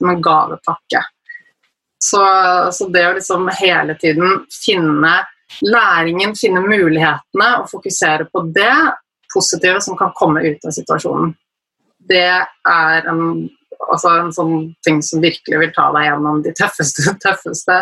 som 0.00 0.10
en 0.10 0.24
gavepakke. 0.24 1.04
Så, 2.02 2.22
så 2.74 2.88
det 2.92 3.06
å 3.06 3.14
liksom 3.16 3.48
hele 3.60 3.94
tiden 4.02 4.42
finne 4.52 5.14
læringen, 5.62 6.34
finne 6.36 6.60
mulighetene 6.60 7.50
og 7.60 7.70
fokusere 7.70 8.26
på 8.32 8.42
det 8.54 8.74
positive 9.32 9.80
som 9.84 9.96
kan 9.98 10.12
komme 10.16 10.42
ut 10.42 10.66
av 10.66 10.74
situasjonen, 10.74 11.32
det 12.06 12.28
er 12.34 13.08
en 13.10 13.22
altså 13.86 14.12
en 14.12 14.32
sånn 14.34 14.56
ting 14.86 14.98
som 15.04 15.22
virkelig 15.24 15.60
vil 15.60 15.72
ta 15.76 15.86
deg 15.94 16.08
gjennom 16.08 16.42
de 16.44 16.52
tøffeste, 16.56 17.14
tøffeste 17.24 17.78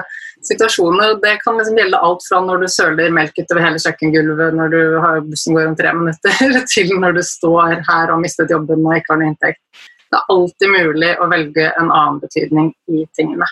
situasjoner. 0.49 1.16
Det 1.22 1.36
kan 1.42 1.59
liksom 1.59 1.80
gjelde 1.80 2.03
alt 2.09 2.26
fra 2.28 2.40
når 2.45 2.64
du 2.64 2.68
søler 2.72 3.14
melk 3.14 3.38
utover 3.38 3.64
hele 3.64 3.82
kjøkkengulvet 3.82 4.59
når 4.59 4.74
du 4.74 4.80
har 5.05 5.20
bussen 5.26 5.57
går 5.57 5.72
om 5.72 5.76
tre 5.78 5.95
minutter, 5.97 6.55
til 6.74 6.95
når 7.01 7.18
du 7.18 7.22
står 7.26 7.76
her 7.80 8.09
og 8.09 8.16
har 8.16 8.22
mistet 8.22 8.55
jobben 8.55 8.86
og 8.86 8.97
ikke 8.99 9.14
har 9.14 9.22
noen 9.22 9.34
inntekt. 9.34 9.62
Det 10.11 10.20
er 10.20 10.32
alltid 10.36 10.70
mulig 10.70 11.12
å 11.18 11.28
velge 11.30 11.70
en 11.72 11.90
annen 11.90 12.20
betydning 12.22 12.72
i 12.95 13.07
tingene. 13.18 13.49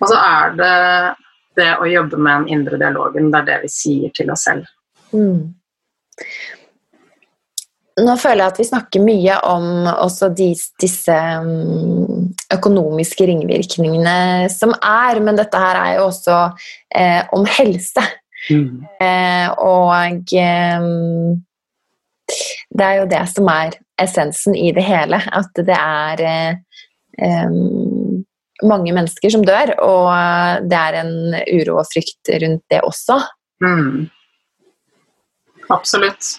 Og 0.00 0.08
så 0.08 0.16
er 0.16 0.56
det 0.58 0.76
det 1.58 1.70
å 1.78 1.86
jobbe 1.88 2.18
med 2.18 2.42
den 2.42 2.56
indre 2.56 2.78
dialogen. 2.80 3.30
Det 3.30 3.42
er 3.42 3.48
det 3.48 3.58
vi 3.64 3.72
sier 3.74 4.14
til 4.16 4.32
oss 4.32 4.46
selv. 4.48 4.66
Mm. 5.12 5.52
Nå 8.00 8.14
føler 8.20 8.44
jeg 8.44 8.52
at 8.52 8.58
vi 8.60 8.68
snakker 8.68 9.02
mye 9.04 9.36
om 9.50 9.86
også 9.90 10.30
de, 10.36 10.50
disse 10.80 11.16
mm, 11.44 12.30
økonomiske 12.54 13.26
ringvirkningene 13.28 14.48
som 14.52 14.72
er, 14.76 15.20
men 15.24 15.38
dette 15.38 15.60
her 15.60 15.78
er 15.80 15.98
jo 15.98 16.08
også 16.08 16.38
eh, 16.96 17.22
om 17.36 17.46
helse. 17.58 18.04
Mm. 18.48 18.86
Eh, 19.02 19.48
og 19.60 20.32
eh, 20.38 20.88
det 22.70 22.86
er 22.86 22.98
jo 23.00 23.08
det 23.10 23.22
som 23.34 23.50
er 23.52 23.76
essensen 24.00 24.56
i 24.56 24.70
det 24.76 24.84
hele. 24.86 25.20
At 25.20 25.52
det 25.56 25.76
er 25.76 26.24
eh, 26.24 27.56
mange 28.64 28.94
mennesker 28.96 29.32
som 29.32 29.44
dør, 29.46 29.74
og 29.84 30.70
det 30.70 30.78
er 30.78 31.00
en 31.02 31.14
uro 31.60 31.80
og 31.82 31.90
frykt 31.92 32.32
rundt 32.42 32.64
det 32.72 32.84
også. 32.86 33.20
Mm. 33.64 34.08
Absolutt. 35.70 36.38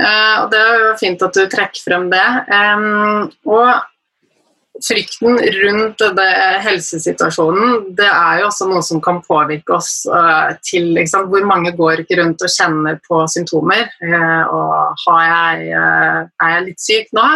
Eh, 0.00 0.36
og 0.42 0.50
Det 0.50 0.60
er 0.60 0.84
jo 0.84 0.98
fint 1.00 1.22
at 1.22 1.36
du 1.36 1.46
trekker 1.50 1.86
frem 1.86 2.10
det. 2.12 2.26
og 3.46 3.70
frykten 4.80 5.36
rundt 5.36 6.02
det, 6.16 6.28
helsesituasjonen 6.64 7.90
det 7.98 8.08
er 8.08 8.40
jo 8.40 8.48
også 8.48 8.68
noe 8.70 8.82
som 8.84 9.00
kan 9.04 9.20
påvirke 9.24 9.76
oss 9.76 10.06
uh, 10.08 10.52
til 10.64 10.92
liksom, 10.96 11.28
Hvor 11.32 11.44
mange 11.48 11.74
går 11.76 12.02
ikke 12.02 12.20
rundt 12.22 12.42
og 12.44 12.52
kjenner 12.54 13.00
på 13.06 13.20
symptomer? 13.32 13.90
Uh, 14.00 14.42
og 14.54 15.20
jeg, 15.26 15.68
uh, 15.76 16.24
Er 16.40 16.54
jeg 16.54 16.66
litt 16.68 16.84
syk 16.84 17.12
nå? 17.16 17.26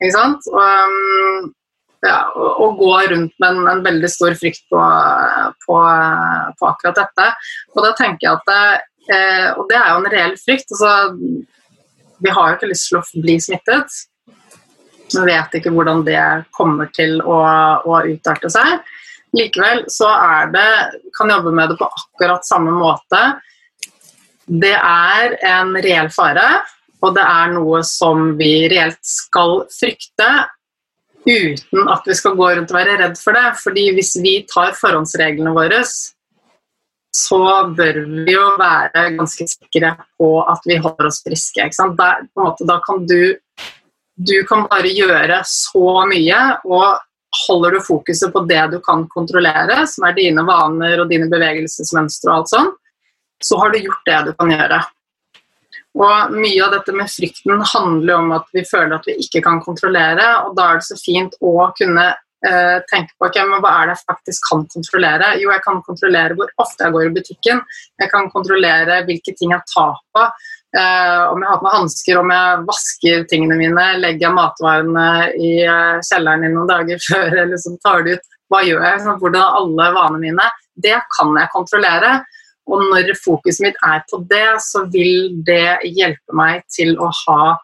Ikke 0.00 0.14
sant? 0.14 0.48
Og, 0.52 1.50
ja, 2.04 2.18
og 2.36 2.76
gå 2.78 2.92
rundt 3.12 3.34
med 3.42 3.48
en, 3.50 3.68
en, 3.72 3.84
veldig 3.84 4.10
stor 4.12 4.36
frykt 4.38 4.66
på, 4.70 4.80
på, 5.64 5.78
på, 6.60 6.68
akkurat 6.68 7.00
dette. 7.00 7.28
Og 7.74 7.80
da 7.82 7.94
tenker 7.98 8.28
jeg 8.28 8.36
at 8.36 8.50
det, 8.50 8.66
Og 9.56 9.64
det 9.70 9.78
er 9.80 9.88
jo 9.90 10.02
en 10.02 10.10
reell 10.12 10.36
frykt. 10.38 10.70
altså 10.76 10.92
vi 12.18 12.32
har 12.32 12.50
jo 12.50 12.58
ikke 12.58 12.70
lyst 12.70 12.90
til 12.90 13.00
å 13.00 13.22
bli 13.22 13.38
smittet. 13.42 13.98
Vi 15.12 15.24
vet 15.26 15.58
ikke 15.58 15.72
hvordan 15.74 16.02
det 16.06 16.22
kommer 16.56 16.90
til 16.94 17.20
å, 17.22 17.40
å 17.86 18.00
utarte 18.08 18.50
seg. 18.52 18.80
Likevel 19.36 19.84
så 19.92 20.08
er 20.08 20.50
det 20.54 20.70
kan 21.16 21.30
jobbe 21.30 21.52
med 21.54 21.72
det 21.72 21.78
på 21.80 21.88
akkurat 21.88 22.46
samme 22.46 22.72
måte. 22.74 23.22
Det 24.46 24.74
er 24.78 25.36
en 25.46 25.74
reell 25.82 26.08
fare, 26.14 26.46
og 27.02 27.16
det 27.16 27.24
er 27.26 27.54
noe 27.54 27.82
som 27.86 28.32
vi 28.38 28.68
reelt 28.70 29.02
skal 29.06 29.64
frykte 29.74 30.28
uten 31.26 31.88
at 31.90 32.06
vi 32.06 32.14
skal 32.14 32.36
gå 32.38 32.52
rundt 32.54 32.70
og 32.70 32.78
være 32.78 32.98
redd 33.02 33.16
for 33.18 33.36
det. 33.36 33.46
Fordi 33.62 33.88
hvis 33.96 34.14
vi 34.22 34.38
tar 34.50 34.76
forhåndsreglene 34.78 35.54
våre, 35.56 35.82
så 37.16 37.40
bør 37.76 38.02
vi 38.26 38.34
jo 38.34 38.44
være 38.60 39.08
ganske 39.16 39.46
sikre 39.48 39.94
på 40.20 40.30
at 40.44 40.68
vi 40.68 40.78
holder 40.82 41.08
oss 41.08 41.22
friske. 41.24 41.68
Der, 41.98 42.26
måte, 42.38 42.68
da 42.68 42.80
kan 42.84 43.06
du 43.08 43.36
Du 44.16 44.38
kan 44.48 44.62
bare 44.64 44.88
gjøre 44.96 45.42
så 45.44 46.06
mye, 46.08 46.36
og 46.64 46.96
holder 47.44 47.74
du 47.76 47.82
fokuset 47.84 48.32
på 48.32 48.40
det 48.48 48.62
du 48.72 48.78
kan 48.80 49.02
kontrollere, 49.12 49.82
som 49.84 50.06
er 50.08 50.14
dine 50.16 50.40
vaner 50.48 51.02
og 51.02 51.10
dine 51.10 51.28
bevegelsesmønstre 51.28 52.30
og 52.30 52.36
alt 52.38 52.52
sånn, 52.54 52.70
så 53.44 53.58
har 53.60 53.74
du 53.74 53.82
gjort 53.82 54.08
det 54.08 54.20
du 54.24 54.30
kan 54.38 54.54
gjøre. 54.54 54.78
Og 56.00 56.32
Mye 56.32 56.64
av 56.64 56.78
dette 56.78 56.94
med 56.96 57.12
frykten 57.12 57.60
handler 57.74 58.22
om 58.22 58.32
at 58.36 58.48
vi 58.56 58.64
føler 58.64 58.96
at 58.96 59.04
vi 59.08 59.18
ikke 59.20 59.44
kan 59.44 59.60
kontrollere, 59.64 60.30
og 60.46 60.56
da 60.56 60.70
er 60.70 60.80
det 60.80 60.88
så 60.88 60.96
fint 61.00 61.36
å 61.44 61.68
kunne 61.76 62.06
uh, 62.44 62.78
tenke 62.90 63.14
på 63.16 63.28
okay, 63.28 63.46
hva 63.48 63.72
er 63.72 63.88
det 63.88 63.96
jeg 63.96 64.04
faktisk 64.10 64.50
kan 64.50 64.66
kontrollere. 64.74 65.32
Jo, 65.40 65.52
jeg 65.54 65.64
kan 65.64 65.80
kontrollere 65.86 66.36
hvor 66.36 66.52
ofte 66.62 66.86
jeg 66.86 66.96
går 66.96 67.08
i 67.08 67.14
butikken. 67.16 67.64
Jeg 68.02 68.12
kan 68.12 68.30
kontrollere 68.34 69.02
hvilke 69.08 69.34
ting 69.38 69.56
jeg 69.56 69.64
tar 69.72 69.96
på. 70.14 70.28
Eh, 70.76 71.22
om 71.32 71.40
jeg 71.40 71.48
har 71.48 71.60
på 71.60 71.64
meg 71.64 71.76
hansker, 71.78 72.18
om 72.20 72.30
jeg 72.34 72.62
vasker 72.68 73.22
tingene 73.30 73.56
mine, 73.56 73.84
legger 74.02 74.26
jeg 74.26 74.36
matvarene 74.36 75.04
i 75.40 75.52
uh, 75.64 76.02
kjelleren 76.04 76.44
i 76.44 76.50
noen 76.52 76.68
dager 76.68 77.00
før 77.08 77.36
jeg 77.40 77.52
liksom 77.52 77.78
tar 77.84 78.04
det 78.04 78.16
ut. 78.18 78.32
Hva 78.52 78.62
gjør 78.66 78.84
jeg? 78.84 79.04
Sånn, 79.04 79.20
hvordan 79.22 79.60
alle 79.60 79.86
vanene 79.96 80.22
mine? 80.22 80.48
Det 80.76 80.98
kan 81.16 81.32
jeg 81.38 81.52
kontrollere. 81.54 82.10
Og 82.66 82.82
når 82.90 83.12
fokuset 83.22 83.62
mitt 83.62 83.78
er 83.86 84.02
på 84.10 84.20
det, 84.28 84.46
så 84.62 84.82
vil 84.90 85.30
det 85.46 85.78
hjelpe 85.86 86.36
meg 86.36 86.66
til 86.74 86.96
å 86.98 87.08
ha 87.22 87.54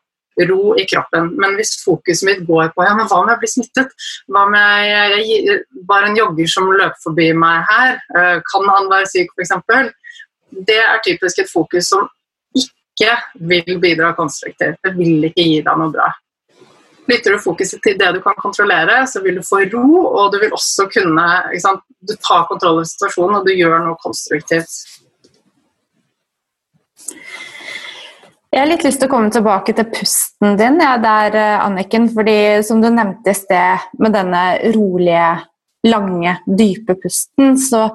ro 0.49 0.75
i 0.79 0.87
kroppen. 0.89 1.33
Men 1.41 1.57
hvis 1.59 1.77
fokuset 1.85 2.27
mitt 2.29 2.47
går 2.49 2.73
på 2.77 2.87
ja, 2.87 2.95
men 2.97 3.09
hva 3.11 3.21
om 3.23 3.31
jeg 3.33 3.43
blir 3.43 3.53
smittet, 3.53 3.93
hva 4.33 4.47
om 4.49 4.57
jeg, 4.57 5.13
jeg, 5.13 5.59
bare 5.89 6.11
en 6.11 6.19
jogger 6.19 6.51
som 6.51 6.71
løper 6.73 7.05
forbi 7.05 7.29
meg 7.37 7.67
her, 7.69 8.01
eh, 8.17 8.39
kan 8.49 8.73
han 8.73 8.91
være 8.93 9.11
syk 9.13 9.33
f.eks.? 9.37 9.93
Det 10.53 10.81
er 10.81 11.05
typisk 11.05 11.41
et 11.41 11.53
fokus 11.53 11.89
som 11.93 12.09
ikke 12.57 13.15
vil 13.49 13.79
bidra 13.81 14.13
konstruktivt. 14.17 14.81
Det 14.85 14.93
vil 14.97 15.31
ikke 15.31 15.47
gi 15.47 15.63
deg 15.65 15.81
noe 15.81 15.93
bra. 15.93 16.11
Flytter 17.03 17.35
du 17.35 17.43
fokuset 17.43 17.81
til 17.83 17.97
det 17.99 18.13
du 18.15 18.21
kan 18.23 18.37
kontrollere, 18.39 19.01
så 19.11 19.21
vil 19.25 19.41
du 19.41 19.43
få 19.45 19.65
ro, 19.73 19.87
og 20.07 20.33
du 20.33 20.39
vil 20.39 20.53
også 20.55 20.87
kunne 20.93 21.25
Du 22.03 22.15
tar 22.19 22.47
kontroll 22.49 22.81
over 22.81 22.87
situasjonen, 22.89 23.37
og 23.39 23.47
du 23.47 23.53
gjør 23.55 23.79
noe 23.85 23.99
konstruktivt. 24.03 24.73
Jeg 28.53 28.61
har 28.61 28.69
litt 28.69 28.83
lyst 28.85 29.01
til 29.01 29.09
å 29.09 29.13
komme 29.15 29.33
tilbake 29.33 29.73
til 29.73 29.87
pusten 29.89 30.59
din, 30.61 30.77
ja, 30.85 30.99
der, 31.01 31.37
eh, 31.41 31.61
Anniken. 31.65 32.11
fordi 32.13 32.63
som 32.63 32.83
du 32.83 32.91
nevnte 32.91 33.33
i 33.33 33.35
sted, 33.35 33.79
med 33.99 34.13
denne 34.13 34.43
rolige, 34.75 35.47
lange, 35.89 36.37
dype 36.47 36.95
pusten, 37.01 37.57
så, 37.57 37.89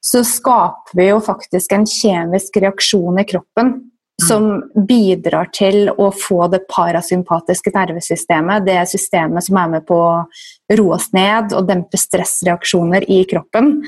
så 0.00 0.24
skaper 0.24 0.96
vi 0.96 1.10
jo 1.10 1.20
faktisk 1.20 1.72
en 1.72 1.84
kjemisk 1.84 2.56
reaksjon 2.56 3.20
i 3.20 3.26
kroppen 3.28 3.74
som 4.18 4.48
bidrar 4.88 5.52
til 5.52 5.92
å 5.92 6.08
få 6.10 6.48
det 6.50 6.64
parasympatiske 6.72 7.70
nervesystemet, 7.70 8.64
det 8.64 8.80
systemet 8.88 9.44
som 9.44 9.60
er 9.60 9.68
med 9.76 9.86
på 9.86 9.94
å 9.94 10.24
roe 10.72 10.96
oss 10.96 11.12
ned 11.12 11.52
og 11.52 11.68
dempe 11.68 12.00
stressreaksjoner 12.00 13.04
i 13.12 13.22
kroppen, 13.28 13.84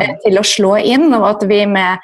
eh, 0.00 0.14
til 0.22 0.38
å 0.38 0.46
slå 0.46 0.78
inn. 0.78 1.12
Og 1.12 1.26
at 1.34 1.48
vi 1.50 1.66
med 1.66 1.98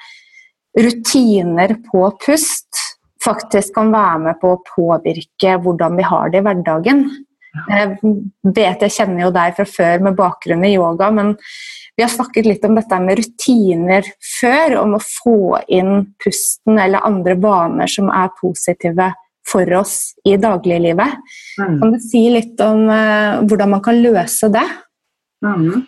rutiner 0.76 1.78
på 1.86 2.10
pust 2.26 2.89
faktisk 3.24 3.74
kan 3.76 3.92
være 3.92 4.22
med 4.26 4.40
på 4.40 4.54
å 4.54 4.62
påvirke 4.64 5.56
hvordan 5.62 5.98
vi 5.98 6.06
har 6.08 6.32
det 6.32 6.40
i 6.40 6.46
hverdagen. 6.46 7.04
Jeg 7.50 8.14
vet 8.54 8.84
jeg 8.84 8.94
kjenner 8.94 9.24
jo 9.24 9.30
deg 9.34 9.56
fra 9.56 9.66
før 9.66 10.04
med 10.06 10.18
bakgrunn 10.18 10.62
i 10.68 10.74
yoga, 10.76 11.10
men 11.14 11.34
vi 11.96 12.04
har 12.04 12.12
snakket 12.12 12.46
litt 12.46 12.64
om 12.64 12.76
dette 12.78 13.00
med 13.02 13.18
rutiner 13.18 14.06
før, 14.24 14.76
om 14.84 14.94
å 14.96 15.02
få 15.02 15.58
inn 15.68 16.12
pusten 16.22 16.78
eller 16.78 17.04
andre 17.04 17.34
vaner 17.42 17.90
som 17.90 18.08
er 18.14 18.30
positive 18.38 19.10
for 19.50 19.72
oss 19.74 20.14
i 20.24 20.36
dagliglivet. 20.40 21.18
Mm. 21.58 21.78
Kan 21.80 21.96
du 21.96 21.98
si 22.04 22.22
litt 22.32 22.60
om 22.64 22.86
uh, 22.86 23.42
hvordan 23.44 23.74
man 23.74 23.82
kan 23.84 23.98
løse 24.00 24.50
det? 24.52 24.66
Mm. 25.44 25.82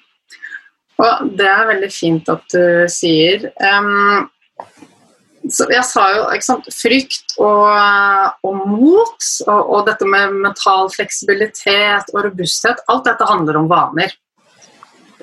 Det 1.38 1.48
er 1.48 1.68
veldig 1.70 1.90
fint 1.90 2.28
at 2.30 2.44
du 2.52 2.90
sier. 2.92 3.48
Um, 3.62 4.28
jeg 5.52 5.84
sa 5.84 6.06
jo 6.14 6.24
sant, 6.44 6.68
frykt 6.72 7.34
og, 7.42 7.68
og 8.46 8.60
mot, 8.68 9.28
og, 9.46 9.60
og, 9.60 9.80
dette 9.88 10.08
med 10.08 10.36
mental 10.44 10.90
fleksibilitet 10.92 12.12
og 12.14 12.26
robusthet, 12.28 12.82
alt 12.92 13.08
dette 13.08 13.28
handler 13.28 13.60
om 13.60 13.70
vaner. 13.70 14.14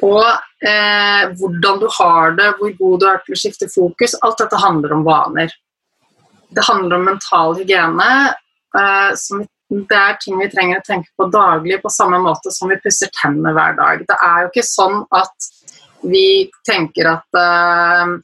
Og 0.05 0.23
eh, 0.63 1.23
hvordan 1.39 1.79
du 1.81 1.87
har 1.97 2.35
det, 2.37 2.51
hvor 2.59 2.75
god 2.77 2.99
du 3.01 3.07
er 3.09 3.23
til 3.25 3.35
å 3.35 3.39
skifte 3.41 3.67
fokus. 3.71 4.15
Alt 4.23 4.39
dette 4.39 4.59
handler 4.61 4.95
om 4.95 5.03
vaner. 5.07 5.51
Det 6.55 6.63
handler 6.65 6.99
om 6.99 7.09
mental 7.09 7.57
hygiene. 7.59 8.11
Eh, 8.77 9.11
som 9.19 9.43
det 9.69 9.97
er 9.97 10.15
ting 10.17 10.39
vi 10.39 10.47
trenger 10.49 10.79
å 10.79 10.85
tenke 10.85 11.11
på 11.17 11.27
daglig, 11.29 11.77
på 11.83 11.91
samme 11.93 12.17
måte 12.23 12.49
som 12.53 12.71
vi 12.71 12.79
pusser 12.81 13.11
tennene 13.19 13.53
hver 13.53 13.75
dag. 13.77 14.01
Det 14.07 14.17
er 14.25 14.41
jo 14.41 14.49
ikke 14.49 14.65
sånn 14.65 15.03
at 15.13 15.49
vi 16.09 16.49
tenker 16.65 17.11
at 17.11 17.37
eh, 17.37 18.15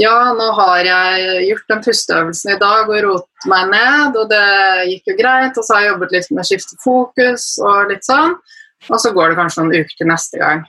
ja, 0.00 0.32
nå 0.34 0.46
har 0.58 0.82
jeg 0.88 1.46
gjort 1.48 1.70
den 1.70 1.82
pusteøvelsen 1.84 2.54
i 2.54 2.60
dag 2.60 2.90
og 2.90 3.00
rotet 3.06 3.48
meg 3.50 3.70
ned, 3.70 4.18
og 4.18 4.30
det 4.32 4.44
gikk 4.90 5.12
jo 5.12 5.16
greit, 5.20 5.58
og 5.58 5.66
så 5.66 5.76
har 5.76 5.84
jeg 5.84 5.92
jobbet 5.92 6.14
litt 6.16 6.30
med 6.32 6.42
å 6.42 6.48
skifte 6.48 6.78
fokus 6.82 7.48
og 7.62 7.92
litt 7.92 8.06
sånn, 8.06 8.36
og 8.90 8.96
så 9.00 9.12
går 9.14 9.32
det 9.32 9.40
kanskje 9.40 9.64
noen 9.64 9.84
uker 9.84 9.98
til 10.00 10.10
neste 10.10 10.40
gang. 10.42 10.64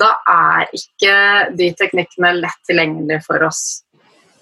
Da 0.00 0.10
er 0.30 0.70
ikke 0.74 1.16
de 1.58 1.68
teknikkene 1.78 2.32
lett 2.40 2.62
tilgjengelige 2.66 3.22
for 3.26 3.44
oss. 3.46 3.62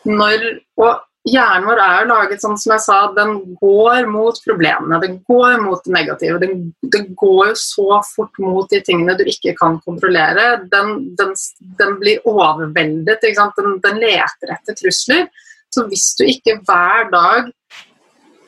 Når, 0.08 0.46
og 0.80 1.02
hjernen 1.28 1.68
vår 1.68 1.80
er 1.82 2.08
laget 2.10 2.42
sånn 2.42 2.56
som 2.58 2.74
jeg 2.74 2.82
sa, 2.82 2.98
den 3.14 3.36
går 3.60 4.08
mot 4.10 4.38
problemene, 4.44 4.98
den 5.02 5.20
går 5.28 5.60
mot 5.62 5.82
det 5.84 5.94
negative. 5.94 6.40
Den, 6.42 6.64
den 6.94 7.08
går 7.18 7.52
jo 7.52 7.58
så 7.62 8.00
fort 8.08 8.40
mot 8.42 8.68
de 8.72 8.82
tingene 8.84 9.14
du 9.18 9.24
ikke 9.30 9.54
kan 9.58 9.78
kontrollere. 9.86 10.64
Den, 10.72 11.12
den, 11.18 11.34
den 11.78 11.96
blir 12.02 12.26
overveldet. 12.28 13.22
Den 13.22 14.02
leter 14.02 14.54
etter 14.56 14.78
trusler. 14.78 15.28
Så 15.72 15.86
hvis 15.88 16.10
du 16.18 16.26
ikke 16.28 16.58
hver 16.66 17.08
dag 17.12 17.52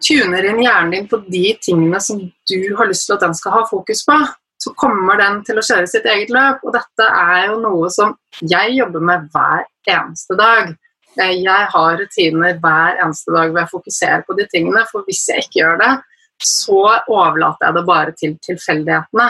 tuner 0.05 0.45
inn 0.45 0.61
hjernen 0.61 0.93
din 0.93 1.07
på 1.09 1.23
de 1.25 1.47
tingene 1.65 2.01
som 2.03 2.19
du 2.21 2.59
har 2.77 2.91
lyst 2.91 3.07
til 3.09 3.17
at 3.17 3.25
den 3.25 3.37
skal 3.39 3.55
ha 3.55 3.63
fokus 3.71 4.03
på, 4.05 4.19
så 4.61 4.73
kommer 4.81 5.19
den 5.21 5.41
til 5.47 5.61
å 5.61 5.65
kjøre 5.65 5.89
sitt 5.89 6.07
eget 6.09 6.33
løp. 6.33 6.63
Og 6.65 6.75
dette 6.75 7.07
er 7.07 7.51
jo 7.51 7.61
noe 7.63 7.89
som 7.93 8.15
jeg 8.43 8.77
jobber 8.79 9.05
med 9.05 9.31
hver 9.33 9.65
eneste 9.95 10.37
dag. 10.41 10.75
Eh, 11.21 11.37
jeg 11.45 11.69
har 11.75 11.97
rutiner 12.01 12.59
hver 12.63 13.01
eneste 13.05 13.35
dag 13.35 13.53
hvor 13.53 13.63
jeg 13.63 13.73
fokuserer 13.73 14.27
på 14.27 14.37
de 14.39 14.49
tingene. 14.51 14.85
For 14.91 15.07
hvis 15.07 15.25
jeg 15.31 15.47
ikke 15.47 15.61
gjør 15.61 15.81
det, 15.83 15.93
så 16.45 16.83
overlater 17.09 17.69
jeg 17.69 17.77
det 17.79 17.85
bare 17.89 18.15
til 18.19 18.37
tilfeldighetene. 18.45 19.29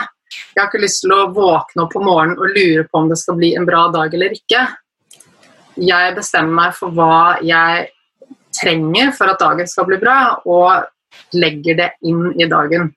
Jeg 0.55 0.59
har 0.59 0.71
ikke 0.71 0.83
lyst 0.83 1.03
til 1.03 1.13
å 1.15 1.29
våkne 1.35 1.85
opp 1.85 1.93
på 1.93 2.01
morgenen 2.03 2.39
og 2.41 2.55
lure 2.55 2.87
på 2.89 2.99
om 2.99 3.11
det 3.11 3.19
skal 3.21 3.37
bli 3.39 3.53
en 3.55 3.67
bra 3.67 3.85
dag 3.93 4.13
eller 4.17 4.33
ikke. 4.35 4.65
Jeg 5.79 6.15
bestemmer 6.15 6.55
meg 6.63 6.75
for 6.75 6.95
hva 6.95 7.37
jeg 7.43 7.89
trenger 8.55 9.11
for 9.15 9.31
at 9.31 9.41
dagen 9.41 9.67
skal 9.67 9.87
bli 9.89 9.99
bra, 9.99 10.19
og 10.47 11.35
legger 11.35 11.77
det 11.79 11.89
inn 12.07 12.29
i 12.39 12.47
dagen. 12.51 12.93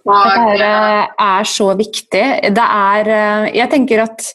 Det 0.00 0.68
er 0.68 1.48
så 1.48 1.70
viktig. 1.76 2.24
Det 2.56 2.66
er 2.66 3.10
eh, 3.14 3.48
Jeg 3.58 3.70
tenker 3.72 4.04
at 4.06 4.30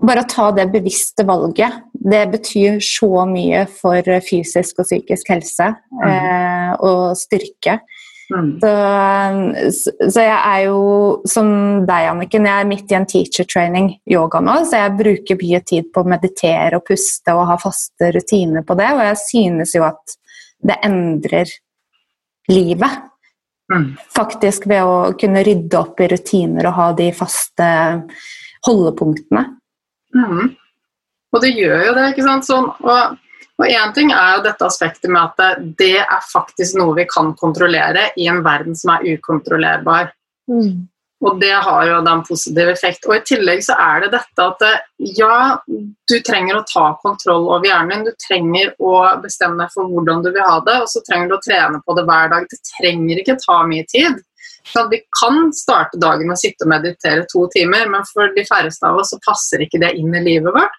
bare 0.00 0.24
å 0.24 0.28
ta 0.28 0.48
det 0.56 0.66
bevisste 0.72 1.24
valget, 1.28 1.82
det 1.92 2.22
betyr 2.32 2.78
så 2.84 3.24
mye 3.28 3.66
for 3.68 4.06
fysisk 4.24 4.80
og 4.80 4.88
psykisk 4.88 5.32
helse 5.34 5.72
mm. 6.00 6.04
eh, 6.08 6.70
og 6.86 7.18
styrke. 7.20 7.80
Mm. 8.30 8.50
Så, 8.62 9.90
så, 10.06 10.22
jeg 10.22 10.36
er 10.38 10.60
jo 10.68 10.80
som 11.28 11.48
deg, 11.82 12.06
Anniken, 12.12 12.46
jeg 12.46 12.62
er 12.62 12.68
midt 12.68 12.92
i 12.92 12.96
en 13.00 13.08
teacher 13.10 13.48
training 13.50 13.90
yoga 14.08 14.38
nå, 14.44 14.60
så 14.70 14.84
jeg 14.84 14.96
bruker 15.00 15.40
mye 15.40 15.60
tid 15.66 15.90
på 15.90 16.04
å 16.04 16.10
meditere 16.12 16.78
og 16.78 16.86
puste 16.86 17.34
og 17.34 17.48
ha 17.50 17.58
faste 17.60 18.12
rutiner 18.14 18.66
på 18.66 18.78
det, 18.78 18.90
og 18.94 19.02
jeg 19.08 19.20
synes 19.24 19.74
jo 19.74 19.86
at 19.88 20.18
det 20.70 20.78
endrer 20.86 21.50
livet. 22.50 23.06
Mm. 23.70 23.90
Faktisk 24.14 24.66
ved 24.70 24.86
å 24.86 24.94
kunne 25.18 25.42
rydde 25.46 25.78
opp 25.78 26.00
i 26.02 26.08
rutiner 26.10 26.70
og 26.70 26.78
ha 26.78 26.90
de 26.98 27.10
faste 27.14 27.66
holdepunktene. 28.66 29.44
Mm. 30.16 30.54
Og 31.30 31.42
det 31.44 31.52
gjør 31.54 31.84
jo 31.86 31.96
det, 31.96 32.06
ikke 32.12 32.26
sant. 32.26 32.48
Sånn, 32.48 32.70
og 32.80 33.66
én 33.68 33.92
ting 33.94 34.12
er 34.14 34.38
jo 34.38 34.44
dette 34.46 34.66
aspektet 34.66 35.10
med 35.12 35.20
at 35.20 35.60
det 35.78 35.98
er 36.00 36.30
faktisk 36.32 36.78
noe 36.80 36.96
vi 36.96 37.06
kan 37.10 37.34
kontrollere 37.38 38.08
i 38.16 38.26
en 38.30 38.40
verden 38.46 38.78
som 38.78 38.96
er 38.96 39.06
ukontrollerbar. 39.14 40.10
Mm. 40.50 40.88
Og 41.20 41.36
det 41.40 41.52
har 41.52 41.82
jo 41.84 41.98
den 42.00 42.22
positive 42.24 42.30
positiv 42.30 42.70
effekt. 42.72 43.06
Og 43.08 43.16
i 43.18 43.24
tillegg 43.28 43.60
så 43.64 43.76
er 43.76 44.06
det 44.06 44.14
dette 44.14 44.46
at 44.46 44.62
ja, 45.18 45.34
du 46.08 46.16
trenger 46.24 46.56
å 46.56 46.64
ta 46.68 46.86
kontroll 47.02 47.50
over 47.50 47.68
hjernen 47.68 48.06
din. 48.06 48.06
Du 48.08 48.24
trenger 48.24 48.72
å 48.80 48.94
bestemme 49.20 49.60
deg 49.60 49.74
for 49.74 49.90
hvordan 49.90 50.24
du 50.24 50.30
vil 50.32 50.46
ha 50.46 50.56
det, 50.64 50.78
og 50.80 50.88
så 50.88 51.04
trenger 51.04 51.28
du 51.28 51.36
å 51.36 51.42
trene 51.44 51.82
på 51.84 51.96
det 51.98 52.06
hver 52.08 52.32
dag. 52.32 52.48
Det 52.48 52.60
trenger 52.72 53.20
ikke 53.20 53.36
ta 53.44 53.60
mye 53.68 53.84
tid. 53.92 54.16
Så 54.66 54.84
vi 54.90 55.00
kan 55.20 55.52
starte 55.56 55.98
dagen 55.98 56.28
med 56.28 56.36
å 56.36 56.40
sitte 56.40 56.66
og 56.66 56.72
meditere 56.72 57.26
to 57.30 57.46
timer, 57.54 57.88
men 57.90 58.04
for 58.12 58.32
de 58.36 58.44
færreste 58.46 58.86
av 58.86 59.00
oss 59.00 59.12
så 59.14 59.18
passer 59.24 59.64
ikke 59.64 59.80
det 59.82 59.94
inn 59.98 60.14
i 60.14 60.24
livet 60.24 60.54
vårt. 60.54 60.76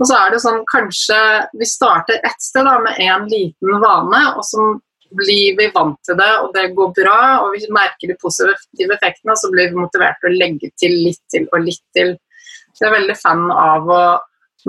Og 0.00 0.08
så 0.08 0.16
er 0.18 0.32
det 0.34 0.42
sånn, 0.42 0.60
kanskje 0.68 1.18
vi 1.56 1.68
starter 1.68 2.20
ett 2.26 2.42
sted 2.42 2.66
da, 2.68 2.76
med 2.84 2.98
en 3.00 3.28
liten 3.30 3.80
vane, 3.80 4.22
og 4.36 4.44
så 4.44 4.66
blir 5.16 5.56
vi 5.58 5.68
vant 5.74 5.98
til 6.06 6.18
det, 6.20 6.30
og 6.42 6.50
det 6.54 6.70
går 6.76 6.90
bra, 6.98 7.20
og 7.42 7.54
vi 7.56 7.70
merker 7.74 8.10
de 8.10 8.18
positive 8.20 8.96
effektene, 8.96 9.36
så 9.38 9.50
blir 9.52 9.72
vi 9.72 9.80
motivert 9.80 10.20
til 10.20 10.30
å 10.30 10.40
legge 10.42 10.70
til 10.78 10.96
litt 11.06 11.22
til 11.32 11.48
og 11.50 11.64
litt 11.64 11.82
til. 11.96 12.14
Så 12.74 12.84
jeg 12.84 12.90
er 12.90 12.98
veldig 12.98 13.16
fan 13.18 13.46
av 13.54 13.90
å, 13.90 14.02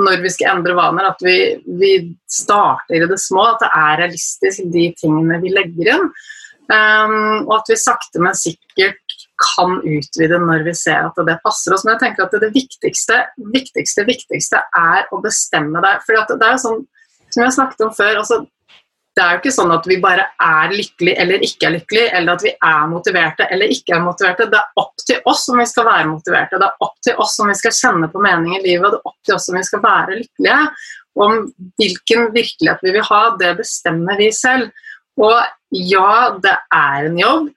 når 0.02 0.24
vi 0.24 0.32
skal 0.34 0.56
endre 0.56 0.78
vaner, 0.78 1.12
at 1.12 1.22
vi, 1.26 1.38
vi 1.80 1.94
starter 2.32 3.04
i 3.04 3.10
det 3.12 3.20
små, 3.22 3.52
at 3.52 3.66
det 3.66 3.72
er 3.78 4.00
realistisk 4.06 4.72
de 4.74 4.88
tingene 4.98 5.42
vi 5.44 5.54
legger 5.54 5.94
inn. 5.98 6.08
Um, 6.72 7.50
og 7.50 7.58
at 7.58 7.72
vi 7.74 7.76
sakte, 7.80 8.22
men 8.24 8.38
sikkert 8.38 9.18
kan 9.42 9.80
utvide 9.82 10.38
når 10.40 10.64
vi 10.68 10.74
ser 10.78 11.10
at 11.10 11.20
det 11.28 11.40
passer 11.44 11.76
oss. 11.76 11.84
Men 11.84 11.96
jeg 11.96 12.04
tenker 12.06 12.28
at 12.28 12.38
det 12.44 12.52
viktigste, 12.56 13.18
viktigste, 13.52 14.06
viktigste 14.08 14.62
er 14.78 15.10
å 15.12 15.20
bestemme 15.24 15.84
deg. 15.84 16.06
For 16.06 16.16
det 16.32 16.48
er 16.48 16.56
jo 16.56 16.64
sånn, 16.64 16.82
som 17.32 17.44
jeg 17.44 17.56
snakket 17.58 17.86
om 17.88 17.94
før, 17.98 18.22
altså 18.22 18.44
det 19.12 19.24
er 19.24 19.34
jo 19.34 19.40
ikke 19.42 19.52
sånn 19.52 19.74
at 19.76 19.88
vi 19.90 19.98
bare 20.00 20.24
er 20.40 20.72
lykkelige 20.72 21.20
eller 21.20 21.42
ikke 21.44 21.68
er 21.68 21.74
lykkelige, 21.76 22.12
eller 22.16 22.38
at 22.38 22.46
vi 22.46 22.54
er 22.56 22.86
motiverte 22.88 23.48
eller 23.52 23.74
ikke 23.76 23.98
er 23.98 24.06
motiverte. 24.06 24.48
Det 24.54 24.60
er 24.62 24.80
opp 24.80 25.04
til 25.04 25.28
oss 25.28 25.44
om 25.52 25.60
vi 25.60 25.66
skal 25.68 25.88
være 25.90 26.08
motiverte, 26.14 26.60
det 26.62 26.70
er 26.70 26.86
opp 26.88 26.96
til 27.04 27.20
oss 27.26 27.36
om 27.44 27.52
vi 27.52 27.58
skal 27.60 27.76
kjenne 27.76 28.08
på 28.14 28.24
mening 28.24 28.56
i 28.56 28.62
livet, 28.64 28.88
og 28.88 28.94
det 28.94 29.02
er 29.02 29.12
opp 29.12 29.28
til 29.28 29.36
oss 29.36 29.50
om 29.52 29.60
vi 29.60 29.66
skal 29.68 29.84
være 29.84 30.18
lykkelige. 30.22 30.62
Om 31.20 31.36
hvilken 31.82 32.30
virkelighet 32.32 32.88
vi 32.88 32.96
vil 32.96 33.08
ha, 33.10 33.22
det 33.42 33.52
bestemmer 33.60 34.22
vi 34.22 34.30
selv. 34.32 34.72
Og 35.20 35.42
ja, 35.72 36.14
det 36.44 36.56
er 36.76 37.10
en 37.10 37.20
jobb. 37.20 37.50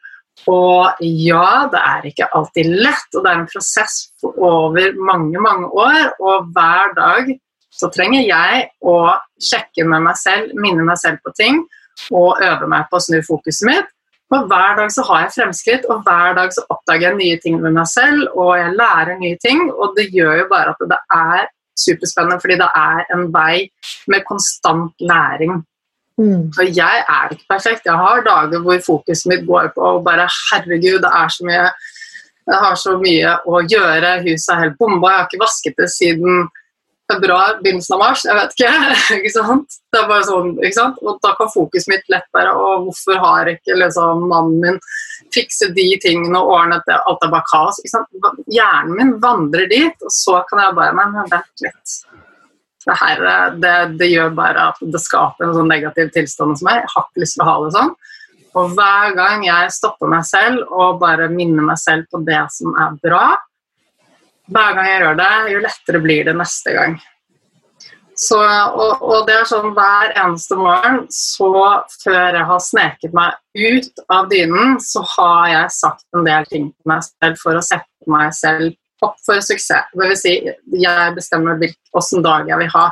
Og 0.51 0.99
ja, 1.01 1.69
det 1.73 1.81
er 1.81 2.09
ikke 2.11 2.29
alltid 2.37 2.69
lett, 2.83 3.09
og 3.15 3.23
det 3.25 3.31
er 3.31 3.39
en 3.39 3.49
prosess 3.49 3.95
over 4.25 4.99
mange, 4.99 5.41
mange 5.41 5.71
år. 5.71 6.11
Og 6.21 6.51
hver 6.57 6.93
dag 6.99 7.31
så 7.75 7.91
trenger 7.95 8.27
jeg 8.27 8.69
å 8.85 8.99
sjekke 9.43 9.87
med 9.89 10.05
meg 10.05 10.19
selv, 10.21 10.53
minne 10.59 10.85
meg 10.87 11.01
selv 11.01 11.23
på 11.25 11.33
ting 11.39 11.65
og 12.11 12.41
øve 12.43 12.67
meg 12.69 12.89
på 12.91 12.99
å 12.99 13.03
snu 13.03 13.21
fokuset 13.25 13.69
mitt. 13.71 13.91
Og 14.35 14.49
hver 14.51 14.79
dag 14.79 14.91
så 14.91 15.05
har 15.07 15.25
jeg 15.25 15.35
fremskritt, 15.37 15.85
og 15.93 16.03
hver 16.07 16.35
dag 16.39 16.53
så 16.55 16.65
oppdager 16.73 17.11
jeg 17.11 17.19
nye 17.19 17.41
ting 17.43 17.61
med 17.63 17.77
meg 17.77 17.87
selv, 17.91 18.25
og 18.35 18.57
jeg 18.59 18.73
lærer 18.75 19.21
nye 19.21 19.39
ting, 19.43 19.69
og 19.71 19.95
det 19.99 20.09
gjør 20.15 20.41
jo 20.41 20.47
bare 20.51 20.73
at 20.75 20.87
det 20.91 20.99
er 21.15 21.45
superspennende, 21.79 22.41
fordi 22.43 22.57
det 22.59 22.71
er 22.81 23.05
en 23.15 23.29
vei 23.35 23.67
med 24.11 24.27
konstant 24.27 25.07
læring. 25.13 25.61
Mm. 26.21 26.51
Og 26.55 26.69
jeg 26.71 27.05
er 27.11 27.33
ikke 27.35 27.49
perfekt. 27.51 27.89
Jeg 27.89 27.99
har 27.99 28.27
dager 28.27 28.63
hvor 28.63 28.83
fokuset 28.87 29.31
mitt 29.33 29.47
går 29.49 29.73
på 29.75 29.97
bare 30.07 30.29
Herregud, 30.31 31.01
det 31.03 31.11
er 31.11 31.33
så 31.35 31.47
mye 31.49 31.65
Jeg 32.45 32.61
har 32.61 32.77
så 32.77 32.99
mye 33.01 33.31
å 33.49 33.63
gjøre, 33.65 34.19
huset 34.27 34.51
er 34.53 34.61
helt 34.67 34.77
bomba, 34.79 35.11
jeg 35.11 35.19
har 35.19 35.29
ikke 35.31 35.41
vasket 35.41 35.79
det 35.81 35.89
siden 35.89 36.45
februar, 37.13 37.59
begynnelsen 37.63 37.95
av 37.97 38.01
mars, 38.03 38.25
jeg 38.25 38.37
vet 38.37 38.55
ikke. 38.57 38.73
ikke 39.19 39.33
sant? 39.35 39.79
Det 39.93 40.01
er 40.01 40.11
bare 40.11 40.27
sånn, 40.29 40.53
ikke 40.61 40.77
sant? 40.77 41.01
Og 41.05 41.19
da 41.25 41.35
kan 41.39 41.53
fokuset 41.53 41.91
mitt 41.93 42.13
lett 42.13 42.29
være 42.37 42.55
og 42.57 42.89
hvorfor 42.89 43.21
har 43.23 43.51
ikke 43.53 43.79
liksom, 43.81 44.27
mannen 44.31 44.61
min 44.63 44.81
fikset 45.35 45.75
de 45.77 45.87
tingene 46.03 46.41
og 46.41 46.53
ordnet 46.59 46.85
det, 46.89 46.97
alt 47.09 47.25
er 47.27 47.33
bare 47.33 47.49
kaos. 47.51 47.81
ikke 47.83 47.95
sant? 47.95 48.45
Hjernen 48.53 48.99
min 48.99 49.15
vandrer 49.23 49.69
dit, 49.71 50.05
og 50.05 50.15
så 50.15 50.41
kan 50.51 50.65
jeg 50.65 50.77
bare 50.79 50.97
Nei, 51.01 51.09
men 51.17 51.33
vent 51.33 51.65
litt. 51.65 51.97
Det, 52.85 52.95
her, 53.01 53.23
det, 53.61 53.75
det, 54.01 54.11
gjør 54.13 54.35
bare 54.37 54.69
at 54.71 54.83
det 54.93 55.01
skaper 55.01 55.47
en 55.47 55.57
sånn 55.57 55.71
negativ 55.73 56.11
tilstand 56.13 56.53
hos 56.53 56.65
meg. 56.67 56.83
Jeg 56.83 56.93
har 56.93 57.07
ikke 57.09 57.25
lyst 57.25 57.39
til 57.39 57.45
å 57.45 57.49
ha 57.49 57.57
det 57.65 57.73
sånn. 57.79 57.95
Og 58.55 58.77
hver 58.77 59.17
gang 59.17 59.47
jeg 59.47 59.73
stopper 59.75 60.13
meg 60.13 60.27
selv 60.29 60.69
og 60.71 61.01
bare 61.01 61.31
minner 61.33 61.65
meg 61.67 61.81
selv 61.81 62.07
på 62.13 62.21
det 62.27 62.43
som 62.55 62.77
er 62.79 62.95
bra, 63.03 63.25
hver 64.53 64.77
gang 64.77 64.87
jeg 64.91 65.01
gjør 65.01 65.19
det, 65.19 65.33
jo 65.55 65.65
lettere 65.65 66.05
blir 66.05 66.29
det 66.29 66.37
neste 66.37 66.77
gang. 66.77 66.97
Så, 68.15 68.39
og, 68.39 69.01
og, 69.03 69.25
det 69.27 69.35
er 69.41 69.49
sånn 69.49 69.73
hver 69.75 70.13
eneste 70.13 70.55
morgen, 70.59 71.01
så 71.11 71.51
før 72.05 72.37
jeg 72.37 72.47
har 72.47 72.61
sneket 72.63 73.17
meg 73.17 73.35
ut 73.59 74.05
av 74.13 74.29
dynen, 74.31 74.77
så 74.79 75.03
har 75.17 75.49
jeg 75.51 75.75
sagt 75.75 76.05
en 76.15 76.27
del 76.29 76.47
ting 76.51 76.69
til 76.71 76.93
meg 76.93 77.03
selv 77.09 77.41
for 77.43 77.59
å 77.59 77.65
sette 77.65 78.13
meg 78.15 78.31
selv 78.37 78.77
opp 79.03 79.17
for 79.25 79.41
suksess. 79.43 79.91
Det 79.93 80.11
vil 80.11 80.19
si, 80.19 80.35
jeg 80.81 81.17
bestemmer 81.17 81.59
hvilken 81.61 82.25
dag 82.25 82.53
jeg 82.53 82.61
vil 82.63 82.71
ha. 82.77 82.85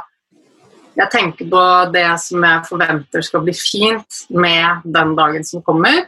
Jeg 0.99 1.09
tenker 1.13 1.49
på 1.49 1.63
det 1.95 2.09
som 2.21 2.45
jeg 2.45 2.67
forventer 2.69 3.25
skal 3.25 3.45
bli 3.47 3.55
fint 3.57 4.25
med 4.29 4.83
den 4.85 5.15
dagen 5.17 5.47
som 5.49 5.63
kommer. 5.65 6.05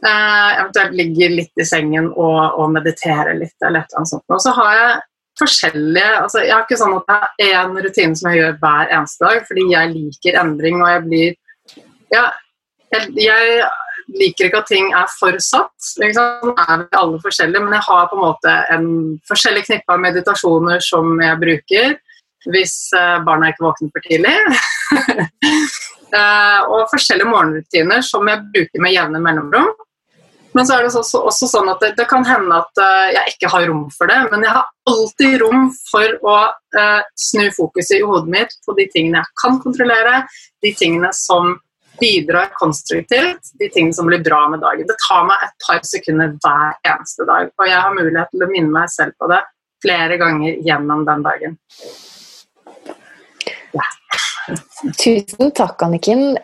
Eh, 0.00 0.50
eventuelt 0.56 0.96
ligger 0.96 1.36
litt 1.36 1.60
i 1.60 1.66
sengen 1.68 2.08
og, 2.10 2.40
og 2.58 2.72
mediterer 2.74 3.36
litt. 3.36 3.54
eller 3.60 3.84
et 3.84 3.92
eller 3.92 4.00
annet 4.00 4.12
sånt. 4.14 4.26
Og 4.32 4.42
så 4.42 4.54
har 4.56 4.72
jeg 4.78 4.98
forskjellige 5.40 6.08
altså 6.20 6.42
Jeg 6.42 6.52
har 6.52 6.64
ikke 6.66 6.80
sånn 6.80 6.96
at 6.98 7.12
jeg 7.40 7.54
har 7.54 7.68
én 7.68 7.84
rutine 7.84 8.16
som 8.18 8.30
jeg 8.30 8.40
gjør 8.40 8.58
hver 8.62 8.94
eneste 8.96 9.26
dag, 9.26 9.44
fordi 9.48 9.66
jeg 9.70 9.92
liker 9.94 10.40
endring, 10.40 10.80
og 10.82 10.90
jeg 10.90 11.04
blir 11.06 11.36
ja, 12.10 12.24
jeg, 12.90 13.12
jeg 13.22 13.60
liker 14.18 14.48
ikke 14.48 14.62
at 14.62 14.70
ting 14.70 14.92
er 14.96 15.10
for 15.18 15.36
satt. 15.42 15.90
Liksom. 16.02 16.54
Er 16.56 16.84
vi 16.84 17.00
alle 17.00 17.20
forskjellige, 17.22 17.64
men 17.64 17.76
jeg 17.76 17.86
har 17.88 18.08
på 18.10 18.18
en 18.18 18.24
måte 18.24 18.54
en 18.74 18.86
forskjellig 19.28 19.66
knippe 19.68 19.94
av 19.94 20.02
meditasjoner 20.02 20.82
som 20.84 21.12
jeg 21.22 21.42
bruker 21.42 21.98
hvis 22.48 22.74
uh, 22.96 23.18
barna 23.26 23.50
ikke 23.50 23.66
våkner 23.66 23.90
for 23.92 24.06
tidlig. 24.06 24.32
uh, 26.14 26.60
og 26.72 26.88
forskjellige 26.92 27.28
morgenrutiner 27.28 28.04
som 28.06 28.28
jeg 28.30 28.46
bruker 28.54 28.84
med 28.84 28.96
jevne 28.96 29.20
mellomrom. 29.22 29.72
Men 30.56 30.66
så 30.66 30.74
er 30.74 30.82
det 30.82 30.94
også, 30.98 31.20
også 31.30 31.46
sånn 31.46 31.68
at 31.70 31.82
det, 31.84 31.92
det, 32.00 32.08
kan 32.10 32.24
hende 32.26 32.56
at 32.56 32.80
uh, 32.82 33.08
jeg 33.14 33.34
ikke 33.36 33.50
har 33.52 33.68
rom 33.70 33.84
for 33.94 34.10
det, 34.10 34.18
men 34.32 34.42
jeg 34.46 34.54
har 34.56 34.70
alltid 34.90 35.36
rom 35.44 35.68
for 35.92 36.16
å 36.26 36.36
uh, 36.50 37.00
snu 37.28 37.50
fokuset 37.54 38.00
i 38.00 38.06
hodet 38.06 38.32
mitt 38.32 38.56
på 38.66 38.74
de 38.78 38.88
tingene 38.90 39.20
jeg 39.20 39.36
kan 39.44 39.60
kontrollere, 39.62 40.24
de 40.64 40.72
tingene 40.80 41.12
som 41.14 41.54
bidrar 42.00 42.50
konstruktivt, 42.56 43.52
de 43.60 43.68
tingene 43.68 43.94
som 43.96 44.08
blir 44.08 44.22
bra 44.24 44.42
med 44.52 44.62
dagen. 44.64 44.88
Det 44.88 44.98
tar 45.06 45.26
meg 45.28 45.46
et 45.46 45.66
par 45.66 45.80
sekunder 45.86 46.34
hver 46.42 46.76
eneste 46.88 47.26
dag, 47.28 47.50
og 47.54 47.68
jeg 47.68 47.80
har 47.80 47.96
mulighet 47.96 48.32
til 48.32 48.44
å 48.46 48.50
minne 48.50 48.74
meg 48.74 48.92
selv 48.92 49.16
på 49.20 49.30
det 49.32 49.40
flere 49.80 50.18
ganger 50.20 50.60
gjennom 50.66 51.04
den 51.08 51.24
dagen. 51.24 51.56
Ja. 53.76 53.86
Tusen 54.98 55.52
takk, 55.56 55.82
Anniken. 55.86 56.40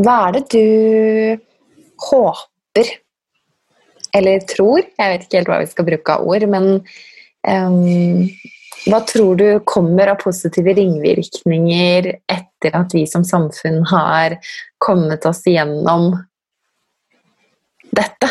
Hva 0.00 0.16
er 0.28 0.38
det 0.38 0.44
du 0.54 1.40
håper, 2.00 2.94
eller 4.16 4.46
tror, 4.48 4.80
jeg 4.82 5.12
vet 5.12 5.26
ikke 5.26 5.38
helt 5.38 5.50
hva 5.52 5.60
vi 5.62 5.70
skal 5.70 5.86
bruke 5.86 6.16
av 6.16 6.26
ord, 6.26 6.46
men 6.50 6.70
um, 7.46 8.24
hva 8.88 9.02
tror 9.06 9.36
du 9.36 9.48
kommer 9.68 10.10
av 10.14 10.22
positive 10.22 10.72
ringvirkninger 10.78 12.14
etter 12.16 12.48
at 12.68 12.92
vi 12.94 13.06
som 13.08 13.24
samfunn 13.24 13.82
har 13.88 14.36
kommet 14.78 15.24
oss 15.26 15.42
gjennom 15.48 16.12
dette? 17.90 18.28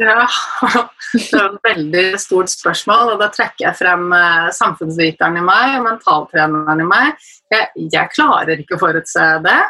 Ja, 0.00 0.24
det 1.12 1.36
er 1.36 1.48
et 1.50 1.66
veldig 1.66 2.04
stort 2.20 2.50
spørsmål, 2.52 3.14
og 3.14 3.20
da 3.20 3.28
trekker 3.32 3.68
jeg 3.68 3.78
frem 3.78 4.08
eh, 4.16 4.48
samfunnsviteren 4.56 5.38
i 5.38 5.44
meg 5.44 5.76
og 5.78 5.86
mentaltreneren 5.86 6.82
i 6.82 6.88
meg. 6.88 7.28
Jeg, 7.52 7.68
jeg 7.92 8.12
klarer 8.14 8.62
ikke 8.62 8.78
å 8.78 8.82
forutse 8.82 9.28
det. 9.44 9.60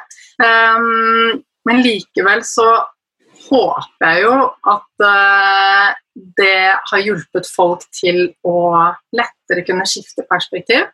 Um, 0.42 1.42
men 1.68 1.82
likevel 1.84 2.42
så 2.46 2.68
håper 3.42 4.06
jeg 4.06 4.24
jo 4.24 4.36
at 4.70 5.04
uh, 5.04 5.90
det 6.38 6.72
har 6.90 7.02
hjulpet 7.02 7.48
folk 7.50 7.84
til 7.94 8.24
å 8.46 8.56
lettere 9.16 9.66
kunne 9.66 9.86
skifte 9.88 10.26
perspektiv. 10.30 10.86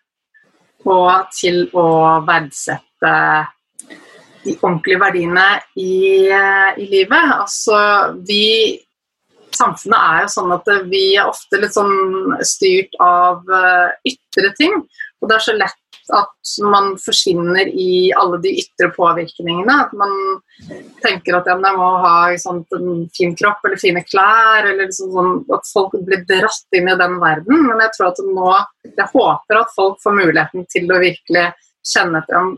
Og 0.89 1.11
til 1.35 1.67
å 1.77 1.89
verdsette 2.25 2.88
de 3.03 4.55
ordentlige 4.61 5.01
verdiene 5.01 5.47
i, 5.77 6.29
uh, 6.33 6.71
i 6.79 6.87
livet. 6.91 7.35
Altså, 7.39 7.79
vi 8.29 8.85
Samfunnet 9.59 9.99
er 9.99 10.21
jo 10.23 10.29
sånn 10.31 10.53
at 10.55 10.69
vi 10.87 11.01
er 11.19 11.27
ofte 11.27 11.59
litt 11.59 11.75
sånn 11.75 12.35
styrt 12.47 12.93
av 13.03 13.41
uh, 13.51 13.89
ytre 14.07 14.53
ting. 14.59 14.77
Og 15.19 15.31
det 15.31 15.35
er 15.35 15.43
så 15.43 15.55
lett 15.57 15.89
at 16.15 16.53
man 16.65 16.93
forsvinner 17.01 17.69
i 17.69 18.13
alle 18.17 18.39
de 18.45 18.53
ytre 18.63 18.91
påvirkningene. 18.95 19.75
At 19.87 19.97
man 19.99 20.15
tenker 21.03 21.39
at 21.39 21.49
jeg 21.51 21.61
må 21.65 21.89
ha 22.05 22.15
sånn, 22.41 22.63
en 22.77 23.09
fin 23.17 23.35
kropp 23.41 23.67
eller 23.67 23.81
fine 23.81 24.05
klær. 24.07 24.63
eller 24.63 24.87
liksom 24.87 25.13
sånn, 25.17 25.35
At 25.55 25.69
folk 25.73 25.97
blir 26.07 26.25
dratt 26.29 26.79
inn 26.79 26.89
i 26.89 26.97
den 27.03 27.19
verden. 27.21 27.67
Men 27.67 27.83
jeg 27.85 27.97
tror 27.97 28.13
at 28.13 28.23
nå, 28.25 28.55
jeg 28.89 29.11
håper 29.13 29.63
at 29.63 29.75
folk 29.75 30.01
får 30.05 30.17
muligheten 30.23 30.69
til 30.73 30.93
å 30.93 31.03
virkelig 31.03 31.51
kjenne 31.89 32.25
om 32.37 32.57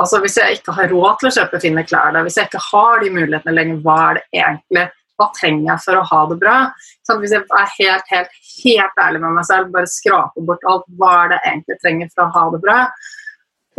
altså 0.00 0.20
Hvis 0.22 0.38
jeg 0.38 0.58
ikke 0.58 0.72
har 0.76 0.88
råd 0.88 1.18
til 1.20 1.28
å 1.28 1.34
kjøpe 1.34 1.60
fine 1.60 1.82
klær, 1.84 2.14
da, 2.14 2.22
hvis 2.24 2.38
jeg 2.38 2.48
ikke 2.48 2.62
har 2.70 3.02
de 3.02 3.12
mulighetene 3.12 3.56
lenger, 3.56 3.82
hva 3.84 3.98
er 4.06 4.18
det 4.20 4.24
egentlig 4.44 4.86
hva 5.20 5.28
trenger 5.36 5.66
jeg 5.68 5.84
for 5.84 6.00
å 6.00 6.06
ha 6.08 6.22
det 6.30 6.38
bra? 6.40 6.56
Sånn, 7.04 7.20
hvis 7.20 7.34
jeg 7.36 7.44
er 7.44 7.70
helt, 7.76 8.10
helt, 8.14 8.40
helt 8.64 9.04
ærlig 9.04 9.20
med 9.20 9.36
meg 9.36 9.46
selv, 9.48 9.70
bare 9.74 9.90
skraper 9.90 10.48
bort 10.48 10.66
alt, 10.70 10.88
hva 10.96 11.12
er 11.18 11.32
det 11.32 11.40
jeg 11.40 11.52
egentlig 11.52 11.78
trenger 11.84 12.10
for 12.14 12.24
å 12.24 12.32
ha 12.36 12.44
det 12.54 12.62
bra? 12.64 12.80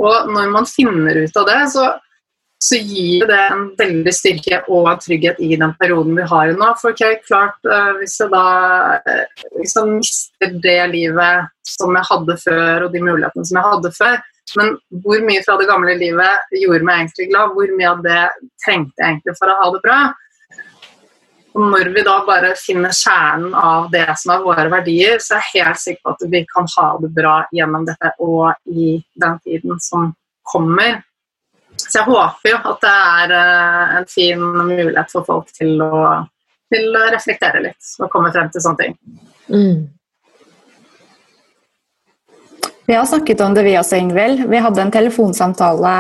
Og 0.02 0.32
når 0.34 0.54
man 0.54 0.70
finner 0.70 1.20
ut 1.24 1.38
av 1.42 1.48
det, 1.50 1.60
så, 1.74 1.88
så 2.62 2.78
gir 2.78 3.26
det 3.30 3.40
en 3.52 3.66
veldig 3.78 4.14
styrke 4.16 4.62
og 4.72 4.90
trygghet 5.04 5.42
i 5.44 5.56
den 5.60 5.74
perioden 5.82 6.18
vi 6.18 6.28
har 6.30 6.54
nå. 6.58 6.72
For 6.82 6.94
okay, 6.94 7.18
klart, 7.26 7.58
uh, 7.66 7.94
hvis 8.00 8.20
jeg 8.22 8.32
da 8.34 8.46
liksom 9.60 9.98
mister 9.98 10.56
det 10.64 10.80
livet 10.94 11.50
som 11.68 11.98
jeg 11.98 12.10
hadde 12.10 12.38
før, 12.46 12.88
og 12.88 12.94
de 12.94 13.04
mulighetene 13.04 13.50
som 13.50 13.60
jeg 13.60 13.74
hadde 13.74 13.94
før, 13.98 14.22
men 14.58 14.74
hvor 15.04 15.22
mye 15.24 15.44
fra 15.46 15.56
det 15.60 15.68
gamle 15.70 15.94
livet 16.00 16.56
gjorde 16.58 16.88
meg 16.88 17.04
egentlig 17.04 17.30
glad? 17.32 17.54
Hvor 17.56 17.76
mye 17.78 17.92
av 17.92 18.02
det 18.06 18.22
trengte 18.64 19.00
jeg 19.00 19.14
egentlig 19.14 19.38
for 19.38 19.52
å 19.52 19.58
ha 19.60 19.70
det 19.76 19.82
bra? 19.86 20.00
Og 21.52 21.68
når 21.68 21.92
vi 21.92 22.04
da 22.08 22.16
bare 22.28 22.54
finner 22.56 22.96
kjernen 22.96 23.54
av 23.58 23.90
det 23.92 24.08
som 24.20 24.34
er 24.36 24.44
våre 24.46 24.68
verdier, 24.72 25.20
så 25.20 25.36
er 25.36 25.44
jeg 25.44 25.66
helt 25.68 25.82
sikker 25.82 26.04
på 26.04 26.14
at 26.16 26.28
vi 26.32 26.44
kan 26.48 26.68
ha 26.78 26.90
det 27.04 27.12
bra 27.16 27.36
gjennom 27.52 27.88
dette 27.88 28.14
og 28.24 28.54
i 28.72 28.94
den 29.20 29.40
tiden 29.44 29.82
som 29.84 30.14
kommer. 30.48 31.02
Så 31.76 32.00
jeg 32.00 32.08
håper 32.08 32.54
jo 32.54 32.60
at 32.72 32.84
det 32.84 32.94
er 32.94 33.34
eh, 33.36 33.96
en 34.00 34.08
fin 34.12 34.44
mulighet 34.44 35.12
for 35.12 35.28
folk 35.28 35.52
til 35.56 35.82
å, 35.84 36.04
til 36.72 36.96
å 36.96 37.08
reflektere 37.12 37.64
litt 37.66 37.96
og 38.00 38.12
komme 38.14 38.32
frem 38.32 38.52
til 38.52 38.64
sånne 38.64 38.86
ting. 38.86 38.96
Mm. 39.52 39.82
Vi 42.92 42.98
har 42.98 43.06
snakket 43.08 43.40
om 43.42 43.54
det, 43.56 43.64
vi 43.64 43.78
også, 43.80 43.96
Ingvild. 43.96 44.42
Vi 44.52 44.60
hadde 44.60 44.82
en 44.84 44.92
telefonsamtale 44.92 45.94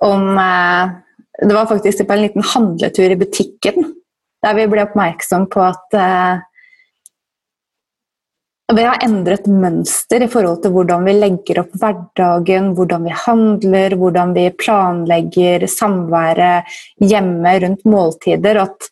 om 0.00 0.22
eh, 0.40 0.94
Det 1.44 1.52
var 1.52 1.68
faktisk 1.68 2.06
på 2.06 2.14
en 2.14 2.22
liten 2.22 2.46
handletur 2.54 3.12
i 3.12 3.18
butikken 3.20 3.90
der 4.44 4.56
vi 4.56 4.64
ble 4.70 4.84
oppmerksom 4.84 5.46
på 5.52 5.62
at 5.64 5.96
uh, 5.96 6.40
vi 8.76 8.84
har 8.84 9.04
endret 9.04 9.44
mønster 9.48 10.24
i 10.24 10.28
forhold 10.32 10.62
til 10.64 10.72
hvordan 10.72 11.04
vi 11.04 11.14
legger 11.16 11.60
opp 11.62 11.76
hverdagen, 11.80 12.72
hvordan 12.76 13.04
vi 13.08 13.16
handler, 13.24 13.96
hvordan 14.00 14.32
vi 14.36 14.46
planlegger 14.64 15.66
samværet 15.68 16.76
hjemme 17.00 17.54
rundt 17.64 17.84
måltider. 17.88 18.62
At 18.64 18.88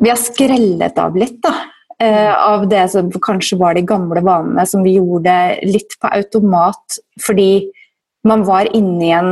vi 0.00 0.12
har 0.12 0.20
skrellet 0.20 1.00
av 1.00 1.16
litt 1.20 1.40
da, 1.44 1.54
av 2.02 2.66
det 2.68 2.82
som 2.90 3.10
kanskje 3.22 3.58
var 3.60 3.76
de 3.76 3.84
gamle 3.86 4.20
vanene, 4.24 4.64
som 4.66 4.82
vi 4.82 4.96
gjorde 4.96 5.34
litt 5.62 5.94
på 6.02 6.10
automat 6.10 6.98
fordi 7.22 7.68
man 8.26 8.42
var 8.48 8.68
inne 8.74 9.04
i 9.04 9.12
en 9.14 9.30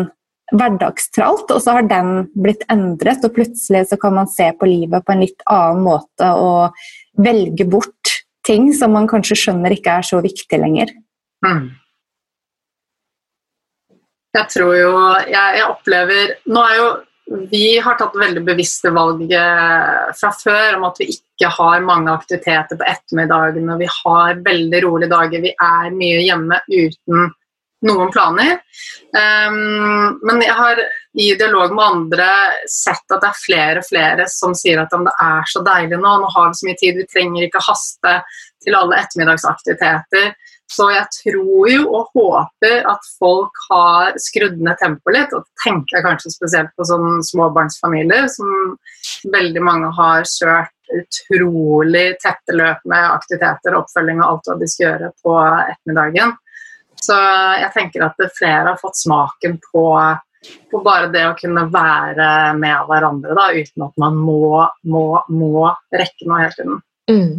hverdagstralt, 0.52 1.50
og 1.50 1.60
så 1.64 1.78
har 1.78 1.86
den 1.88 2.26
blitt 2.36 2.64
endret, 2.72 3.24
og 3.24 3.34
plutselig 3.36 3.86
så 3.88 3.98
kan 4.00 4.16
man 4.18 4.28
se 4.30 4.50
på 4.58 4.68
livet 4.68 5.04
på 5.04 5.14
en 5.14 5.22
litt 5.24 5.44
annen 5.50 5.84
måte 5.86 6.28
og 6.36 6.76
velge 7.24 7.66
bort 7.68 8.18
ting 8.46 8.72
som 8.76 8.92
man 8.96 9.08
kanskje 9.10 9.38
skjønner 9.44 9.72
ikke 9.74 9.96
er 10.00 10.06
så 10.06 10.20
viktig 10.24 10.60
lenger. 10.60 10.92
Mm. 11.46 11.70
Jeg 14.32 14.48
tror 14.52 14.74
jo 14.76 14.92
jeg, 15.28 15.56
jeg, 15.58 15.64
opplever 15.68 16.30
Nå 16.48 16.60
er 16.64 16.76
jo 16.78 16.84
vi 17.50 17.78
har 17.78 17.98
tatt 17.98 18.16
veldig 18.18 18.42
bevisste 18.46 18.92
valg 18.94 19.30
eh, 19.32 20.08
fra 20.18 20.32
før 20.36 20.78
om 20.78 20.88
at 20.88 20.98
vi 21.00 21.10
ikke 21.14 21.50
har 21.56 21.84
mange 21.86 22.12
aktiviteter 22.12 22.78
på 22.78 22.88
ettermiddagene. 22.88 23.78
Vi 23.80 23.88
har 23.90 24.42
veldig 24.44 24.82
rolige 24.86 25.12
dager. 25.12 25.44
Vi 25.44 25.54
er 25.54 25.94
mye 25.96 26.24
hjemme 26.24 26.60
uten 26.68 27.32
noen 27.82 28.12
planer. 28.14 28.60
Um, 29.12 30.18
men 30.22 30.42
jeg 30.44 30.54
har 30.54 30.78
i 31.18 31.32
dialog 31.36 31.74
med 31.74 31.84
andre 31.84 32.28
sett 32.70 33.04
at 33.10 33.20
det 33.20 33.28
er 33.28 33.40
flere 33.42 33.82
og 33.82 33.88
flere 33.88 34.28
som 34.30 34.54
sier 34.56 34.80
at 34.80 34.94
det 34.94 35.12
er 35.20 35.50
så 35.50 35.64
deilig 35.66 35.98
nå, 36.00 36.12
nå 36.22 36.30
har 36.32 36.48
vi 36.48 36.60
så 36.60 36.68
mye 36.68 36.80
tid, 36.80 37.00
vi 37.00 37.08
trenger 37.10 37.48
ikke 37.48 37.64
haste 37.66 38.14
til 38.64 38.78
alle 38.78 38.98
ettermiddagsaktiviteter. 39.02 40.32
Så 40.72 40.86
jeg 40.94 41.08
tror 41.18 41.68
jo 41.68 41.82
og 41.98 42.12
håper 42.16 42.86
at 42.88 43.08
folk 43.20 43.58
har 43.68 44.14
skrudd 44.20 44.60
ned 44.64 44.78
tempoet 44.80 45.18
litt. 45.18 45.34
Og 45.36 45.44
tenker 45.64 46.04
kanskje 46.04 46.32
spesielt 46.32 46.72
på 46.78 46.86
sånn 46.88 47.20
småbarnsfamilier 47.28 48.28
som 48.32 48.76
veldig 49.32 49.64
mange 49.64 49.90
har 49.98 50.24
kjørt 50.28 50.72
utrolig 50.92 52.16
tette 52.20 52.56
løp 52.56 52.82
med 52.88 53.04
aktiviteter 53.14 53.74
og 53.74 53.84
oppfølging 53.84 54.20
og 54.20 54.28
alt 54.28 54.48
hva 54.50 54.56
de 54.60 54.68
skal 54.68 54.86
gjøre 54.86 55.12
på 55.24 55.36
ettermiddagen. 55.42 56.34
Så 57.02 57.16
jeg 57.58 57.72
tenker 57.74 58.04
at 58.06 58.20
flere 58.36 58.68
har 58.68 58.80
fått 58.80 59.00
smaken 59.00 59.58
på, 59.72 59.86
på 60.70 60.82
bare 60.84 61.08
det 61.12 61.24
å 61.26 61.36
kunne 61.38 61.66
være 61.72 62.28
med 62.60 62.88
hverandre 62.88 63.36
da, 63.38 63.48
uten 63.56 63.88
at 63.88 63.98
man 64.00 64.20
må, 64.20 64.62
må, 64.86 65.06
må 65.32 65.66
rekke 65.94 66.28
noe 66.28 66.44
hele 66.44 66.56
tiden. 66.58 66.82
Mm. 67.10 67.32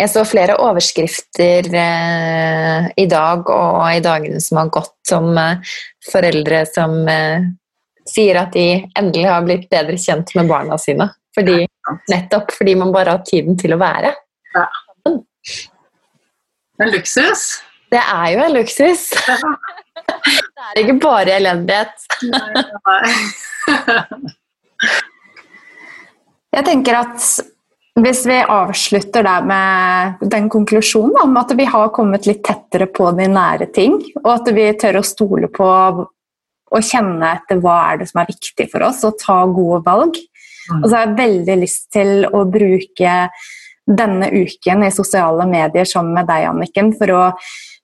Jeg 0.00 0.08
så 0.08 0.22
flere 0.24 0.54
overskrifter 0.64 1.66
eh, 1.76 2.86
i 3.02 3.04
dag 3.10 3.48
og 3.52 3.82
i 3.92 4.00
dagene 4.00 4.40
som 4.40 4.62
har 4.62 4.70
gått, 4.72 4.94
som 5.04 5.28
eh, 5.36 5.74
foreldre 6.08 6.62
som 6.70 6.94
eh, 7.10 7.44
sier 8.08 8.38
at 8.40 8.54
de 8.56 8.86
endelig 8.96 9.26
har 9.28 9.44
blitt 9.44 9.66
bedre 9.72 9.98
kjent 10.00 10.32
med 10.38 10.48
barna 10.48 10.78
sine. 10.80 11.10
Fordi, 11.36 11.66
nettopp 12.10 12.54
fordi 12.56 12.78
man 12.80 12.94
bare 12.94 13.18
har 13.18 13.26
tiden 13.28 13.60
til 13.60 13.76
å 13.76 13.80
være. 13.80 14.14
Ja. 14.56 14.64
En 16.80 16.94
luksus. 16.94 17.44
Det 17.92 18.00
er 18.00 18.26
jo 18.32 18.42
en 18.46 18.56
luksus. 18.56 19.06
det 20.08 20.66
er 20.72 20.80
ikke 20.80 20.98
bare 21.04 21.36
elendighet. 21.36 22.08
Jeg 26.56 26.66
tenker 26.66 27.02
at 27.04 27.32
hvis 27.98 28.22
vi 28.28 28.38
avslutter 28.38 29.24
der 29.26 29.46
med 29.46 30.22
den 30.30 30.48
konklusjonen 30.52 31.18
om 31.24 31.36
at 31.40 31.52
vi 31.58 31.66
har 31.68 31.90
kommet 31.94 32.28
litt 32.28 32.42
tettere 32.46 32.86
på 32.86 33.10
de 33.18 33.26
nære 33.28 33.66
ting, 33.74 33.98
og 34.22 34.30
at 34.36 34.50
vi 34.54 34.68
tør 34.78 35.00
å 35.00 35.06
stole 35.06 35.50
på 35.52 35.68
og 36.70 36.86
kjenne 36.86 37.32
etter 37.34 37.58
hva 37.58 37.80
er 37.88 38.00
det 38.00 38.10
som 38.12 38.20
er 38.22 38.30
viktig 38.30 38.68
for 38.70 38.86
oss, 38.86 39.02
og 39.02 39.18
ta 39.18 39.40
gode 39.50 39.80
valg. 39.86 40.20
Mm. 40.70 40.76
Og 40.76 40.84
så 40.86 40.92
har 40.94 41.08
jeg 41.08 41.18
veldig 41.18 41.56
lyst 41.64 41.88
til 41.90 42.28
å 42.30 42.44
bruke 42.46 43.16
denne 43.90 44.28
uken 44.30 44.86
i 44.86 44.92
sosiale 44.94 45.48
medier 45.50 45.88
sammen 45.88 46.14
med 46.20 46.30
deg, 46.30 46.46
Anniken, 46.52 46.92
for 46.94 47.14
å 47.16 47.24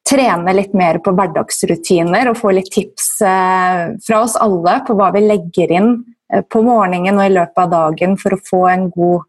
trene 0.07 0.55
litt 0.55 0.75
mer 0.79 1.01
på 1.03 1.11
hverdagsrutiner 1.19 2.31
og 2.31 2.39
få 2.39 2.53
litt 2.55 2.71
tips 2.71 3.09
eh, 3.27 3.81
fra 4.07 4.21
oss 4.23 4.37
alle 4.39 4.79
på 4.87 4.95
hva 4.95 5.11
vi 5.17 5.25
legger 5.25 5.73
inn 5.81 5.89
eh, 6.31 6.45
på 6.47 6.63
morgenen 6.63 7.19
og 7.19 7.27
i 7.27 7.35
løpet 7.35 7.63
av 7.65 7.73
dagen 7.73 8.15
for 8.21 8.37
å 8.37 8.45
få 8.51 8.61
en 8.71 8.87
god 8.95 9.27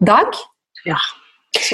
dag. 0.00 0.32
Ja. 0.86 0.98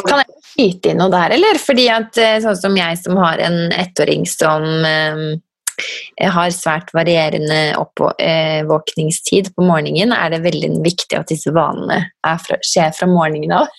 Kan 0.07 0.23
jeg 0.23 0.43
skyte 0.53 0.93
inn 0.93 1.01
noe 1.03 1.12
der, 1.12 1.35
eller? 1.37 1.59
Fordi 1.61 1.89
at 1.93 2.18
eh, 2.20 2.39
sånn 2.45 2.59
som 2.59 2.77
jeg 2.79 3.01
som 3.01 3.18
har 3.18 3.43
en 3.43 3.73
ettåring 3.75 4.27
som 4.31 4.66
eh, 4.87 6.29
har 6.33 6.53
svært 6.55 6.93
varierende 6.95 7.73
oppvåkningstid 7.81 9.51
på 9.57 9.66
morgenen, 9.66 10.14
er 10.14 10.35
det 10.35 10.45
veldig 10.45 10.75
viktig 10.85 11.18
at 11.18 11.33
disse 11.33 11.51
vanene 11.55 12.05
fra, 12.23 12.61
skjer 12.62 12.93
fra 12.95 13.09
morgenen 13.11 13.57
av 13.62 13.73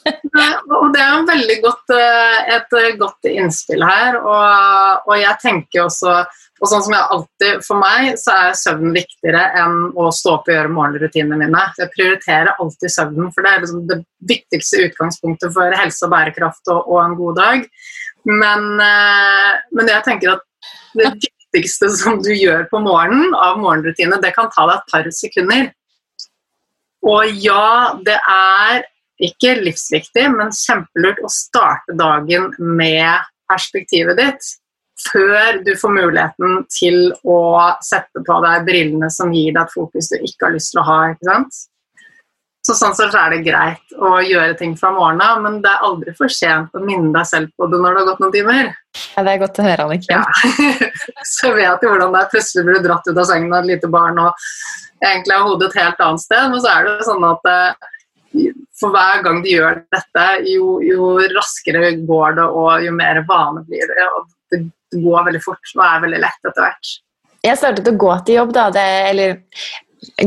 og 0.80 0.92
det 0.94 1.02
er 1.02 1.26
veldig 1.28 1.56
godt, 1.64 1.92
eh, 1.92 2.54
et 2.56 2.70
veldig 2.72 2.96
godt 3.00 3.28
innspill 3.30 3.84
her. 3.84 4.16
Og, 4.20 5.06
og, 5.06 5.16
jeg 5.20 5.36
tenker 5.42 5.84
også 5.86 6.22
og 6.60 6.68
sånn 6.68 6.82
som 6.84 6.92
jeg 6.92 7.08
alltid, 7.14 7.62
For 7.64 7.80
meg 7.80 8.18
så 8.20 8.34
er 8.36 8.58
søvn 8.58 8.92
viktigere 8.92 9.46
enn 9.62 9.78
å 9.96 10.10
stå 10.12 10.34
opp 10.36 10.50
og 10.50 10.54
gjøre 10.54 10.72
morgenrutinene 10.74 11.38
mine. 11.40 11.62
Jeg 11.80 11.92
prioriterer 11.94 12.52
alltid 12.60 12.92
søvnen, 12.92 13.30
for 13.32 13.46
det 13.46 13.52
er 13.52 13.64
liksom 13.64 13.86
det 13.88 13.98
viktigste 14.28 14.84
utgangspunktet 14.90 15.54
for 15.56 15.80
helse 15.80 16.04
og 16.04 16.12
bærekraft 16.12 16.72
og, 16.74 16.84
og 16.84 17.00
en 17.04 17.16
god 17.20 17.40
dag. 17.40 17.66
Men, 18.28 18.68
eh, 18.84 19.50
men, 19.72 19.88
jeg 19.88 20.04
tenker 20.04 20.34
at 20.34 20.46
det 21.00 21.10
viktigste 21.16 21.88
som 21.96 22.20
du 22.20 22.30
gjør 22.34 22.68
på 22.68 22.82
morgenen 22.84 23.32
av 23.34 23.56
morgenrutine, 23.62 24.20
det 24.20 24.34
kan 24.36 24.52
ta 24.52 24.68
deg 24.68 24.76
et 24.76 24.92
par 24.92 25.10
sekunder. 25.16 25.68
Og 27.08 27.40
ja, 27.40 27.96
det 28.04 28.18
er 28.28 28.84
ikke 29.24 29.56
livsviktig, 29.64 30.28
men 30.36 30.52
kjempelurt 30.52 31.20
å 31.24 31.32
starte 31.32 31.96
dagen 31.96 32.50
med 32.60 33.24
perspektivet 33.48 34.20
ditt. 34.20 34.56
Før 35.00 35.60
du 35.64 35.72
får 35.80 35.92
muligheten 35.96 36.62
til 36.72 37.10
å 37.24 37.40
sette 37.84 38.22
på 38.26 38.38
deg 38.44 38.66
brillene 38.68 39.08
som 39.12 39.32
gir 39.32 39.54
deg 39.54 39.62
et 39.64 39.74
fokus 39.74 40.10
du 40.12 40.18
ikke 40.20 40.48
har 40.48 40.56
lyst 40.56 40.74
til 40.74 40.82
å 40.82 40.88
ha. 40.88 40.98
ikke 41.14 41.28
sant? 41.30 41.60
Så 42.60 42.74
Sånn 42.76 42.92
sett 42.92 43.14
er 43.16 43.32
det 43.32 43.40
greit 43.46 43.94
å 43.96 44.18
gjøre 44.20 44.52
ting 44.58 44.74
fra 44.76 44.90
morgenen 44.92 45.22
av, 45.24 45.38
men 45.40 45.56
det 45.64 45.70
er 45.70 45.86
aldri 45.86 46.12
for 46.18 46.30
sent 46.32 46.74
å 46.76 46.82
minne 46.84 47.08
deg 47.14 47.26
selv 47.26 47.54
på 47.56 47.68
det 47.72 47.78
når 47.80 47.96
det 47.96 48.02
har 48.02 48.08
gått 48.10 48.20
noen 48.20 48.34
timer. 48.34 48.68
Ja, 49.14 49.24
Det 49.24 49.32
er 49.32 49.40
godt 49.40 49.60
å 49.62 49.64
høre, 49.64 49.86
Annika. 49.86 50.18
Ja. 50.18 50.82
så 51.38 51.54
vet 51.56 51.80
du 51.80 51.88
hvordan 51.88 52.12
det 52.12 52.20
er. 52.20 52.28
Plutselig 52.34 52.66
blir 52.66 52.76
du 52.76 52.88
dratt 52.88 53.08
ut 53.08 53.16
av 53.16 53.28
sengen 53.30 53.54
av 53.54 53.64
et 53.64 53.70
lite 53.72 53.88
barn 53.90 54.20
og 54.20 54.50
egentlig 55.00 55.38
har 55.38 55.46
hodet 55.48 55.70
et 55.70 55.80
helt 55.80 56.04
annet 56.04 56.24
sted. 56.26 56.50
Men 56.52 56.60
så 56.60 56.74
er 56.74 56.90
det 56.90 57.08
sånn 57.08 57.26
at 57.30 57.50
eh, 57.54 58.50
for 58.80 58.94
hver 58.94 59.24
gang 59.24 59.40
du 59.44 59.48
gjør 59.50 59.80
dette, 59.96 60.26
jo, 60.52 60.76
jo, 60.84 61.14
raskere 61.34 61.94
går 62.04 62.36
det, 62.38 62.46
og 62.60 62.84
jo 62.84 62.92
mer 62.96 63.24
vane 63.28 63.64
blir 63.66 63.88
det. 63.88 64.10
og 64.18 64.28
Det 64.52 64.62
går 64.94 65.28
veldig 65.28 65.42
fort 65.44 65.76
og 65.76 65.84
er 65.86 66.02
veldig 66.06 66.20
lett 66.24 66.50
etter 66.50 66.66
hvert. 66.66 66.92
Jeg 67.40 67.56
startet 67.56 67.88
å 67.88 67.96
gå 67.96 68.10
til 68.26 68.40
jobb, 68.40 68.52
da, 68.52 68.66
det, 68.74 68.88
eller 69.10 69.36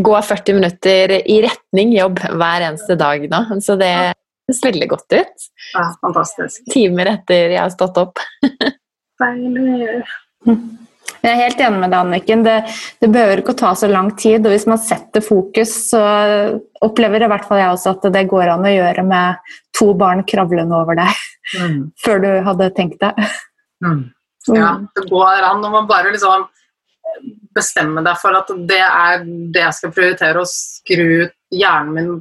gå 0.01 0.22
40 0.22 0.57
minutter 0.57 1.14
i 1.30 1.39
retning 1.45 1.93
jobb 1.93 2.22
hver 2.24 2.68
eneste 2.70 2.97
dag 2.99 3.26
nå. 3.30 3.41
Så 3.61 3.78
det 3.80 3.91
høres 3.93 4.64
veldig 4.66 4.88
godt 4.93 5.18
ut. 5.18 5.49
Ja, 5.74 5.89
fantastisk. 6.01 6.64
Timer 6.74 7.14
etter 7.18 7.53
jeg 7.55 7.61
har 7.61 7.74
stått 7.74 7.99
opp. 8.01 8.22
Deilig. 9.22 10.01
Jeg 11.24 11.32
er 11.32 11.39
helt 11.39 11.61
enig 11.64 11.80
med 11.80 11.93
deg, 11.93 11.99
Anniken. 12.01 12.41
Det, 12.43 12.55
det 12.99 13.09
behøver 13.14 13.39
ikke 13.39 13.53
å 13.53 13.59
ta 13.61 13.72
så 13.80 13.88
lang 13.88 14.09
tid. 14.20 14.43
og 14.43 14.51
Hvis 14.51 14.68
man 14.68 14.82
setter 14.82 15.24
fokus, 15.24 15.76
så 15.93 16.01
opplever 16.84 17.24
i 17.24 17.30
hvert 17.32 17.45
fall 17.47 17.61
jeg 17.61 17.78
også 17.78 17.93
at 17.93 18.09
det 18.16 18.26
går 18.32 18.51
an 18.51 18.68
å 18.68 18.74
gjøre 18.74 19.05
med 19.07 19.53
to 19.78 19.93
barn 19.97 20.26
kravlende 20.28 20.76
over 20.76 20.99
deg 20.99 21.24
mm. 21.55 21.80
før 22.03 22.26
du 22.26 22.30
hadde 22.49 22.74
tenkt 22.76 22.99
deg. 23.05 23.24
Mm. 23.86 24.03
Ja, 24.51 24.75
det 24.95 25.07
går 25.09 25.45
an. 25.47 25.61
Når 25.61 25.69
man 25.69 25.87
bare 25.87 26.11
liksom 26.11 26.47
bestemmer 27.55 28.03
deg 28.05 28.17
for 28.19 28.35
at 28.35 28.49
det 28.67 28.81
er 28.81 29.23
det 29.23 29.61
jeg 29.61 29.77
skal 29.77 29.93
prioritere, 29.95 30.41
og 30.41 30.49
skru 30.49 31.29
hjernen 31.53 31.93
min 31.93 32.13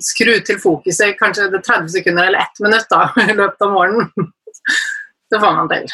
skru 0.00 0.38
til 0.40 0.60
fokuset 0.60 1.18
kanskje 1.18 1.50
30 1.52 1.88
sekunder 1.92 2.30
eller 2.30 2.46
1 2.46 2.62
minutt 2.64 2.88
da, 2.90 3.02
i 3.30 3.34
løpet 3.34 3.66
av 3.66 3.74
morgenen. 3.74 4.32
Det 5.30 5.40
får 5.40 5.58
man 5.58 5.70
til. 5.72 5.92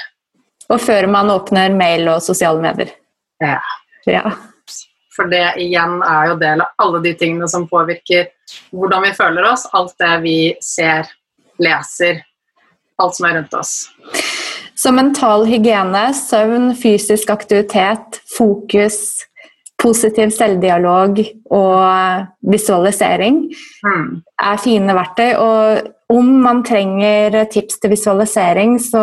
Og 0.68 0.80
før 0.82 1.08
man 1.10 1.30
åpner 1.32 1.74
mail 1.74 2.08
og 2.12 2.22
sosiale 2.22 2.60
medier. 2.62 2.92
Ja. 3.40 3.60
ja. 4.06 4.24
For 5.16 5.30
det 5.30 5.56
igjen 5.62 6.02
er 6.04 6.32
jo 6.32 6.40
del 6.40 6.62
av 6.62 6.84
alle 6.84 7.00
de 7.06 7.14
tingene 7.18 7.48
som 7.50 7.66
påvirker 7.70 8.28
hvordan 8.74 9.06
vi 9.06 9.14
føler 9.16 9.46
oss. 9.48 9.66
Alt 9.74 9.94
det 10.02 10.12
vi 10.22 10.38
ser, 10.62 11.08
leser, 11.62 12.20
alt 13.02 13.16
som 13.16 13.30
er 13.30 13.38
rundt 13.40 13.56
oss. 13.56 13.72
Så 14.78 14.92
mental 14.94 15.46
hygiene, 15.48 16.12
søvn, 16.14 16.70
fysisk 16.78 17.32
aktivitet, 17.34 18.20
fokus, 18.30 19.00
positiv 19.82 20.30
selvdialog 20.34 21.18
og 21.54 22.52
visualisering 22.52 23.40
mm. 23.82 24.06
er 24.38 24.62
fine 24.62 24.94
verktøy. 24.94 25.32
Og 25.38 26.14
om 26.14 26.30
man 26.44 26.62
trenger 26.66 27.40
tips 27.50 27.82
til 27.82 27.94
visualisering, 27.96 28.78
så 28.82 29.02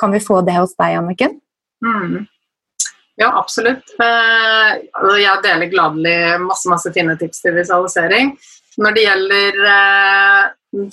kan 0.00 0.16
vi 0.16 0.24
få 0.24 0.40
det 0.46 0.56
hos 0.56 0.72
deg, 0.80 0.96
Anniken. 1.02 1.36
Mm. 1.84 2.24
Ja, 3.18 3.32
absolutt. 3.34 3.92
Eh, 4.00 4.72
jeg 5.18 5.44
deler 5.44 5.72
gladelig 5.72 6.18
masse, 6.44 6.68
masse 6.70 6.92
fine 6.94 7.16
tips 7.18 7.42
til 7.44 7.56
visualisering. 7.58 8.36
Når 8.78 8.94
det 8.94 9.04
gjelder 9.04 9.64
eh, 9.74 10.44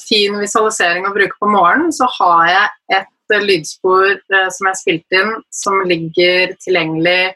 fin 0.02 0.40
visualisering 0.42 1.06
å 1.06 1.14
bruke 1.14 1.38
på 1.40 1.52
morgenen, 1.52 1.94
så 1.94 2.10
har 2.18 2.48
jeg 2.50 2.98
et 3.00 3.12
lydspor 3.32 4.12
eh, 4.12 4.50
som 4.52 4.68
jeg 4.68 4.72
har 4.72 4.80
spilt 4.80 5.18
inn, 5.20 5.34
som 5.54 5.82
ligger 5.90 6.56
tilgjengelig 6.64 7.36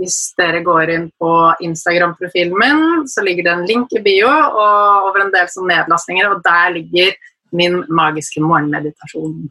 hvis 0.00 0.16
dere 0.38 0.62
går 0.64 0.90
inn 0.94 1.06
på 1.20 1.30
Instagram-profilen 1.64 2.56
min, 2.58 3.08
så 3.08 3.22
ligger 3.24 3.46
det 3.46 3.52
en 3.52 3.66
link 3.68 3.92
i 3.92 4.02
bio 4.04 4.30
og 4.30 5.10
over 5.10 5.26
en 5.26 5.32
del 5.34 5.50
sånn 5.52 5.68
nedlastninger, 5.70 6.30
og 6.32 6.40
der 6.46 6.72
ligger 6.78 7.12
min 7.56 7.82
magiske 7.92 8.40
morgenmeditasjon. 8.40 9.50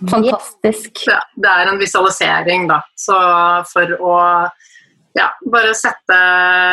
Fantastisk. 0.00 1.04
Ja, 1.06 1.20
det 1.36 1.52
er 1.52 1.70
en 1.70 1.80
visualisering, 1.80 2.66
da. 2.70 2.80
Så 2.96 3.16
for 3.68 3.96
å 4.00 4.16
ja, 5.18 5.28
bare 5.52 5.74
sette 5.76 6.18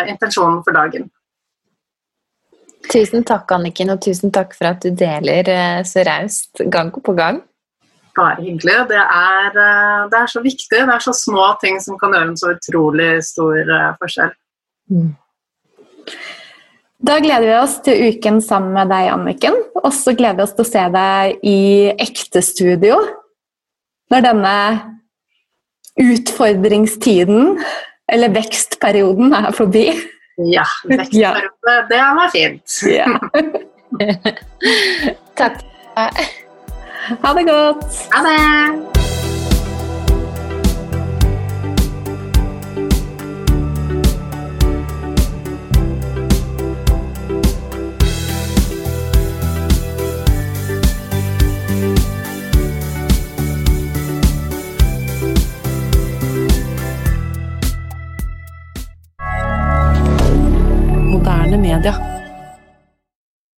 intensjonen 0.08 0.62
for 0.64 0.78
dagen. 0.78 1.10
Tusen 2.90 3.26
takk, 3.28 3.52
Anniken, 3.54 3.92
og 3.94 4.00
tusen 4.02 4.32
takk 4.34 4.56
for 4.56 4.72
at 4.72 4.82
du 4.82 4.96
deler 4.96 5.52
eh, 5.52 5.82
så 5.86 6.06
raust 6.08 6.64
gang 6.72 6.94
på 6.96 7.14
gang. 7.18 7.44
Bare 8.20 8.44
hyggelig. 8.44 8.76
Det 8.90 9.00
er, 9.00 9.48
eh, 9.64 10.04
det 10.12 10.20
er, 10.20 10.28
så 10.28 10.44
viktig. 10.44 10.76
Det 10.76 10.84
er 10.84 11.06
så 11.06 11.16
små 11.16 11.48
ting 11.62 11.80
som 11.84 11.98
kan 12.02 12.14
gjøre 12.16 12.34
en 12.34 12.38
så 12.40 12.52
utrolig 12.58 13.10
stor 13.24 13.58
eh, 13.64 13.90
forskjell. 14.02 14.36
Mm. 14.92 15.10
Da 17.00 17.16
gleder 17.24 17.48
vi 17.48 17.56
oss 17.62 17.78
til 17.86 18.10
uken 18.12 18.42
sammen 18.44 18.76
med 18.76 18.92
deg, 18.92 19.08
Anniken. 19.14 19.56
Og 19.80 19.94
så 19.96 20.12
gleder 20.18 20.42
vi 20.42 20.48
oss 20.48 20.56
til 20.58 20.66
å 20.66 20.72
se 20.74 20.86
deg 20.96 21.48
i 21.48 21.60
ekte 21.96 22.44
studio 22.44 23.00
når 24.10 24.26
denne 24.26 24.56
utfordringstiden, 26.00 27.60
eller 28.10 28.34
vekstperioden, 28.34 29.36
er 29.38 29.52
forbi. 29.54 29.86
Ja, 30.50 30.66
vekstperiode. 30.90 31.52
Ja. 31.68 31.86
Det 31.90 32.02
var 32.20 32.30
fint. 32.34 32.78
Ja. 32.90 33.08
Takk. 35.40 35.66
Ha 37.10 37.34
det 37.34 37.48
godt. 37.48 37.86
Ha 38.12 38.24
det. 38.24 38.90
moderne 61.12 61.58
media. 61.58 62.09